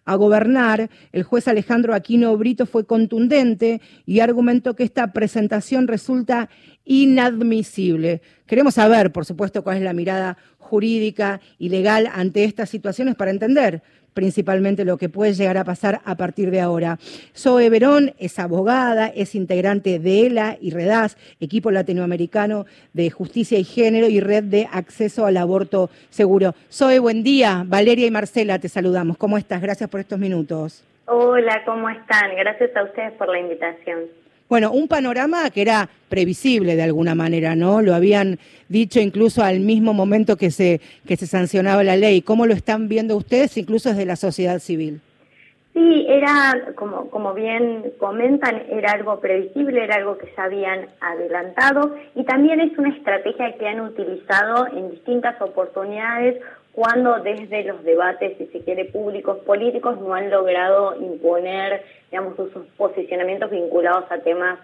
A 0.05 0.15
Gobernar. 0.15 0.91
El 1.13 1.23
juez 1.23 1.49
Alejandro 1.49 1.95
Aquino 1.95 2.37
Brito 2.37 2.67
fue 2.67 2.87
contundente 2.87 3.81
y 4.07 4.21
argumentó 4.21 4.75
que 4.75 4.85
esta 4.85 5.13
presentación 5.13 5.89
resulta 5.89 6.49
inadmisible. 6.85 8.23
Queremos 8.47 8.75
saber, 8.75 9.13
por 9.13 9.25
supuesto, 9.25 9.63
cuál 9.63 9.79
es 9.79 9.83
la 9.83 9.93
mirada 9.93 10.37
jurídica 10.59 11.41
y 11.59 11.69
legal 11.69 12.09
ante 12.13 12.45
estas 12.45 12.71
situaciones 12.71 13.17
para 13.17 13.31
entender 13.31 13.83
principalmente 14.15 14.85
lo 14.85 14.97
que 14.97 15.09
puede 15.09 15.35
llegar 15.35 15.57
a 15.57 15.65
pasar 15.65 16.01
a 16.05 16.17
partir 16.17 16.51
de 16.51 16.61
ahora. 16.61 16.99
Zoe 17.37 17.71
Verón 17.71 18.13
es 18.19 18.39
abogada, 18.39 19.09
es 19.09 19.35
integrante 19.35 19.99
de 19.99 20.27
ELA 20.27 20.57
y 20.61 20.71
REDAS, 20.71 21.17
equipo 21.41 21.71
latinoamericano 21.71 22.67
de 22.93 23.11
justicia 23.11 23.59
y 23.59 23.65
género 23.65 24.09
y 24.09 24.21
red 24.21 24.45
de 24.45 24.69
acceso 24.73 25.27
al 25.27 25.37
aborto 25.37 25.91
seguro. 26.11 26.55
Zoe, 26.71 26.99
buen 26.99 27.23
día. 27.23 27.65
Valeria 27.67 28.07
y 28.07 28.11
Marcela, 28.11 28.59
te 28.59 28.69
saludamos. 28.69 29.17
¿Cómo 29.17 29.39
estás? 29.39 29.61
Gracias 29.61 29.89
por 29.89 30.01
estos 30.01 30.19
minutos. 30.19 30.85
Hola, 31.07 31.63
¿cómo 31.65 31.89
están? 31.89 32.37
Gracias 32.37 32.75
a 32.77 32.85
ustedes 32.85 33.13
por 33.15 33.29
la 33.29 33.41
invitación. 33.41 34.01
Bueno, 34.51 34.73
un 34.73 34.89
panorama 34.89 35.49
que 35.51 35.63
era 35.63 35.89
previsible 36.09 36.75
de 36.75 36.83
alguna 36.83 37.15
manera, 37.15 37.55
¿no? 37.55 37.83
Lo 37.83 37.95
habían 37.95 38.41
dicho 38.69 38.99
incluso 38.99 39.45
al 39.45 39.61
mismo 39.61 39.95
momento 39.95 40.37
que 40.37 40.51
se, 40.51 40.81
que 41.07 41.17
se 41.17 41.29
sancionaba 41.29 41.85
la 41.85 41.97
ley. 41.97 42.21
¿Cómo 42.21 42.47
lo 42.47 42.55
están 42.55 42.89
viendo 42.89 43.17
ustedes, 43.17 43.57
incluso 43.57 43.91
desde 43.91 44.07
la 44.07 44.17
sociedad 44.17 44.59
civil? 44.59 45.01
Sí, 45.73 46.05
era, 46.09 46.73
como, 46.75 47.09
como 47.11 47.33
bien 47.33 47.93
comentan, 47.99 48.65
era 48.73 48.91
algo 48.91 49.21
previsible, 49.21 49.85
era 49.85 49.95
algo 49.95 50.19
que 50.19 50.27
se 50.35 50.41
habían 50.41 50.89
adelantado 51.01 51.95
y 52.17 52.25
también 52.25 52.59
es 52.59 52.77
una 52.77 52.89
estrategia 52.89 53.55
que 53.57 53.69
han 53.69 53.81
utilizado 53.81 54.67
en 54.77 54.91
distintas 54.91 55.41
oportunidades 55.41 56.43
cuando 56.73 57.21
desde 57.21 57.65
los 57.65 57.85
debates, 57.85 58.37
si 58.39 58.47
se 58.47 58.61
quiere, 58.61 58.87
públicos 58.87 59.39
políticos 59.47 60.01
no 60.01 60.15
han 60.15 60.29
logrado 60.29 60.97
imponer, 61.01 61.85
digamos, 62.11 62.37
sus 62.37 62.67
posicionamientos 62.77 63.51
vinculados 63.51 64.05
a 64.11 64.19
temas 64.19 64.59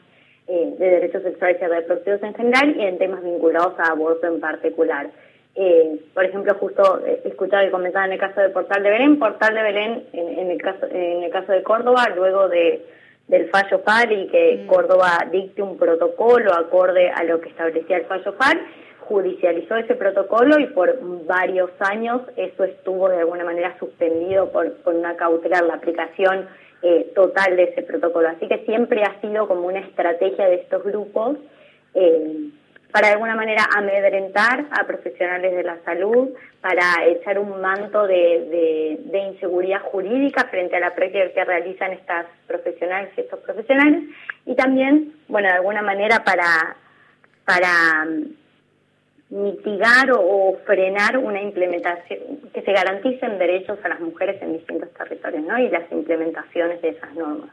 eh, 0.48 0.74
de 0.78 0.90
derechos 0.90 1.22
sexuales 1.22 1.58
y 1.60 1.66
reproductivos 1.66 2.22
en 2.22 2.34
general 2.34 2.76
y 2.76 2.82
en 2.82 2.98
temas 2.98 3.22
vinculados 3.22 3.78
a 3.78 3.92
aborto 3.92 4.26
en 4.26 4.40
particular. 4.40 5.10
Eh, 5.54 6.00
por 6.12 6.24
ejemplo, 6.24 6.54
justo 6.54 7.00
eh, 7.06 7.22
escuchaba 7.24 7.64
y 7.64 7.70
comentaba 7.70 8.06
en 8.06 8.12
el 8.12 8.18
caso 8.18 8.40
de 8.40 8.50
Portal 8.50 8.82
de 8.82 8.90
Belén, 8.90 9.18
Portal 9.18 9.54
de 9.54 9.62
Belén 9.62 10.04
en, 10.12 10.38
en 10.38 10.50
el 10.50 10.60
caso 10.60 10.86
en 10.90 11.22
el 11.22 11.30
caso 11.30 11.52
de 11.52 11.62
Córdoba, 11.62 12.08
luego 12.14 12.48
de 12.48 12.84
del 13.28 13.50
fallo 13.50 13.80
FAR 13.80 14.12
y 14.12 14.28
que 14.28 14.62
mm. 14.62 14.66
Córdoba 14.66 15.26
dicte 15.30 15.62
un 15.62 15.76
protocolo 15.76 16.52
acorde 16.54 17.10
a 17.10 17.24
lo 17.24 17.40
que 17.40 17.48
establecía 17.48 17.98
el 17.98 18.04
fallo 18.04 18.32
FAR, 18.34 18.56
judicializó 19.00 19.76
ese 19.76 19.94
protocolo 19.94 20.58
y 20.58 20.66
por 20.66 20.98
varios 21.26 21.70
años 21.80 22.22
eso 22.36 22.64
estuvo 22.64 23.08
de 23.08 23.18
alguna 23.18 23.44
manera 23.44 23.76
suspendido 23.78 24.50
por, 24.50 24.72
una 24.86 25.16
cautelar, 25.16 25.64
la 25.64 25.74
aplicación 25.74 26.46
eh, 26.82 27.12
total 27.14 27.56
de 27.56 27.64
ese 27.64 27.82
protocolo. 27.82 28.28
Así 28.28 28.46
que 28.48 28.64
siempre 28.64 29.02
ha 29.02 29.20
sido 29.20 29.48
como 29.48 29.66
una 29.66 29.80
estrategia 29.80 30.46
de 30.46 30.56
estos 30.56 30.82
grupos 30.84 31.38
eh, 31.94 32.50
para 32.92 33.08
de 33.08 33.14
alguna 33.14 33.34
manera 33.34 33.64
amedrentar 33.76 34.66
a 34.70 34.86
profesionales 34.86 35.54
de 35.54 35.62
la 35.62 35.78
salud, 35.84 36.30
para 36.60 37.04
echar 37.06 37.38
un 37.38 37.60
manto 37.60 38.06
de, 38.06 38.98
de 39.04 39.18
inseguridad 39.18 39.82
jurídica 39.82 40.44
frente 40.44 40.76
a 40.76 40.80
la 40.80 40.94
práctica 40.94 41.28
que 41.30 41.44
realizan 41.44 41.92
estas 41.92 42.26
profesionales 42.46 43.10
y 43.16 43.20
estos 43.20 43.40
profesionales, 43.40 44.04
y 44.46 44.54
también, 44.54 45.12
bueno, 45.28 45.48
de 45.48 45.54
alguna 45.54 45.82
manera 45.82 46.24
para, 46.24 46.76
para 47.44 48.06
mitigar 49.30 50.10
o, 50.12 50.56
frenar 50.64 51.18
una 51.18 51.40
implementación, 51.42 52.20
que 52.52 52.62
se 52.62 52.72
garanticen 52.72 53.38
derechos 53.38 53.78
a 53.84 53.88
las 53.88 54.00
mujeres 54.00 54.40
en 54.40 54.52
distintos 54.52 54.90
territorios, 54.94 55.44
¿no? 55.44 55.58
Y 55.58 55.68
las 55.68 55.90
implementaciones 55.90 56.80
de 56.82 56.90
esas 56.90 57.14
normas. 57.14 57.50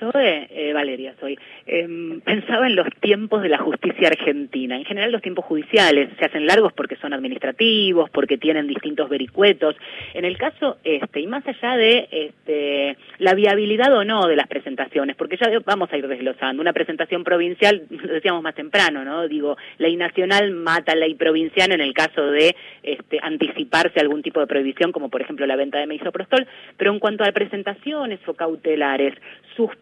Soy 0.00 0.10
eh, 0.14 0.72
Valeria, 0.74 1.14
soy. 1.20 1.38
Em, 1.66 2.20
pensaba 2.20 2.66
en 2.66 2.74
los 2.74 2.88
tiempos 3.00 3.42
de 3.42 3.48
la 3.48 3.58
justicia 3.58 4.08
argentina. 4.08 4.76
En 4.76 4.84
general 4.84 5.12
los 5.12 5.22
tiempos 5.22 5.44
judiciales 5.44 6.10
se 6.18 6.24
hacen 6.24 6.46
largos 6.46 6.72
porque 6.72 6.96
son 6.96 7.12
administrativos, 7.12 8.10
porque 8.10 8.36
tienen 8.36 8.66
distintos 8.66 9.08
vericuetos. 9.08 9.76
En 10.12 10.24
el 10.24 10.36
caso 10.36 10.78
este, 10.82 11.20
y 11.20 11.26
más 11.28 11.46
allá 11.46 11.76
de 11.76 12.08
este, 12.10 12.96
la 13.18 13.34
viabilidad 13.34 13.96
o 13.96 14.04
no 14.04 14.26
de 14.26 14.36
las 14.36 14.48
presentaciones, 14.48 15.14
porque 15.16 15.36
ya 15.36 15.48
vamos 15.64 15.92
a 15.92 15.96
ir 15.96 16.08
desglosando. 16.08 16.60
Una 16.60 16.72
presentación 16.72 17.22
provincial, 17.22 17.82
decíamos 17.88 18.42
más 18.42 18.56
temprano, 18.56 19.04
¿no? 19.04 19.28
Digo, 19.28 19.56
ley 19.78 19.96
nacional 19.96 20.50
mata 20.50 20.96
ley 20.96 21.14
provincial 21.14 21.70
en 21.70 21.80
el 21.80 21.94
caso 21.94 22.26
de 22.30 22.56
este, 22.82 23.20
anticiparse 23.22 24.00
algún 24.00 24.22
tipo 24.22 24.40
de 24.40 24.48
prohibición, 24.48 24.90
como 24.90 25.08
por 25.08 25.22
ejemplo 25.22 25.46
la 25.46 25.56
venta 25.56 25.78
de 25.78 25.86
misoprostol. 25.86 26.46
Pero 26.76 26.92
en 26.92 26.98
cuanto 26.98 27.22
a 27.22 27.30
presentaciones 27.30 28.18
o 28.26 28.34
cautelares, 28.34 29.14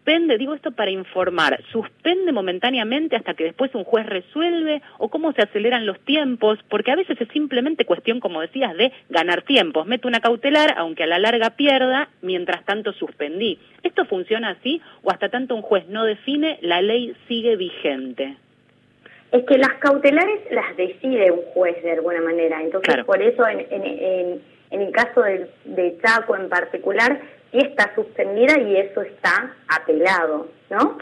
suspende, 0.03 0.37
digo 0.37 0.53
esto 0.53 0.71
para 0.71 0.91
informar, 0.91 1.61
suspende 1.71 2.33
momentáneamente 2.33 3.15
hasta 3.15 3.35
que 3.35 3.45
después 3.45 3.73
un 3.73 3.85
juez 3.85 4.05
resuelve 4.05 4.81
o 4.97 5.09
cómo 5.09 5.31
se 5.31 5.41
aceleran 5.41 5.85
los 5.85 5.97
tiempos, 6.01 6.59
porque 6.69 6.91
a 6.91 6.97
veces 6.97 7.19
es 7.21 7.27
simplemente 7.29 7.85
cuestión, 7.85 8.19
como 8.19 8.41
decías, 8.41 8.75
de 8.75 8.91
ganar 9.09 9.43
tiempos. 9.43 9.87
Meto 9.87 10.09
una 10.09 10.19
cautelar, 10.19 10.73
aunque 10.77 11.03
a 11.03 11.07
la 11.07 11.19
larga 11.19 11.51
pierda, 11.51 12.09
mientras 12.21 12.65
tanto 12.65 12.91
suspendí. 12.91 13.59
¿Esto 13.81 14.03
funciona 14.05 14.49
así 14.49 14.81
o 15.03 15.11
hasta 15.11 15.29
tanto 15.29 15.55
un 15.55 15.61
juez 15.61 15.87
no 15.87 16.03
define, 16.03 16.57
la 16.61 16.81
ley 16.81 17.15
sigue 17.29 17.55
vigente? 17.55 18.35
Es 19.31 19.45
que 19.45 19.57
las 19.57 19.73
cautelares 19.79 20.41
las 20.51 20.75
decide 20.75 21.31
un 21.31 21.43
juez 21.53 21.81
de 21.81 21.93
alguna 21.93 22.21
manera, 22.21 22.61
entonces 22.61 23.05
por 23.05 23.21
eso 23.21 23.47
en, 23.47 23.61
en, 23.71 24.41
en, 24.69 24.81
el 24.81 24.91
caso 24.91 25.21
de, 25.21 25.49
de 25.63 25.97
Chaco 26.03 26.35
en 26.35 26.49
particular 26.49 27.19
y 27.53 27.59
está 27.59 27.93
suspendida 27.95 28.59
y 28.59 28.75
eso 28.77 29.01
está 29.03 29.55
apelado, 29.67 30.49
¿no? 30.69 30.97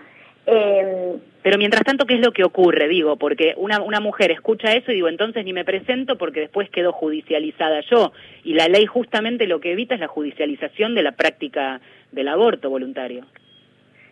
Eh, 0.45 1.17
pero 1.43 1.57
mientras 1.57 1.83
tanto, 1.83 2.05
¿qué 2.05 2.15
es 2.15 2.19
lo 2.19 2.33
que 2.33 2.43
ocurre? 2.43 2.87
Digo, 2.87 3.15
porque 3.15 3.53
una, 3.57 3.81
una 3.81 3.99
mujer 3.99 4.31
escucha 4.31 4.73
eso 4.73 4.91
y 4.91 4.95
digo, 4.95 5.07
entonces 5.07 5.43
ni 5.43 5.53
me 5.53 5.65
presento 5.65 6.17
porque 6.17 6.41
después 6.41 6.69
quedo 6.69 6.91
judicializada 6.91 7.81
yo. 7.89 8.11
Y 8.43 8.53
la 8.53 8.67
ley 8.67 8.85
justamente 8.85 9.47
lo 9.47 9.59
que 9.59 9.71
evita 9.71 9.95
es 9.95 10.01
la 10.01 10.07
judicialización 10.07 10.93
de 10.93 11.03
la 11.03 11.13
práctica 11.13 11.81
del 12.11 12.27
aborto 12.27 12.69
voluntario. 12.69 13.25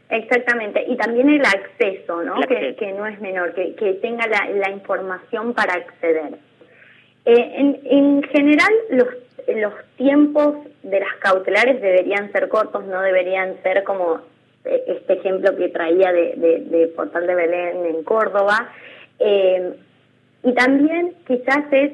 Exactamente, 0.10 0.84
y 0.88 0.96
también 0.96 1.30
el 1.30 1.46
acceso, 1.46 2.24
¿no? 2.24 2.42
Que, 2.42 2.76
que, 2.76 2.94
no 2.94 3.06
es 3.06 3.22
menor, 3.22 3.54
que, 3.54 3.76
que 3.76 3.94
tenga 3.96 4.26
la, 4.26 4.50
la 4.50 4.72
información 4.72 5.54
para 5.54 5.76
acceder. 5.76 6.40
Eh, 7.26 7.52
en, 7.58 7.80
en 7.86 8.24
general, 8.24 8.74
los 8.92 9.08
los 9.48 9.74
tiempos 9.98 10.58
de 10.84 11.00
las 11.00 11.16
cautelares 11.20 11.82
deberían 11.82 12.32
ser 12.32 12.50
cortos, 12.50 12.86
no 12.86 13.02
deberían 13.02 13.56
ser 13.64 13.84
como 13.84 14.20
eh, 14.64 14.84
este 14.86 15.14
ejemplo 15.14 15.56
que 15.58 15.70
traía 15.70 16.12
de, 16.12 16.92
Portal 16.96 17.26
de 17.26 17.34
Belén 17.34 17.86
en 17.88 18.04
Córdoba. 18.04 18.70
Eh, 19.18 19.74
y 20.44 20.54
también 20.54 21.16
quizás 21.26 21.64
es 21.72 21.94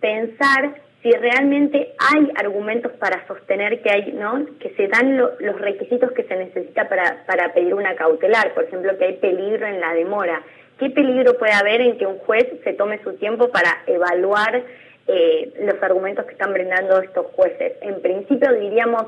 pensar 0.00 0.74
si 1.02 1.10
realmente 1.12 1.94
hay 2.12 2.28
argumentos 2.34 2.90
para 2.94 3.24
sostener 3.28 3.80
que 3.82 3.90
hay, 3.90 4.12
¿no? 4.12 4.44
que 4.58 4.70
se 4.70 4.88
dan 4.88 5.16
lo- 5.16 5.30
los 5.38 5.60
requisitos 5.60 6.10
que 6.12 6.24
se 6.24 6.34
necesita 6.34 6.88
para, 6.88 7.24
para 7.26 7.52
pedir 7.52 7.74
una 7.74 7.94
cautelar, 7.94 8.52
por 8.54 8.64
ejemplo, 8.64 8.96
que 8.98 9.04
hay 9.04 9.12
peligro 9.14 9.66
en 9.66 9.80
la 9.80 9.94
demora. 9.94 10.42
¿Qué 10.78 10.90
peligro 10.90 11.36
puede 11.38 11.52
haber 11.52 11.80
en 11.80 11.98
que 11.98 12.06
un 12.06 12.18
juez 12.18 12.46
se 12.62 12.72
tome 12.74 13.02
su 13.02 13.14
tiempo 13.14 13.48
para 13.50 13.82
evaluar 13.86 14.62
eh, 15.08 15.52
los 15.60 15.82
argumentos 15.82 16.24
que 16.24 16.32
están 16.32 16.52
brindando 16.52 17.00
estos 17.00 17.26
jueces? 17.32 17.72
En 17.80 18.00
principio 18.00 18.52
diríamos 18.52 19.06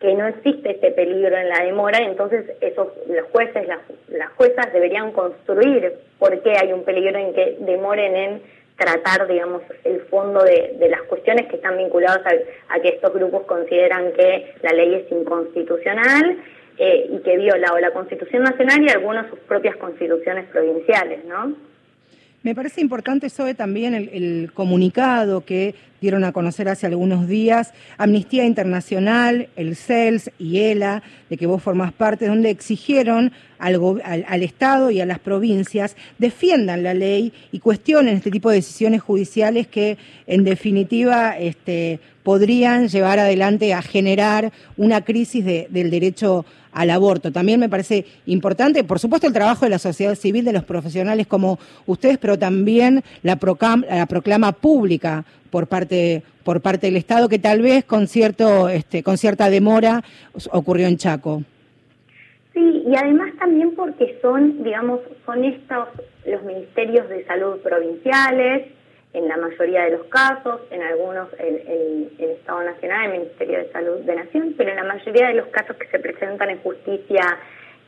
que 0.00 0.14
no 0.14 0.26
existe 0.26 0.72
este 0.72 0.90
peligro 0.90 1.34
en 1.36 1.48
la 1.48 1.64
demora, 1.64 1.98
entonces 2.00 2.44
esos 2.60 2.88
los 3.08 3.26
jueces, 3.32 3.66
las, 3.66 4.30
juezas 4.36 4.70
deberían 4.74 5.12
construir 5.12 5.94
por 6.18 6.38
qué 6.42 6.52
hay 6.60 6.72
un 6.72 6.84
peligro 6.84 7.18
en 7.18 7.32
que 7.32 7.56
demoren 7.60 8.14
en 8.14 8.42
tratar, 8.76 9.26
digamos, 9.26 9.62
el 9.84 10.02
fondo 10.02 10.44
de, 10.44 10.76
las 10.90 11.00
cuestiones 11.04 11.46
que 11.46 11.56
están 11.56 11.78
vinculadas 11.78 12.20
a 12.68 12.80
que 12.80 12.88
estos 12.88 13.14
grupos 13.14 13.44
consideran 13.46 14.12
que 14.12 14.52
la 14.60 14.72
ley 14.72 14.96
es 14.96 15.10
inconstitucional 15.10 16.36
eh, 16.78 17.10
y 17.12 17.22
que 17.22 17.36
viola 17.36 17.72
o 17.72 17.78
la 17.78 17.92
Constitución 17.92 18.42
Nacional 18.42 18.82
y 18.84 18.90
algunas 18.90 19.28
sus 19.30 19.38
propias 19.40 19.76
constituciones 19.76 20.46
provinciales, 20.46 21.24
¿no? 21.26 21.54
Me 22.42 22.54
parece 22.54 22.80
importante, 22.80 23.28
Zoe, 23.28 23.54
también 23.54 23.92
el, 23.94 24.08
el 24.12 24.52
comunicado 24.54 25.44
que 25.44 25.74
dieron 26.00 26.22
a 26.22 26.30
conocer 26.30 26.68
hace 26.68 26.86
algunos 26.86 27.26
días 27.26 27.72
Amnistía 27.98 28.44
Internacional, 28.44 29.48
el 29.56 29.74
CELS 29.74 30.30
y 30.38 30.58
ELA, 30.60 31.02
de 31.28 31.36
que 31.38 31.46
vos 31.46 31.60
formás 31.60 31.92
parte, 31.92 32.28
donde 32.28 32.50
exigieron 32.50 33.32
al, 33.58 33.80
al- 34.04 34.24
al 34.28 34.42
Estado 34.44 34.92
y 34.92 35.00
a 35.00 35.06
las 35.06 35.18
provincias 35.18 35.96
defiendan 36.18 36.84
la 36.84 36.94
ley 36.94 37.32
y 37.50 37.58
cuestionen 37.58 38.14
este 38.16 38.30
tipo 38.30 38.50
de 38.50 38.56
decisiones 38.56 39.00
judiciales 39.02 39.66
que, 39.66 39.96
en 40.28 40.44
definitiva, 40.44 41.36
este, 41.36 41.98
podrían 42.22 42.86
llevar 42.88 43.18
adelante 43.18 43.72
a 43.74 43.82
generar 43.82 44.52
una 44.76 45.00
crisis 45.04 45.44
de- 45.44 45.66
del 45.70 45.90
derecho 45.90 46.44
al 46.76 46.90
aborto. 46.90 47.32
También 47.32 47.58
me 47.58 47.70
parece 47.70 48.04
importante, 48.26 48.84
por 48.84 48.98
supuesto, 48.98 49.26
el 49.26 49.32
trabajo 49.32 49.64
de 49.64 49.70
la 49.70 49.78
sociedad 49.78 50.14
civil, 50.14 50.44
de 50.44 50.52
los 50.52 50.64
profesionales 50.64 51.26
como 51.26 51.58
ustedes, 51.86 52.18
pero 52.18 52.38
también 52.38 53.02
la, 53.22 53.40
procam- 53.40 53.86
la 53.88 54.06
proclama 54.06 54.52
pública 54.52 55.24
por 55.50 55.66
parte 55.66 56.22
por 56.44 56.60
parte 56.60 56.86
del 56.86 56.96
Estado 56.96 57.28
que 57.28 57.40
tal 57.40 57.60
vez 57.60 57.84
con 57.84 58.06
cierto 58.06 58.68
este, 58.68 59.02
con 59.02 59.16
cierta 59.18 59.50
demora 59.50 60.04
ocurrió 60.52 60.86
en 60.86 60.96
Chaco. 60.96 61.42
Sí, 62.54 62.84
y 62.86 62.94
además 62.94 63.30
también 63.38 63.74
porque 63.74 64.18
son, 64.22 64.62
digamos, 64.62 65.00
son 65.24 65.42
estos 65.44 65.88
los 66.24 66.42
ministerios 66.44 67.08
de 67.08 67.24
salud 67.26 67.56
provinciales, 67.62 68.68
en 69.12 69.28
la 69.28 69.36
mayoría 69.38 69.84
de 69.84 69.92
los 69.92 70.04
casos, 70.08 70.60
en 70.70 70.82
algunos 70.82 71.28
el, 71.38 71.56
el- 71.68 72.10
el 72.18 72.30
Estado 72.32 72.62
Nacional, 72.64 73.04
el 73.06 73.18
Ministerio 73.20 73.58
de 73.58 73.72
Salud 73.72 73.98
de 74.00 74.14
Nación, 74.16 74.54
pero 74.58 74.70
en 74.70 74.76
la 74.76 74.84
mayoría 74.84 75.28
de 75.28 75.34
los 75.34 75.46
casos 75.48 75.76
que 75.76 75.86
se 75.88 75.98
presentan 75.98 76.50
en 76.50 76.58
justicia 76.58 77.38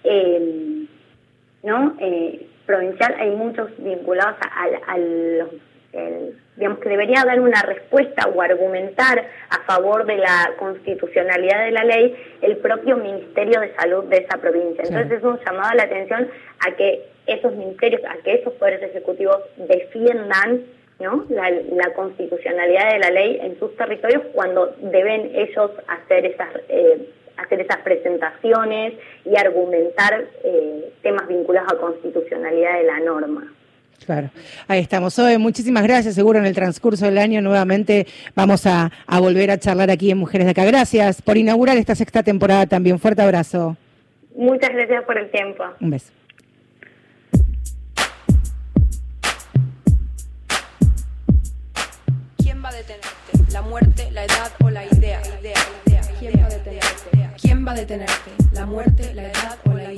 eh, 0.05 0.85
no 1.63 1.97
Eh, 2.01 2.47
provincial 2.67 3.15
hay 3.19 3.31
muchos 3.31 3.71
vinculados 3.79 4.37
a, 4.41 4.65
a- 4.65 4.93
a 4.95 4.99
los 4.99 5.49
el- 5.93 6.35
digamos 6.57 6.81
que 6.81 6.89
debería 6.91 7.25
dar 7.25 7.41
una 7.41 7.63
respuesta 7.63 8.29
o 8.29 8.43
argumentar 8.43 9.25
a 9.49 9.59
favor 9.65 10.05
de 10.05 10.19
la 10.19 10.53
constitucionalidad 10.59 11.65
de 11.65 11.71
la 11.71 11.85
ley 11.85 12.15
el 12.43 12.59
propio 12.59 12.97
Ministerio 12.99 13.61
de 13.61 13.75
Salud 13.75 14.05
de 14.05 14.19
esa 14.19 14.37
provincia. 14.39 14.85
Entonces 14.85 15.19
es 15.19 15.25
un 15.25 15.39
llamado 15.45 15.71
a 15.71 15.75
la 15.77 15.85
atención 15.85 16.29
a 16.67 16.77
que 16.77 17.05
esos 17.27 17.55
ministerios, 17.55 18.03
a 18.05 18.17
que 18.23 18.35
esos 18.35 18.53
poderes 18.55 18.83
ejecutivos 18.83 19.39
defiendan 19.57 20.63
¿no? 21.01 21.25
la, 21.29 21.51
la 21.51 21.93
constitucionalidad 21.95 22.93
de 22.93 22.99
la 22.99 23.11
ley 23.11 23.39
en 23.41 23.59
sus 23.59 23.77
territorios 23.77 24.23
cuando 24.33 24.75
deben 24.81 25.31
ellos 25.35 25.71
hacer 25.87 26.27
esas 26.27 26.49
eh, 26.69 27.09
hacer 27.39 27.61
esas 27.61 27.79
presentaciones 27.79 28.95
y 29.25 29.37
argumentar 29.37 30.25
eh, 30.45 30.93
temas 31.03 31.29
vinculados 31.29 31.73
a 31.73 31.77
constitucionalidad 31.77 32.79
de 32.79 32.85
la 32.85 33.01
norma. 33.01 33.53
Claro, 34.05 34.31
ahí 34.69 34.81
estamos. 34.81 35.15
Zoe, 35.15 35.39
muchísimas 35.39 35.83
gracias. 35.83 36.15
Seguro 36.15 36.39
en 36.39 36.47
el 36.47 36.55
transcurso 36.55 37.05
del 37.05 37.19
año 37.19 37.41
nuevamente 37.41 38.07
vamos 38.35 38.67
a, 38.67 38.91
a 39.07 39.21
volver 39.21 39.51
a 39.51 39.59
charlar 39.59 39.91
aquí 39.91 40.11
en 40.11 40.19
Mujeres 40.19 40.47
de 40.47 40.53
Acá. 40.53 40.65
Gracias 40.65 41.21
por 41.21 41.37
inaugurar 41.37 41.77
esta 41.77 41.95
sexta 41.95 42.23
temporada 42.23 42.67
también. 42.67 42.99
Fuerte 42.99 43.23
abrazo. 43.23 43.77
Muchas 44.35 44.71
gracias 44.71 45.05
por 45.05 45.19
el 45.19 45.31
tiempo. 45.31 45.65
Un 45.81 45.91
beso. 45.91 46.13
Detenerte? 52.79 53.53
¿La 53.53 53.63
muerte, 53.63 54.11
la 54.13 54.25
edad 54.25 54.53
o 54.63 54.71
la 54.71 54.85
idea? 54.85 55.21
idea. 55.41 56.01
¿Quién 56.19 56.33
va 56.43 56.47
a 56.47 56.51
detenerte? 56.51 57.11
¿Quién 57.41 57.67
va 57.67 57.73
a 57.73 57.75
detenerte? 57.75 58.31
¿La 58.53 58.67
muerte, 58.67 59.15
la 59.15 59.23
edad 59.25 59.59
o 59.65 59.75
la 59.75 59.93
idea? 59.93 59.98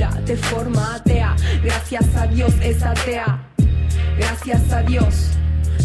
te 0.09 0.35
forma 0.35 0.95
atea, 0.95 1.35
gracias 1.63 2.15
a 2.15 2.25
Dios 2.25 2.53
es 2.61 2.81
atea, 2.81 3.39
gracias 4.17 4.71
a 4.71 4.81
Dios. 4.81 5.31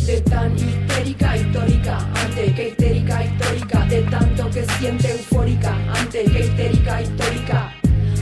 De 0.07 0.21
tan 0.23 0.55
histérica 0.57 1.37
histórica, 1.37 1.99
antes 2.25 2.53
que 2.55 2.69
histérica 2.69 3.25
histórica, 3.25 3.85
de 3.87 4.03
tanto 4.03 4.51
que 4.51 4.65
siente 4.79 5.11
eufórica, 5.11 5.77
antes 5.99 6.31
que 6.31 6.41
histérica 6.41 7.03
histórica, 7.03 7.73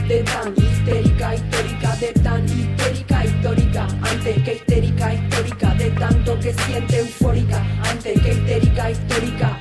de 0.07 0.23
tan 0.23 0.53
histérica 0.57 1.35
histórica, 1.35 1.95
de 1.95 2.13
tan 2.21 2.45
histérica 2.45 3.25
histórica, 3.25 3.87
antes 4.01 4.43
que 4.43 4.53
histérica 4.53 5.13
histórica, 5.13 5.75
de 5.75 5.89
tanto 5.91 6.39
que 6.39 6.53
siente 6.53 6.99
eufórica, 6.99 7.63
antes 7.89 8.21
que 8.21 8.31
histérica 8.31 8.91
histórica, 8.91 9.59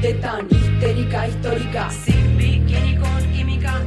de 0.00 0.14
tan 0.14 0.46
histérica 0.50 1.28
histórica, 1.28 1.90
sin 1.90 2.36
bikini 2.38 2.96
con 2.96 3.32
química, 3.32 3.82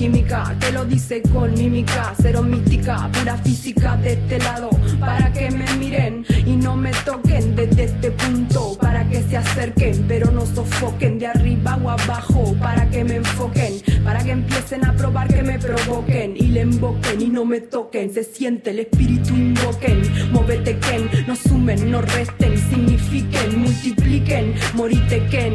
química, 0.00 0.56
te 0.58 0.72
lo 0.72 0.86
dice 0.86 1.20
con 1.30 1.52
mímica, 1.52 2.14
cero 2.22 2.42
mística, 2.42 3.10
pura 3.12 3.36
física 3.36 3.98
de 3.98 4.14
este 4.14 4.38
lado, 4.38 4.70
para 4.98 5.30
que 5.30 5.50
me 5.50 5.70
miren 5.74 6.24
y 6.46 6.56
no 6.56 6.74
me 6.74 6.90
toquen 7.04 7.54
desde 7.54 7.84
este 7.84 8.10
punto, 8.12 8.78
para 8.80 9.06
que 9.10 9.22
se 9.22 9.36
acerquen, 9.36 10.06
pero 10.08 10.30
no 10.30 10.46
sofoquen 10.46 11.18
de 11.18 11.26
arriba 11.26 11.78
o 11.84 11.90
abajo, 11.90 12.56
para 12.58 12.88
que 12.88 13.04
me 13.04 13.16
enfoquen, 13.16 13.74
para 14.04 14.22
que 14.22 14.32
empiecen 14.32 14.84
a 14.84 14.94
probar 14.94 15.28
que 15.28 15.42
me 15.42 15.58
provoquen 15.58 16.36
y 16.36 16.48
le 16.48 16.62
invoquen 16.62 17.20
y 17.20 17.26
no 17.26 17.44
me 17.44 17.60
toquen, 17.60 18.12
se 18.12 18.24
siente 18.24 18.70
el 18.70 18.80
espíritu 18.80 19.34
invoquen, 19.34 20.02
móvete 20.32 20.78
Ken, 20.78 21.08
no 21.26 21.36
sumen, 21.36 21.90
no 21.90 22.00
resten, 22.02 22.56
signifiquen, 22.56 23.60
multipliquen 23.62 24.54
morite 24.74 25.26
Ken. 25.30 25.54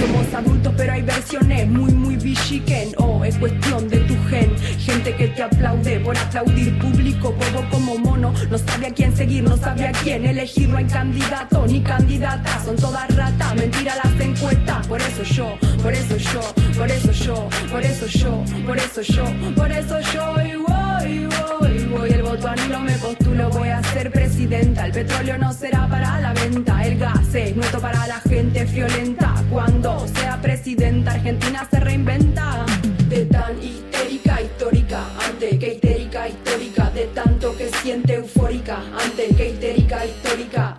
Somos 0.00 0.34
adultos 0.34 0.74
pero 0.76 0.92
hay 0.92 1.02
versiones 1.02 1.68
muy 1.68 1.92
muy 1.92 2.16
villiquen. 2.16 2.90
Oh, 2.98 3.24
es 3.24 3.36
cuestión 3.36 3.88
de 3.88 3.98
tu 3.98 4.14
gen, 4.28 4.56
gente 4.78 5.14
que 5.14 5.28
te 5.28 5.42
aplaude 5.42 6.00
por 6.00 6.16
aplaudir 6.16 6.78
público, 6.78 7.32
bobo 7.32 7.68
como 7.70 7.98
mono, 7.98 8.32
no 8.50 8.58
sabe 8.58 8.86
a 8.88 8.90
quién 8.90 9.16
seguir, 9.16 9.44
no 9.44 9.56
sabe 9.56 9.86
a 9.86 9.92
quién 9.92 10.24
elegir, 10.24 10.68
no 10.68 10.76
hay 10.76 10.84
candidato 10.84 11.66
ni 11.66 11.80
candidata, 11.80 12.64
son 12.64 12.76
todas 12.76 13.14
ratas, 13.16 13.54
mentira 13.54 13.94
las 13.96 14.20
encuestas, 14.20 14.86
por 14.86 15.00
eso 15.00 15.22
yo, 15.22 15.58
por 15.82 15.92
eso 15.92 16.16
yo, 16.16 16.40
por 16.76 16.90
eso 16.90 17.12
yo, 17.12 17.48
por 17.70 17.82
eso 17.82 17.85
yo, 18.06 18.44
por 18.66 18.76
eso 18.76 19.02
yo, 19.02 19.24
por 19.54 19.70
eso 19.70 20.00
yo, 20.00 20.34
y 20.42 20.56
voy, 20.56 21.26
voy, 21.26 21.84
voy, 21.86 22.10
el 22.10 22.22
voto 22.22 22.48
anulo 22.48 22.80
me 22.80 22.92
postulo, 22.92 23.50
voy 23.50 23.68
a 23.68 23.82
ser 23.82 24.10
presidenta, 24.10 24.86
el 24.86 24.92
petróleo 24.92 25.38
no 25.38 25.52
será 25.52 25.88
para 25.88 26.20
la 26.20 26.32
venta, 26.32 26.84
el 26.84 26.98
gas 26.98 27.34
es 27.34 27.56
nuestro 27.56 27.80
para 27.80 28.06
la 28.06 28.20
gente 28.20 28.64
violenta, 28.64 29.34
cuando 29.50 30.06
sea 30.08 30.40
presidenta 30.40 31.12
Argentina 31.12 31.66
se 31.70 31.80
reinventa, 31.80 32.66
de 33.08 33.24
tan 33.26 33.62
histérica 33.62 34.42
histórica, 34.42 35.00
ante 35.26 35.58
que 35.58 35.74
histérica 35.74 36.28
histórica, 36.28 36.90
de 36.90 37.04
tanto 37.14 37.56
que 37.56 37.68
siente 37.82 38.14
eufórica, 38.14 38.78
ante 39.02 39.34
que 39.34 39.50
histérica 39.50 40.04
histórica. 40.04 40.78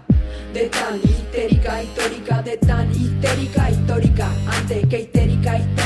De 0.54 0.70
tan 0.70 0.98
histérica 1.04 1.84
histórica, 1.84 2.42
de 2.42 2.58
tan 2.58 2.90
histérica 2.92 3.70
histórica, 3.70 4.28
antes 4.48 4.88
que 4.88 5.02
histérica 5.02 5.58
histórica, 5.58 5.77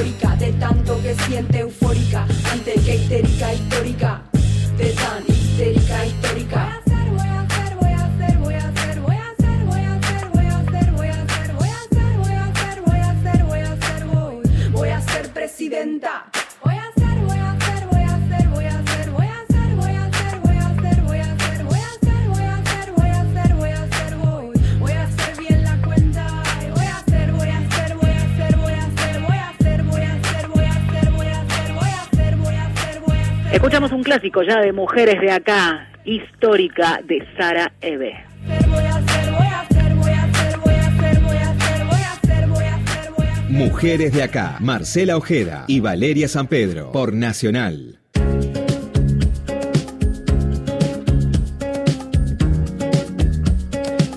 tanto 0.62 1.02
que 1.02 1.16
siente 1.16 1.58
eufórica, 1.62 2.24
antes 2.54 2.84
que 2.84 2.96
histérica 2.96 3.52
histórica, 3.52 4.21
clásico 34.12 34.44
ya 34.44 34.60
de 34.60 34.74
mujeres 34.74 35.22
de 35.22 35.32
acá, 35.32 35.88
histórica 36.04 37.00
de 37.02 37.26
Sara 37.38 37.72
Eve. 37.80 38.12
Mujeres 43.48 44.12
de 44.12 44.24
acá, 44.24 44.58
Marcela 44.60 45.16
Ojeda 45.16 45.64
y 45.68 45.80
Valeria 45.80 46.28
San 46.28 46.48
Pedro, 46.48 46.92
por 46.92 47.14
Nacional. 47.14 48.01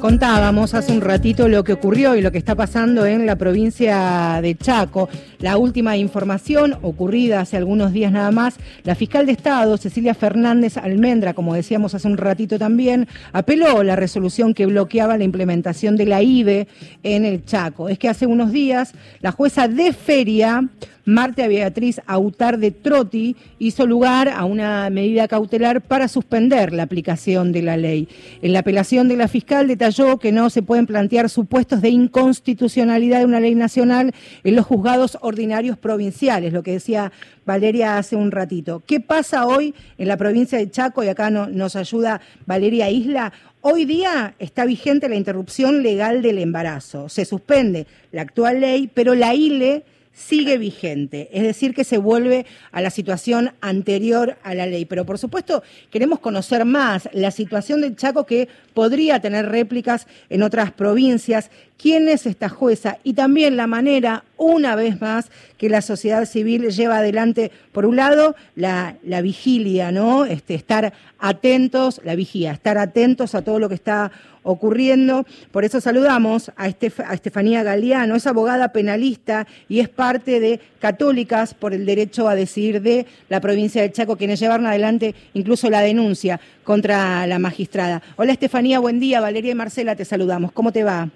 Contábamos 0.04 0.74
hace 0.74 0.92
un 0.92 1.00
ratito 1.00 1.48
lo 1.48 1.64
que 1.64 1.72
ocurrió 1.72 2.14
y 2.14 2.20
lo 2.20 2.30
que 2.30 2.36
está 2.36 2.54
pasando 2.54 3.06
en 3.06 3.24
la 3.24 3.36
provincia 3.36 4.38
de 4.42 4.54
Chaco. 4.54 5.08
La 5.38 5.56
última 5.56 5.96
información 5.96 6.76
ocurrida 6.82 7.40
hace 7.40 7.56
algunos 7.56 7.94
días 7.94 8.12
nada 8.12 8.30
más, 8.30 8.56
la 8.82 8.96
fiscal 8.96 9.24
de 9.24 9.32
Estado, 9.32 9.78
Cecilia 9.78 10.12
Fernández 10.12 10.76
Almendra, 10.76 11.32
como 11.32 11.54
decíamos 11.54 11.94
hace 11.94 12.06
un 12.06 12.18
ratito 12.18 12.58
también, 12.58 13.08
apeló 13.32 13.82
la 13.82 13.96
resolución 13.96 14.52
que 14.52 14.66
bloqueaba 14.66 15.16
la 15.16 15.24
implementación 15.24 15.96
de 15.96 16.04
la 16.04 16.22
IBE 16.22 16.68
en 17.02 17.24
el 17.24 17.42
Chaco. 17.46 17.88
Es 17.88 17.98
que 17.98 18.10
hace 18.10 18.26
unos 18.26 18.52
días 18.52 18.92
la 19.22 19.32
jueza 19.32 19.68
de 19.68 19.94
feria 19.94 20.68
Marta 21.06 21.46
Beatriz 21.48 22.00
Autar 22.06 22.58
de 22.58 22.70
Trotti 22.70 23.36
hizo 23.58 23.86
lugar 23.86 24.30
a 24.30 24.46
una 24.46 24.88
medida 24.88 25.28
cautelar 25.28 25.82
para 25.82 26.08
suspender 26.08 26.72
la 26.72 26.84
aplicación 26.84 27.52
de 27.52 27.62
la 27.62 27.76
ley. 27.76 28.08
En 28.40 28.54
la 28.54 28.60
apelación 28.60 29.08
de 29.08 29.16
la 29.16 29.28
fiscal 29.28 29.68
detalló 29.68 30.18
que 30.18 30.32
no 30.32 30.48
se 30.48 30.62
pueden 30.62 30.86
plantear 30.86 31.28
supuestos 31.28 31.82
de 31.82 31.90
inconstitucionalidad 31.90 33.18
de 33.18 33.26
una 33.26 33.40
ley 33.40 33.54
nacional 33.54 34.14
en 34.44 34.56
los 34.56 34.64
juzgados 34.64 35.18
ordinarios 35.20 35.76
provinciales, 35.76 36.54
lo 36.54 36.62
que 36.62 36.72
decía 36.72 37.12
Valeria 37.44 37.98
hace 37.98 38.16
un 38.16 38.30
ratito. 38.30 38.82
¿Qué 38.86 39.00
pasa 39.00 39.46
hoy 39.46 39.74
en 39.98 40.08
la 40.08 40.16
provincia 40.16 40.56
de 40.56 40.70
Chaco? 40.70 41.04
Y 41.04 41.08
acá 41.08 41.28
no, 41.28 41.48
nos 41.48 41.76
ayuda 41.76 42.22
Valeria 42.46 42.90
Isla. 42.90 43.32
Hoy 43.60 43.84
día 43.84 44.34
está 44.38 44.64
vigente 44.64 45.08
la 45.08 45.16
interrupción 45.16 45.82
legal 45.82 46.22
del 46.22 46.38
embarazo. 46.38 47.08
Se 47.10 47.24
suspende 47.24 47.86
la 48.12 48.22
actual 48.22 48.60
ley, 48.60 48.90
pero 48.92 49.14
la 49.14 49.34
ILE 49.34 49.84
sigue 50.14 50.58
vigente, 50.58 51.28
es 51.32 51.42
decir, 51.42 51.74
que 51.74 51.84
se 51.84 51.98
vuelve 51.98 52.46
a 52.70 52.80
la 52.80 52.90
situación 52.90 53.52
anterior 53.60 54.36
a 54.42 54.54
la 54.54 54.66
ley. 54.66 54.84
Pero 54.84 55.04
por 55.04 55.18
supuesto 55.18 55.62
queremos 55.90 56.20
conocer 56.20 56.64
más 56.64 57.08
la 57.12 57.30
situación 57.30 57.80
del 57.80 57.96
Chaco 57.96 58.24
que 58.24 58.48
podría 58.72 59.20
tener 59.20 59.48
réplicas 59.48 60.06
en 60.30 60.42
otras 60.42 60.70
provincias, 60.72 61.50
quién 61.76 62.08
es 62.08 62.26
esta 62.26 62.48
jueza 62.48 62.98
y 63.02 63.14
también 63.14 63.56
la 63.56 63.66
manera, 63.66 64.24
una 64.36 64.76
vez 64.76 65.00
más, 65.00 65.30
que 65.58 65.68
la 65.68 65.82
sociedad 65.82 66.24
civil 66.26 66.70
lleva 66.70 66.98
adelante, 66.98 67.50
por 67.72 67.84
un 67.84 67.96
lado, 67.96 68.36
la, 68.54 68.96
la 69.02 69.20
vigilia, 69.20 69.90
¿no? 69.92 70.24
Este, 70.24 70.54
estar 70.54 70.92
atentos, 71.18 72.00
la 72.04 72.14
vigía, 72.14 72.52
estar 72.52 72.78
atentos 72.78 73.34
a 73.34 73.42
todo 73.42 73.58
lo 73.58 73.68
que 73.68 73.74
está 73.74 74.12
ocurriendo. 74.44 75.26
Por 75.50 75.64
eso 75.64 75.80
saludamos 75.80 76.52
a, 76.56 76.68
Estef 76.68 77.00
a 77.00 77.14
Estefanía 77.14 77.64
Galeano, 77.64 78.14
es 78.14 78.28
abogada 78.28 78.72
penalista 78.72 79.48
y 79.68 79.80
es 79.80 79.88
parte 79.88 80.38
de 80.38 80.60
Católicas 80.78 81.54
por 81.54 81.74
el 81.74 81.84
Derecho 81.84 82.28
a 82.28 82.36
Decidir 82.36 82.80
de 82.80 83.06
la 83.28 83.40
provincia 83.40 83.82
de 83.82 83.90
Chaco, 83.90 84.16
quienes 84.16 84.38
llevaron 84.38 84.66
adelante 84.66 85.14
incluso 85.32 85.68
la 85.70 85.80
denuncia 85.80 86.40
contra 86.62 87.26
la 87.26 87.38
magistrada. 87.38 88.02
Hola 88.16 88.32
Estefanía, 88.32 88.78
buen 88.78 89.00
día. 89.00 89.20
Valeria 89.20 89.52
y 89.52 89.54
Marcela, 89.56 89.96
te 89.96 90.04
saludamos. 90.04 90.52
¿Cómo 90.52 90.70
te 90.70 90.84
va? 90.84 91.08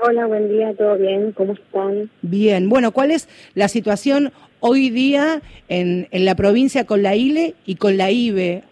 Hola, 0.00 0.26
buen 0.26 0.48
día, 0.48 0.74
¿todo 0.74 0.96
bien? 0.96 1.32
¿Cómo 1.32 1.54
están? 1.54 2.08
Bien, 2.22 2.68
bueno, 2.68 2.92
¿cuál 2.92 3.10
es 3.10 3.28
la 3.54 3.66
situación 3.66 4.32
hoy 4.60 4.90
día 4.90 5.42
en, 5.68 6.06
en 6.12 6.24
la 6.24 6.36
provincia 6.36 6.84
con 6.84 7.02
la 7.02 7.16
ILE 7.16 7.54
y 7.66 7.76
con 7.76 7.96
la 7.96 8.10
IBE, 8.10 8.62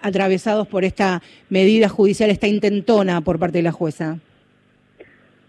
atravesados 0.00 0.66
por 0.66 0.84
esta 0.84 1.22
medida 1.48 1.88
judicial, 1.88 2.30
esta 2.30 2.46
intentona 2.46 3.20
por 3.20 3.38
parte 3.38 3.58
de 3.58 3.62
la 3.62 3.72
jueza? 3.72 4.18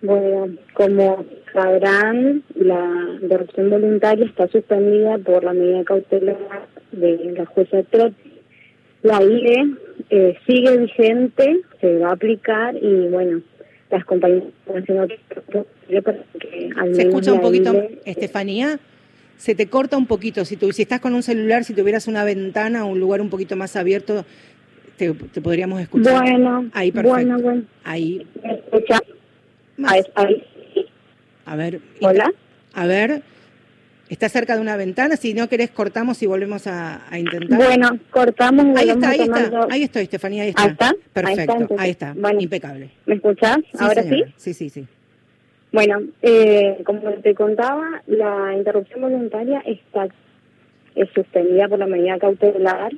Bueno, 0.01 0.55
como 0.73 1.25
sabrán, 1.51 2.43
la 2.55 3.17
interrupción 3.21 3.69
voluntaria 3.69 4.25
está 4.25 4.47
suspendida 4.47 5.17
por 5.17 5.43
la 5.43 5.53
medida 5.53 5.83
cautelar 5.83 6.37
de 6.91 7.33
la 7.37 7.45
jueza 7.45 7.83
Trotti. 7.83 8.33
La 9.03 9.21
ILE 9.21 9.75
eh, 10.09 10.37
sigue 10.47 10.77
vigente, 10.77 11.61
se 11.81 11.97
va 11.97 12.09
a 12.09 12.13
aplicar 12.13 12.75
y 12.81 13.07
bueno, 13.07 13.41
las 13.89 14.05
compañías 14.05 14.43
están 14.65 14.83
haciendo 14.83 15.07
que 15.07 16.93
Se 16.93 17.01
escucha 17.01 17.33
un 17.33 17.41
poquito, 17.41 17.73
ILE, 17.73 17.99
Estefanía, 18.05 18.79
se 19.39 19.55
te 19.55 19.67
corta 19.67 19.97
un 19.97 20.05
poquito. 20.05 20.43
Si, 20.43 20.57
tú, 20.57 20.71
si 20.73 20.81
estás 20.81 20.99
con 20.99 21.13
un 21.15 21.23
celular, 21.23 21.63
si 21.63 21.73
tuvieras 21.73 22.07
una 22.07 22.25
ventana 22.25 22.83
o 22.85 22.89
un 22.89 22.99
lugar 22.99 23.21
un 23.21 23.29
poquito 23.29 23.55
más 23.55 23.75
abierto, 23.77 24.25
te, 24.97 25.13
te 25.13 25.41
podríamos 25.41 25.79
escuchar. 25.81 26.21
Bueno, 26.21 26.69
ahí 26.73 26.91
perfecto. 26.91 27.13
bueno, 27.15 27.39
bueno. 27.39 27.63
Ahí. 27.85 28.27
¿Me 28.43 28.53
escucha? 28.55 28.99
Ahí, 29.85 30.01
ahí. 30.15 30.45
A 31.45 31.55
ver. 31.55 31.79
Hola. 32.01 32.31
A 32.73 32.85
ver. 32.85 33.21
¿Estás 34.09 34.31
cerca 34.33 34.55
de 34.55 34.61
una 34.61 34.75
ventana? 34.75 35.15
Si 35.15 35.33
no 35.33 35.47
querés, 35.47 35.69
cortamos 35.69 36.21
y 36.21 36.25
volvemos 36.25 36.67
a, 36.67 37.01
a 37.09 37.17
intentar. 37.17 37.57
Bueno, 37.57 37.97
cortamos. 38.09 38.65
y 38.65 38.77
Ahí 38.79 38.89
está, 38.89 39.09
ahí 39.09 39.21
está. 39.21 39.67
Ahí 39.69 39.83
estoy, 39.83 40.01
Estefanía, 40.03 40.43
ahí 40.43 40.49
está. 40.49 40.63
Ahí 40.63 40.71
está, 40.71 40.87
ahí 40.89 40.95
Perfecto, 41.13 41.57
está, 41.61 41.81
ahí 41.81 41.89
está. 41.91 42.13
bueno. 42.17 42.41
Impecable. 42.41 42.89
¿Me 43.05 43.15
escuchás? 43.15 43.57
Sí, 43.71 43.77
¿Ahora 43.79 44.03
sí? 44.03 44.23
Sí, 44.35 44.53
sí, 44.53 44.69
sí. 44.69 44.85
Bueno, 45.71 46.01
eh, 46.21 46.81
como 46.83 47.11
te 47.21 47.35
contaba, 47.35 48.01
la 48.07 48.55
interrupción 48.55 49.01
voluntaria 49.01 49.61
está 49.65 50.07
es 50.95 51.09
suspendida 51.11 51.67
por 51.67 51.79
la 51.79 51.85
medida 51.85 52.17
cautelar 52.17 52.91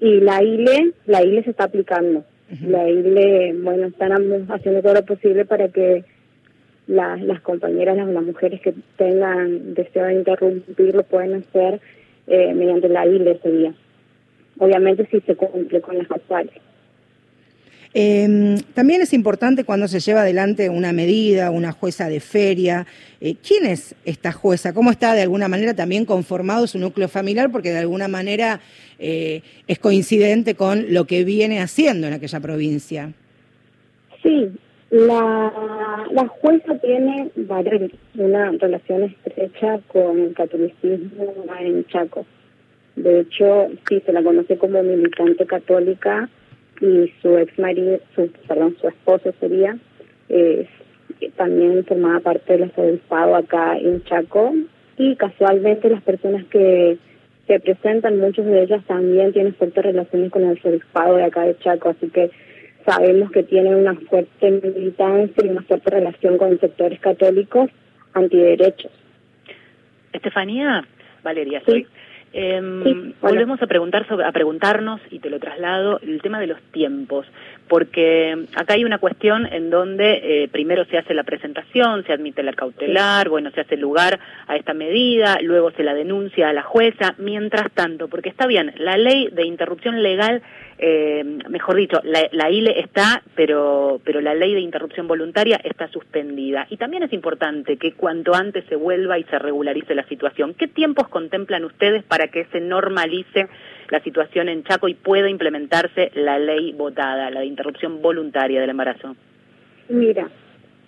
y 0.00 0.20
la 0.20 0.42
ILE, 0.42 0.92
la 1.06 1.22
ILE 1.22 1.42
se 1.42 1.50
está 1.50 1.64
aplicando. 1.64 2.24
La 2.64 2.88
ILE, 2.88 3.54
bueno, 3.60 3.88
están 3.88 4.12
haciendo 4.50 4.82
todo 4.82 4.94
lo 4.94 5.04
posible 5.04 5.44
para 5.44 5.68
que 5.68 6.04
las, 6.86 7.20
las 7.22 7.40
compañeras, 7.40 7.96
las, 7.96 8.08
las 8.08 8.22
mujeres 8.22 8.60
que 8.60 8.74
tengan 8.96 9.74
deseo 9.74 10.04
de 10.04 10.14
interrumpir 10.14 10.94
lo 10.94 11.02
pueden 11.02 11.34
hacer 11.34 11.80
eh, 12.28 12.54
mediante 12.54 12.88
la 12.88 13.06
ILE 13.06 13.32
ese 13.32 13.50
día. 13.50 13.74
Obviamente 14.58 15.06
si 15.10 15.20
se 15.20 15.34
cumple 15.34 15.80
con 15.80 15.98
las 15.98 16.10
actuales. 16.10 16.54
Eh, 17.94 18.56
también 18.74 19.00
es 19.02 19.12
importante 19.12 19.64
cuando 19.64 19.88
se 19.88 20.00
lleva 20.00 20.22
adelante 20.22 20.68
una 20.68 20.92
medida, 20.92 21.50
una 21.50 21.72
jueza 21.72 22.08
de 22.08 22.20
feria. 22.20 22.86
Eh, 23.20 23.36
¿Quién 23.46 23.66
es 23.66 23.94
esta 24.04 24.32
jueza? 24.32 24.74
¿Cómo 24.74 24.90
está 24.90 25.14
de 25.14 25.22
alguna 25.22 25.48
manera 25.48 25.74
también 25.74 26.04
conformado 26.04 26.66
su 26.66 26.78
núcleo 26.78 27.08
familiar? 27.08 27.50
Porque 27.50 27.70
de 27.70 27.78
alguna 27.78 28.08
manera 28.08 28.60
eh, 28.98 29.42
es 29.66 29.78
coincidente 29.78 30.54
con 30.54 30.92
lo 30.92 31.06
que 31.06 31.24
viene 31.24 31.60
haciendo 31.60 32.06
en 32.06 32.12
aquella 32.12 32.40
provincia. 32.40 33.12
Sí, 34.22 34.50
La, 34.90 35.52
la 36.12 36.28
jueza 36.28 36.78
tiene 36.78 37.30
una 38.14 38.52
relación 38.52 39.02
estrecha 39.04 39.80
con 39.88 40.20
el 40.20 40.34
catolicismo 40.34 41.34
en 41.60 41.84
Chaco. 41.86 42.24
De 42.94 43.20
hecho, 43.20 43.68
sí, 43.88 44.00
se 44.06 44.12
la 44.12 44.22
conoce 44.22 44.56
como 44.56 44.82
militante 44.82 45.44
católica 45.44 46.28
y 46.80 47.12
su 47.22 47.36
ex 47.38 47.58
marido, 47.58 47.98
su, 48.14 48.30
perdón, 48.46 48.76
su 48.80 48.88
esposo 48.88 49.32
sería, 49.40 49.76
eh, 50.28 50.68
también 51.36 51.84
formaba 51.84 52.20
parte 52.20 52.56
del 52.56 52.72
obispado 52.76 53.36
acá 53.36 53.78
en 53.78 54.02
Chaco 54.04 54.52
y 54.96 55.16
casualmente 55.16 55.88
las 55.88 56.02
personas 56.02 56.44
que 56.46 56.98
se 57.46 57.60
presentan, 57.60 58.18
muchas 58.18 58.44
de 58.46 58.62
ellas 58.62 58.84
también 58.86 59.32
tienen 59.32 59.54
fuertes 59.54 59.84
relaciones 59.84 60.30
con 60.30 60.44
el 60.44 60.58
obispado 60.62 61.16
de 61.16 61.24
acá 61.24 61.42
de 61.42 61.56
Chaco, 61.58 61.90
así 61.90 62.08
que 62.10 62.30
sabemos 62.84 63.30
que 63.30 63.42
tiene 63.42 63.74
una 63.74 63.94
fuerte 63.94 64.50
militancia 64.50 65.44
y 65.44 65.48
una 65.48 65.62
fuerte 65.62 65.90
relación 65.90 66.38
con 66.38 66.58
sectores 66.58 67.00
católicos 67.00 67.70
antiderechos. 68.14 68.90
Estefanía, 70.12 70.84
Valeria, 71.22 71.62
soy. 71.66 71.86
Em, 72.32 73.14
volvemos 73.22 73.62
a 73.62 73.66
preguntar 73.66 74.06
sobre, 74.06 74.26
a 74.26 74.32
preguntarnos 74.32 75.00
y 75.10 75.20
te 75.20 75.30
lo 75.30 75.38
traslado 75.38 76.00
el 76.02 76.20
tema 76.20 76.38
de 76.38 76.46
los 76.46 76.60
tiempos, 76.70 77.26
porque 77.68 78.46
acá 78.54 78.74
hay 78.74 78.84
una 78.84 78.98
cuestión 78.98 79.46
en 79.46 79.70
donde 79.70 80.20
eh, 80.22 80.48
primero 80.48 80.84
se 80.84 80.98
hace 80.98 81.14
la 81.14 81.24
presentación, 81.24 82.04
se 82.04 82.12
admite 82.12 82.42
la 82.42 82.52
cautelar, 82.52 83.28
bueno, 83.28 83.50
se 83.52 83.62
hace 83.62 83.76
lugar 83.76 84.20
a 84.46 84.56
esta 84.56 84.74
medida, 84.74 85.38
luego 85.40 85.70
se 85.70 85.82
la 85.82 85.94
denuncia 85.94 86.50
a 86.50 86.52
la 86.52 86.62
jueza, 86.62 87.14
mientras 87.18 87.70
tanto, 87.72 88.08
porque 88.08 88.28
está 88.28 88.46
bien, 88.46 88.74
la 88.76 88.98
ley 88.98 89.28
de 89.32 89.46
interrupción 89.46 90.02
legal 90.02 90.42
eh, 90.78 91.24
mejor 91.48 91.76
dicho, 91.76 92.00
la, 92.04 92.50
ILE 92.50 92.80
está, 92.80 93.22
pero, 93.34 94.00
pero 94.04 94.20
la 94.20 94.34
ley 94.34 94.54
de 94.54 94.60
interrupción 94.60 95.08
voluntaria 95.08 95.58
está 95.64 95.88
suspendida. 95.88 96.66
Y 96.68 96.76
también 96.76 97.02
es 97.02 97.12
importante 97.12 97.78
que 97.78 97.92
cuanto 97.92 98.34
antes 98.34 98.64
se 98.68 98.76
vuelva 98.76 99.18
y 99.18 99.24
se 99.24 99.38
regularice 99.38 99.94
la 99.94 100.06
situación. 100.06 100.54
¿Qué 100.54 100.68
tiempos 100.68 101.08
contemplan 101.08 101.64
ustedes 101.64 102.02
para 102.04 102.28
que 102.28 102.44
se 102.46 102.60
normalice 102.60 103.48
la 103.88 104.00
situación 104.00 104.48
en 104.48 104.64
Chaco 104.64 104.88
y 104.88 104.94
pueda 104.94 105.30
implementarse 105.30 106.10
la 106.14 106.38
ley 106.38 106.72
votada, 106.72 107.30
la 107.30 107.40
de 107.40 107.46
interrupción 107.46 108.02
voluntaria 108.02 108.60
del 108.60 108.70
embarazo? 108.70 109.16
Mira, 109.88 110.28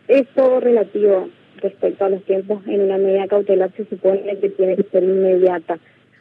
es 0.07 0.27
todo 0.35 0.61
relativo 0.61 1.31
respecto 1.57 2.05
a 2.05 2.11
los 2.11 2.23
tiempos. 2.25 2.67
En 2.67 2.83
una 2.83 2.99
medida 2.99 3.27
cautelar 3.27 3.71
se 3.77 3.87
supone 3.87 4.39
que 4.39 4.51
tiene 4.51 4.77
que 4.77 4.83
ser 4.85 5.03
inmediata. 5.03 5.79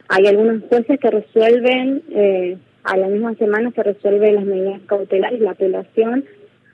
Hay 0.08 0.26
algunos 0.26 0.62
jueces 0.70 0.98
que 0.98 1.10
resuelven 1.10 2.02
eh, 2.10 2.56
a 2.88 2.96
la 2.96 3.08
misma 3.08 3.34
semana 3.34 3.70
se 3.72 3.82
resuelve 3.82 4.32
las 4.32 4.44
medidas 4.44 4.80
cautelares, 4.86 5.40
la 5.40 5.50
apelación. 5.50 6.24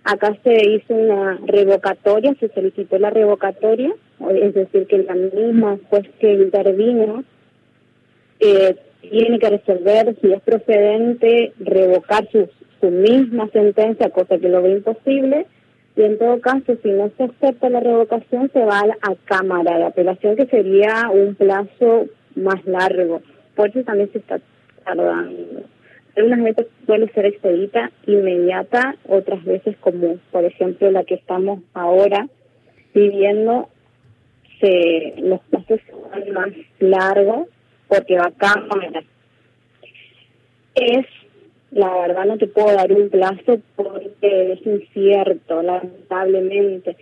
Acá 0.04 0.36
se 0.44 0.54
hizo 0.70 0.94
una 0.94 1.40
revocatoria, 1.44 2.34
se 2.38 2.48
solicitó 2.50 2.98
la 2.98 3.10
revocatoria, 3.10 3.92
es 4.30 4.54
decir, 4.54 4.86
que 4.86 4.98
la 4.98 5.14
misma 5.14 5.76
juez 5.90 6.08
que 6.20 6.34
intervino 6.34 7.24
eh, 8.38 8.76
tiene 9.00 9.40
que 9.40 9.50
resolver 9.50 10.14
si 10.20 10.32
es 10.32 10.40
procedente 10.42 11.52
revocar 11.58 12.28
su, 12.30 12.48
su 12.80 12.90
misma 12.90 13.48
sentencia, 13.48 14.10
cosa 14.10 14.38
que 14.38 14.48
lo 14.48 14.62
ve 14.62 14.70
imposible, 14.70 15.46
y 15.96 16.02
en 16.02 16.18
todo 16.18 16.40
caso, 16.40 16.76
si 16.80 16.90
no 16.90 17.10
se 17.16 17.24
acepta 17.24 17.70
la 17.70 17.80
revocación, 17.80 18.50
se 18.52 18.64
va 18.64 18.80
a, 18.80 19.10
a 19.10 19.14
Cámara 19.24 19.78
de 19.78 19.84
Apelación, 19.84 20.36
que 20.36 20.46
sería 20.46 21.08
un 21.12 21.34
plazo 21.34 22.06
más 22.36 22.64
largo. 22.66 23.20
Por 23.56 23.70
eso 23.70 23.82
también 23.82 24.12
se 24.12 24.18
está 24.18 24.40
tardando. 24.84 25.73
Algunas 26.16 26.44
veces 26.44 26.66
suele 26.86 27.08
ser 27.12 27.26
expedita 27.26 27.90
inmediata, 28.06 28.96
otras 29.08 29.44
veces 29.44 29.76
como 29.80 30.18
por 30.30 30.44
ejemplo 30.44 30.90
la 30.90 31.04
que 31.04 31.14
estamos 31.14 31.60
ahora 31.72 32.28
viviendo, 32.94 33.68
se, 34.60 35.14
los 35.18 35.40
plazos 35.50 35.80
son 35.90 36.32
más 36.32 36.48
largos 36.78 37.48
porque 37.88 38.16
va. 38.16 38.32
Es, 40.74 41.06
la 41.70 41.92
verdad 41.98 42.24
no 42.26 42.38
te 42.38 42.46
puedo 42.46 42.74
dar 42.74 42.92
un 42.92 43.08
plazo 43.10 43.60
porque 43.76 44.52
es 44.52 44.66
incierto, 44.66 45.62
lamentablemente. 45.62 46.96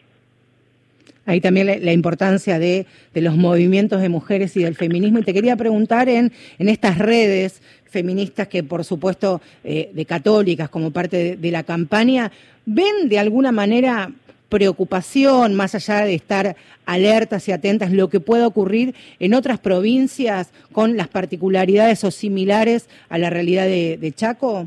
Ahí 1.25 1.41
también 1.41 1.85
la, 1.85 1.93
importancia 1.93 2.59
de, 2.59 2.87
de, 3.15 3.21
los 3.21 3.37
movimientos 3.37 4.01
de 4.01 4.09
mujeres 4.09 4.57
y 4.57 4.65
del 4.65 4.75
feminismo. 4.75 5.21
Y 5.21 5.23
te 5.23 5.33
quería 5.33 5.55
preguntar 5.57 6.09
en, 6.09 6.33
en 6.59 6.69
estas 6.69 6.99
redes 6.99 7.63
feministas 7.93 8.49
que, 8.49 8.65
por 8.65 8.85
supuesto, 8.85 9.41
eh, 9.63 9.91
de 9.93 10.05
católicas 10.05 10.69
como 10.69 10.91
parte 10.91 11.37
de, 11.37 11.51
la 11.51 11.63
campaña, 11.63 12.33
¿ven 12.65 13.09
de 13.09 13.19
alguna 13.19 13.53
manera 13.53 14.11
preocupación, 14.49 15.55
más 15.55 15.75
allá 15.75 16.05
de 16.05 16.15
estar 16.15 16.57
alertas 16.87 17.49
y 17.49 17.53
atentas, 17.53 17.93
lo 17.93 18.09
que 18.09 18.21
pueda 18.21 18.47
ocurrir 18.47 18.95
en 19.19 19.35
otras 19.35 19.61
provincias 19.61 20.53
con 20.73 20.97
las 20.97 21.09
particularidades 21.09 22.03
o 22.05 22.11
similares 22.11 22.89
a 23.09 23.19
la 23.19 23.31
realidad 23.31 23.67
de, 23.67 24.13
Chaco? 24.15 24.67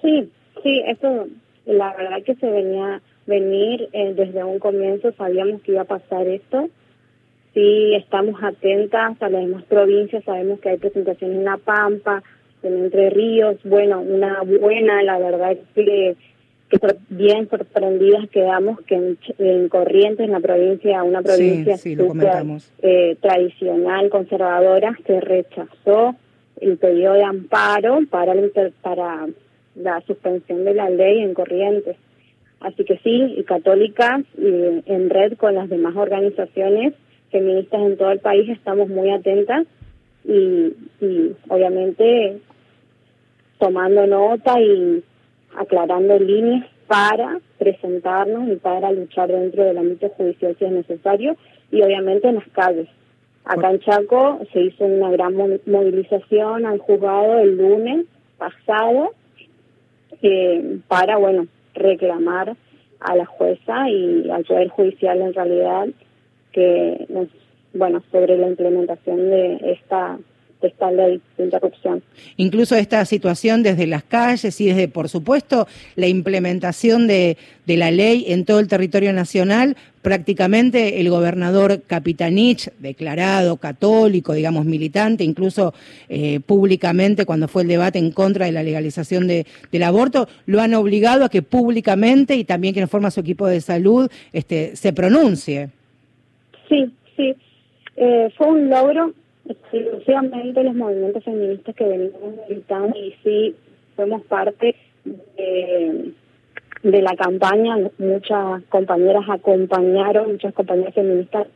Sí, 0.00 0.30
sí, 0.62 0.82
eso 0.86 1.26
la 1.66 1.94
verdad 1.94 2.22
que 2.24 2.34
se 2.36 2.50
venía 2.50 3.00
venir 3.26 3.88
eh, 3.92 4.14
desde 4.14 4.44
un 4.44 4.58
comienzo, 4.58 5.12
sabíamos 5.12 5.62
que 5.62 5.72
iba 5.72 5.82
a 5.82 5.86
pasar 5.86 6.26
esto 6.26 6.68
sí 7.54 7.94
estamos 7.94 8.42
atentas 8.42 9.20
a 9.20 9.28
las 9.28 9.42
demás 9.42 9.64
provincias, 9.64 10.24
sabemos 10.24 10.60
que 10.60 10.70
hay 10.70 10.78
presentaciones 10.78 11.38
en 11.38 11.44
La 11.44 11.58
Pampa, 11.58 12.22
en 12.62 12.84
Entre 12.84 13.10
Ríos, 13.10 13.56
bueno, 13.64 14.00
una 14.00 14.42
buena, 14.42 15.02
la 15.02 15.18
verdad 15.18 15.56
que, 15.74 16.16
que 16.68 16.78
bien 17.10 17.48
sorprendidas 17.50 18.28
quedamos 18.30 18.80
que 18.82 19.16
en, 19.38 19.68
Corrientes, 19.68 20.24
en 20.24 20.32
la 20.32 20.40
provincia, 20.40 21.02
una 21.02 21.22
provincia 21.22 21.76
eh, 22.82 23.16
tradicional, 23.20 24.08
conservadora, 24.08 24.96
se 25.06 25.20
rechazó 25.20 26.14
el 26.60 26.78
pedido 26.78 27.14
de 27.14 27.24
amparo 27.24 27.98
para, 28.08 28.34
para 28.80 29.26
la 29.74 30.00
suspensión 30.02 30.64
de 30.64 30.74
la 30.74 30.88
ley 30.88 31.18
en 31.18 31.34
Corrientes. 31.34 31.96
Así 32.62 32.84
que 32.84 32.98
sí, 32.98 33.34
y 33.36 33.42
católicas, 33.44 34.22
y 34.38 34.82
en 34.86 35.10
red 35.10 35.36
con 35.36 35.54
las 35.54 35.68
demás 35.68 35.96
organizaciones, 35.96 36.94
feministas 37.30 37.80
en 37.80 37.96
todo 37.96 38.12
el 38.12 38.20
país 38.20 38.48
estamos 38.50 38.88
muy 38.88 39.10
atentas 39.10 39.66
y, 40.24 40.72
obviamente 41.48 42.38
tomando 43.58 44.06
nota 44.06 44.60
y 44.60 45.02
aclarando 45.56 46.18
líneas 46.18 46.66
para 46.86 47.40
presentarnos 47.58 48.48
y 48.48 48.56
para 48.56 48.92
luchar 48.92 49.28
dentro 49.28 49.64
del 49.64 49.78
ámbito 49.78 50.08
judicial 50.10 50.56
si 50.58 50.64
es 50.64 50.72
necesario 50.72 51.36
y 51.70 51.82
obviamente 51.82 52.28
en 52.28 52.36
las 52.36 52.48
calles. 52.48 52.88
Acá 53.44 53.70
en 53.70 53.80
Chaco 53.80 54.40
se 54.52 54.60
hizo 54.60 54.84
una 54.84 55.10
gran 55.10 55.34
movilización 55.66 56.66
al 56.66 56.78
juzgado 56.78 57.38
el 57.38 57.56
lunes 57.56 58.06
pasado 58.36 59.14
eh, 60.22 60.78
para, 60.86 61.16
bueno, 61.16 61.46
reclamar 61.74 62.56
a 63.00 63.16
la 63.16 63.26
jueza 63.26 63.88
y 63.88 64.30
al 64.30 64.44
Poder 64.44 64.68
Judicial 64.68 65.20
en 65.20 65.34
realidad 65.34 65.88
que 66.52 67.06
bueno, 67.74 68.02
sobre 68.10 68.36
la 68.36 68.48
implementación 68.48 69.30
de 69.30 69.58
esta 69.72 70.18
esta 70.68 70.90
ley 70.90 71.20
de 71.36 71.44
interrupción. 71.44 72.02
Incluso 72.36 72.76
esta 72.76 73.04
situación 73.04 73.62
desde 73.62 73.86
las 73.86 74.04
calles 74.04 74.60
y 74.60 74.66
desde, 74.66 74.88
por 74.88 75.08
supuesto, 75.08 75.66
la 75.96 76.06
implementación 76.06 77.06
de, 77.06 77.36
de 77.66 77.76
la 77.76 77.90
ley 77.90 78.24
en 78.28 78.44
todo 78.44 78.58
el 78.60 78.68
territorio 78.68 79.12
nacional, 79.12 79.76
prácticamente 80.02 81.00
el 81.00 81.08
gobernador 81.10 81.82
Capitanich, 81.86 82.70
declarado 82.78 83.56
católico, 83.56 84.32
digamos, 84.32 84.64
militante, 84.64 85.24
incluso 85.24 85.72
eh, 86.08 86.40
públicamente 86.40 87.24
cuando 87.24 87.48
fue 87.48 87.62
el 87.62 87.68
debate 87.68 87.98
en 87.98 88.10
contra 88.10 88.46
de 88.46 88.52
la 88.52 88.62
legalización 88.62 89.28
de, 89.28 89.46
del 89.70 89.82
aborto, 89.84 90.28
lo 90.46 90.60
han 90.60 90.74
obligado 90.74 91.24
a 91.24 91.28
que 91.28 91.42
públicamente 91.42 92.34
y 92.34 92.44
también 92.44 92.74
quien 92.74 92.88
forma 92.88 93.10
su 93.10 93.20
equipo 93.20 93.46
de 93.46 93.60
salud 93.60 94.10
este, 94.32 94.74
se 94.76 94.92
pronuncie. 94.92 95.70
Sí, 96.68 96.90
sí. 97.16 97.34
Eh, 97.96 98.30
fue 98.36 98.48
un 98.48 98.70
logro 98.70 99.14
exclusivamente 99.48 100.62
los 100.62 100.74
movimientos 100.74 101.24
feministas 101.24 101.74
que 101.74 101.84
venimos 101.84 102.20
militando 102.48 102.98
y 102.98 103.14
sí 103.22 103.56
fuimos 103.96 104.22
parte 104.22 104.74
de, 105.04 106.12
de 106.82 107.02
la 107.02 107.14
campaña. 107.16 107.76
Muchas 107.98 108.62
compañeras 108.68 109.24
acompañaron, 109.28 110.32
muchas 110.32 110.54
compañeras 110.54 110.94
feministas 110.94 111.46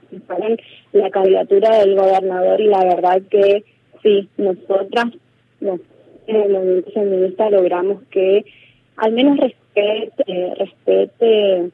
la 0.93 1.11
candidatura 1.11 1.79
del 1.79 1.97
gobernador 1.97 2.61
y 2.61 2.67
la 2.67 2.85
verdad 2.85 3.23
que 3.31 3.65
sí, 4.03 4.29
nosotras, 4.37 5.07
los, 5.61 5.81
el 6.27 6.53
movimiento 6.53 6.91
feminista 6.91 7.51
logramos 7.51 8.03
que 8.11 8.45
al 8.97 9.13
menos 9.13 9.39
respete, 9.39 10.55
respete 10.57 11.71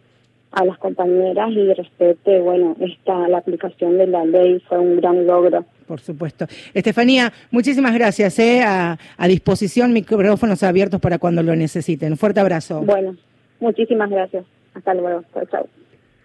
a 0.53 0.65
las 0.65 0.79
compañeras 0.79 1.51
y 1.51 1.73
respete, 1.73 2.41
bueno, 2.41 2.77
esta, 2.81 3.29
la 3.29 3.39
aplicación 3.39 3.99
de 3.99 4.07
la 4.07 4.25
ley 4.25 4.63
fue 4.69 4.79
un 4.79 4.97
gran 4.97 5.27
logro. 5.27 5.65
Por 5.87 6.01
supuesto. 6.01 6.47
Estefanía, 6.75 7.33
muchísimas 7.51 7.95
gracias. 7.95 8.39
¿eh? 8.39 8.63
A, 8.63 8.99
a 9.17 9.29
disposición, 9.29 9.93
micrófonos 9.93 10.63
abiertos 10.63 11.01
para 11.01 11.19
cuando 11.19 11.43
lo 11.43 11.57
necesiten. 11.57 12.17
fuerte 12.17 12.41
abrazo. 12.41 12.83
Bueno, 12.83 13.17
muchísimas 13.61 14.11
gracias. 14.11 14.45
Hasta 14.75 14.95
luego. 14.95 15.23
Chao, 15.35 15.45
chao. 15.51 15.82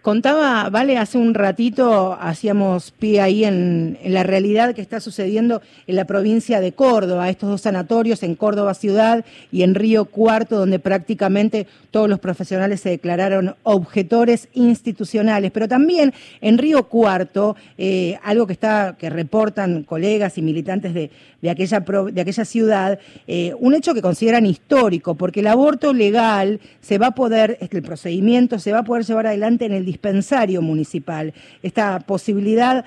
Contaba, 0.08 0.70
Vale, 0.70 0.98
hace 0.98 1.18
un 1.18 1.34
ratito 1.34 2.18
hacíamos 2.22 2.92
pie 2.92 3.20
ahí 3.20 3.44
en, 3.44 4.00
en, 4.02 4.14
la 4.14 4.24
realidad 4.24 4.74
que 4.74 4.82
está 4.82 5.02
sucediendo 5.02 5.62
en 5.86 5.98
la 5.98 6.06
provincia 6.06 6.62
de 6.62 6.72
Córdoba, 6.72 7.30
estos 7.30 7.50
dos 7.50 7.60
sanatorios 7.60 8.24
en 8.24 8.36
Córdoba 8.36 8.74
ciudad 8.74 9.26
y 9.52 9.64
en 9.64 9.76
Río 9.76 10.06
Cuarto, 10.06 10.60
donde 10.60 10.80
prácticamente 10.80 11.68
todos 11.92 12.08
los 12.08 12.20
profesionales 12.20 12.80
se 12.80 12.92
declararon 12.92 13.56
objetores 13.64 14.48
institucionales. 14.54 15.52
Pero 15.52 15.68
también 15.68 16.14
en 16.40 16.58
Río 16.58 16.84
Cuarto, 16.84 17.58
eh, 17.78 18.18
algo 18.24 18.48
que 18.48 18.54
está, 18.54 18.96
que 18.98 19.10
reportan 19.10 19.84
colegas 19.84 20.38
y 20.38 20.42
militantes 20.42 20.94
de, 20.94 21.12
de 21.42 21.50
aquella, 21.50 21.80
de 21.80 22.22
aquella 22.22 22.46
ciudad, 22.46 23.00
eh, 23.28 23.54
un 23.60 23.76
hecho 23.76 23.94
que 23.94 24.02
consideran 24.02 24.46
histórico, 24.46 25.16
porque 25.16 25.42
el 25.42 25.48
aborto 25.48 25.94
legal 25.94 26.60
se 26.82 26.98
va 26.98 27.08
a 27.08 27.16
poder, 27.16 27.58
el 27.60 27.82
procedimiento 27.84 28.60
se 28.60 28.72
va 28.72 28.80
a 28.80 28.84
poder 28.84 29.06
llevar 29.06 29.28
adelante 29.28 29.66
en 29.66 29.74
el 29.74 29.86
dispensario 29.86 30.62
municipal. 30.62 31.34
Esta 31.62 32.00
posibilidad, 32.00 32.86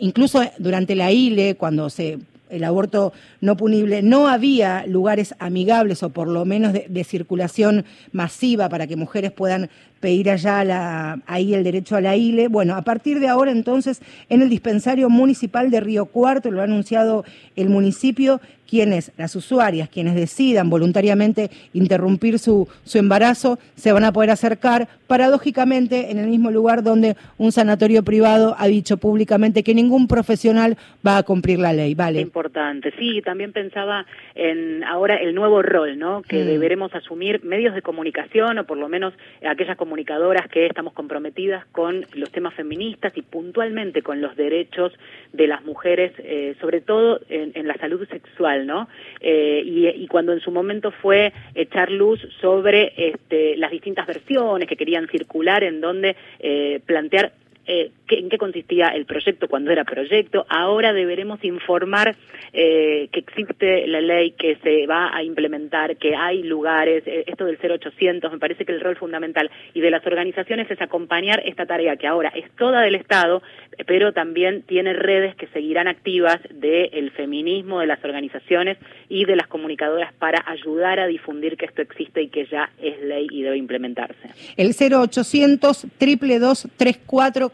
incluso 0.00 0.42
durante 0.58 0.94
la 0.94 1.12
ILE, 1.12 1.56
cuando 1.56 1.90
se 1.90 2.18
el 2.48 2.64
aborto 2.64 3.12
no 3.40 3.56
punible, 3.56 4.02
no 4.02 4.28
había 4.28 4.86
lugares 4.86 5.34
amigables 5.38 6.02
o 6.02 6.10
por 6.10 6.28
lo 6.28 6.44
menos 6.44 6.72
de 6.72 7.04
circulación 7.04 7.84
masiva 8.12 8.68
para 8.68 8.86
que 8.86 8.96
mujeres 8.96 9.32
puedan 9.32 9.68
pedir 10.00 10.30
allá 10.30 10.64
la, 10.64 11.20
ahí 11.26 11.54
el 11.54 11.64
derecho 11.64 11.96
a 11.96 12.00
la 12.00 12.16
ILE. 12.16 12.48
Bueno, 12.48 12.74
a 12.74 12.82
partir 12.82 13.20
de 13.20 13.28
ahora 13.28 13.50
entonces 13.50 14.00
en 14.28 14.42
el 14.42 14.48
dispensario 14.48 15.08
municipal 15.10 15.70
de 15.70 15.80
Río 15.80 16.06
Cuarto, 16.06 16.50
lo 16.50 16.60
ha 16.60 16.64
anunciado 16.64 17.24
el 17.56 17.68
municipio, 17.68 18.40
quienes, 18.68 19.12
las 19.16 19.36
usuarias, 19.36 19.88
quienes 19.88 20.14
decidan 20.14 20.68
voluntariamente 20.68 21.50
interrumpir 21.72 22.38
su, 22.38 22.68
su 22.84 22.98
embarazo, 22.98 23.58
se 23.76 23.92
van 23.92 24.04
a 24.04 24.12
poder 24.12 24.30
acercar 24.30 24.88
paradójicamente 25.06 26.10
en 26.10 26.18
el 26.18 26.26
mismo 26.26 26.50
lugar 26.50 26.82
donde 26.82 27.16
un 27.38 27.52
sanatorio 27.52 28.02
privado 28.02 28.56
ha 28.58 28.66
dicho 28.66 28.96
públicamente 28.96 29.62
que 29.62 29.74
ningún 29.74 30.08
profesional 30.08 30.76
va 31.06 31.18
a 31.18 31.22
cumplir 31.22 31.58
la 31.58 31.72
ley. 31.72 31.94
Vale. 31.94 32.20
Importante. 32.20 32.92
Sí, 32.98 33.22
también 33.22 33.52
pensaba 33.52 34.04
en 34.34 34.82
ahora 34.84 35.16
el 35.16 35.34
nuevo 35.34 35.62
rol, 35.62 35.98
¿no? 35.98 36.22
Que 36.22 36.42
mm. 36.42 36.46
deberemos 36.46 36.94
asumir 36.94 37.44
medios 37.44 37.74
de 37.74 37.82
comunicación 37.82 38.58
o 38.58 38.64
por 38.64 38.78
lo 38.78 38.88
menos 38.88 39.14
aquellas 39.48 39.76
comunicadoras 39.86 40.48
que 40.48 40.66
estamos 40.66 40.94
comprometidas 40.94 41.64
con 41.66 42.04
los 42.14 42.32
temas 42.32 42.54
feministas 42.54 43.16
y 43.16 43.22
puntualmente 43.22 44.02
con 44.02 44.20
los 44.20 44.34
derechos 44.34 44.92
de 45.32 45.46
las 45.46 45.64
mujeres, 45.64 46.12
eh, 46.18 46.56
sobre 46.60 46.80
todo 46.80 47.20
en, 47.28 47.68
la 47.68 47.74
salud 47.74 48.04
sexual, 48.08 48.66
¿no? 48.66 48.88
Eh, 49.20 49.62
y, 49.64 49.86
y, 49.86 50.08
cuando 50.08 50.32
en 50.32 50.40
su 50.40 50.50
momento 50.50 50.90
fue 50.90 51.32
echar 51.54 51.92
luz 51.92 52.20
sobre 52.40 52.94
este, 52.96 53.56
las 53.56 53.70
distintas 53.70 54.08
versiones 54.08 54.68
que 54.68 54.76
querían 54.76 55.06
circular, 55.06 55.62
en 55.62 55.80
donde 55.80 56.16
eh, 56.40 56.80
plantear 56.84 57.32
eh, 57.66 57.90
en 58.08 58.28
qué 58.28 58.38
consistía 58.38 58.88
el 58.88 59.06
proyecto 59.06 59.48
cuando 59.48 59.70
era 59.70 59.84
proyecto. 59.84 60.46
Ahora 60.48 60.92
deberemos 60.92 61.42
informar 61.44 62.16
eh, 62.52 63.08
que 63.12 63.20
existe 63.20 63.86
la 63.86 64.00
ley, 64.00 64.32
que 64.32 64.56
se 64.62 64.86
va 64.86 65.14
a 65.14 65.22
implementar, 65.22 65.96
que 65.96 66.14
hay 66.14 66.42
lugares, 66.42 67.02
eh, 67.06 67.24
esto 67.26 67.44
del 67.44 67.58
0800, 67.58 68.32
me 68.32 68.38
parece 68.38 68.64
que 68.64 68.72
el 68.72 68.80
rol 68.80 68.96
fundamental 68.96 69.50
y 69.74 69.80
de 69.80 69.90
las 69.90 70.06
organizaciones 70.06 70.70
es 70.70 70.80
acompañar 70.80 71.42
esta 71.44 71.66
tarea 71.66 71.96
que 71.96 72.06
ahora 72.06 72.30
es 72.30 72.50
toda 72.56 72.82
del 72.82 72.94
Estado, 72.94 73.42
pero 73.86 74.12
también 74.12 74.62
tiene 74.62 74.92
redes 74.92 75.34
que 75.34 75.46
seguirán 75.48 75.88
activas 75.88 76.38
del 76.50 77.10
feminismo, 77.12 77.80
de 77.80 77.86
las 77.86 78.02
organizaciones 78.04 78.78
y 79.08 79.24
de 79.24 79.36
las 79.36 79.48
comunicadoras 79.48 80.12
para 80.14 80.42
ayudar 80.46 81.00
a 81.00 81.06
difundir 81.06 81.56
que 81.56 81.66
esto 81.66 81.82
existe 81.82 82.22
y 82.22 82.28
que 82.28 82.46
ya 82.46 82.70
es 82.80 83.00
ley 83.02 83.26
y 83.30 83.42
debe 83.42 83.56
implementarse. 83.56 84.30
El 84.56 84.74
0800 84.74 85.66
222 85.98 86.68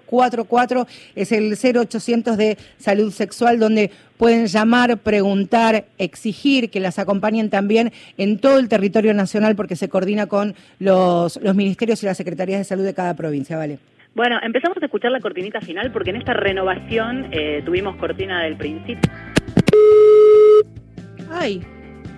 3444 0.09 0.87
es 1.15 1.33
el 1.33 1.57
0800 1.57 2.37
de 2.37 2.59
salud 2.79 3.13
sexual 3.13 3.59
donde 3.59 3.91
pueden 4.17 4.47
llamar, 4.47 4.99
preguntar, 4.99 5.85
exigir 5.99 6.71
que 6.71 6.81
las 6.81 6.99
acompañen 6.99 7.51
también 7.51 7.93
en 8.19 8.39
todo 8.39 8.59
el 8.59 8.69
territorio 8.69 9.15
nacional 9.15 9.57
porque 9.57 9.77
se 9.77 9.89
coordina 9.89 10.27
con 10.27 10.55
los, 10.79 11.41
los 11.43 11.55
ministerios 11.55 12.03
y 12.03 12.07
las 12.07 12.17
secretarías 12.17 12.59
de 12.59 12.65
salud 12.65 12.85
de 12.85 12.95
cada 12.95 13.15
provincia, 13.15 13.57
¿vale? 13.57 13.79
Bueno, 14.15 14.39
empezamos 14.43 14.77
a 14.81 14.85
escuchar 14.85 15.11
la 15.11 15.21
cortinita 15.21 15.61
final 15.61 15.91
porque 15.91 16.11
en 16.11 16.17
esta 16.17 16.35
renovación 16.35 17.29
eh, 17.33 17.63
tuvimos 17.65 17.97
cortina 17.97 18.43
del 18.43 18.57
principio. 18.57 19.11
Ay, 21.31 21.63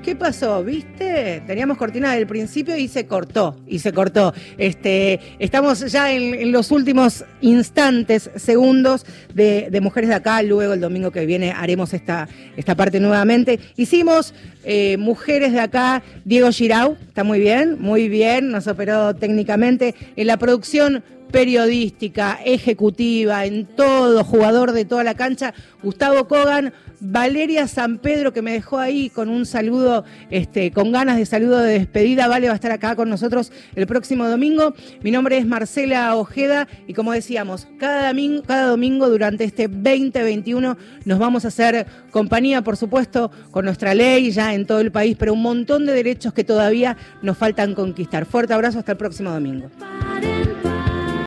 ¿Qué 0.05 0.15
pasó? 0.15 0.63
¿Viste? 0.63 1.43
Teníamos 1.47 1.79
cortina 1.79 2.13
del 2.13 2.27
principio 2.27 2.77
y 2.77 2.89
se 2.89 3.07
cortó, 3.07 3.57
y 3.67 3.79
se 3.79 3.91
cortó. 3.91 4.35
Este, 4.59 5.19
estamos 5.39 5.81
ya 5.91 6.13
en, 6.13 6.53
los 6.53 6.71
últimos 6.73 7.25
instantes, 7.41 8.31
segundos 8.37 9.07
de, 9.33 9.69
de, 9.71 9.81
Mujeres 9.81 10.11
de 10.11 10.17
Acá. 10.17 10.43
Luego 10.43 10.75
el 10.75 10.81
domingo 10.81 11.11
que 11.11 11.25
viene 11.25 11.53
haremos 11.53 11.95
esta, 11.95 12.29
esta 12.55 12.75
parte 12.75 13.01
nuevamente. 13.01 13.59
Hicimos 13.77 14.35
eh, 14.65 14.99
Mujeres 14.99 15.53
de 15.53 15.61
Acá, 15.61 16.03
Diego 16.27 16.51
Girau, 16.53 16.99
está 17.09 17.25
muy 17.25 17.41
bien, 17.41 17.81
muy 17.81 18.11
bien, 18.11 18.51
nos 18.51 18.67
operó 18.67 19.15
técnicamente. 19.15 19.95
En 20.17 20.27
la 20.27 20.37
producción 20.37 21.03
periodística, 21.35 22.39
ejecutiva, 22.45 23.45
en 23.45 23.67
todo, 23.67 24.23
jugador 24.23 24.71
de 24.71 24.85
toda 24.85 25.03
la 25.03 25.15
cancha, 25.15 25.53
Gustavo 25.83 26.29
Kogan, 26.29 26.73
Valeria 27.01 27.67
San 27.67 27.99
Pedro, 27.99 28.33
que 28.33 28.41
me 28.41 28.53
dejó 28.53 28.79
ahí 28.79 29.11
con 29.11 29.29
un 29.29 29.45
saludo, 29.45 30.05
este, 30.31 30.71
con 30.71 30.93
ganas 30.93 31.17
de 31.17 31.27
saludo 31.27 31.59
de 31.59 31.73
despedida. 31.73 32.29
Vale 32.29 32.47
va 32.47 32.53
a 32.53 32.55
estar 32.55 32.71
acá 32.71 32.95
con 32.95 33.11
nosotros 33.11 33.51
el 33.75 33.89
próximo 33.89 34.29
domingo. 34.29 34.75
Mi 35.03 35.11
nombre 35.11 35.37
es 35.37 35.45
Marcela 35.45 36.15
Ojeda 36.15 36.69
y 36.87 36.95
como 36.95 37.11
decíamos, 37.11 37.67
cada 37.81 38.07
domingo, 38.07 38.45
cada 38.45 38.69
domingo 38.69 39.11
durante 39.11 39.43
este 39.43 39.67
2021 39.67 40.77
nos 41.05 41.19
vamos 41.19 41.45
a 41.45 41.49
hacer 41.49 41.89
compañía, 42.13 42.63
por 42.63 42.77
supuesto, 42.77 43.33
con 43.51 43.65
nuestra 43.65 43.93
ley 43.93 44.31
ya 44.31 44.55
en 44.55 44.67
todo 44.67 44.79
el 44.79 44.93
país, 44.93 45.17
pero 45.19 45.33
un 45.33 45.43
montón 45.43 45.85
de 45.85 45.95
derechos 45.95 46.33
que 46.33 46.45
todavía 46.45 46.97
nos 47.23 47.37
faltan 47.37 47.75
conquistar. 47.75 48.25
Fuerte 48.25 48.55
abrazo, 48.55 48.79
hasta 48.79 48.93
el 48.93 48.99
próximo 48.99 49.33
domingo. 49.33 49.69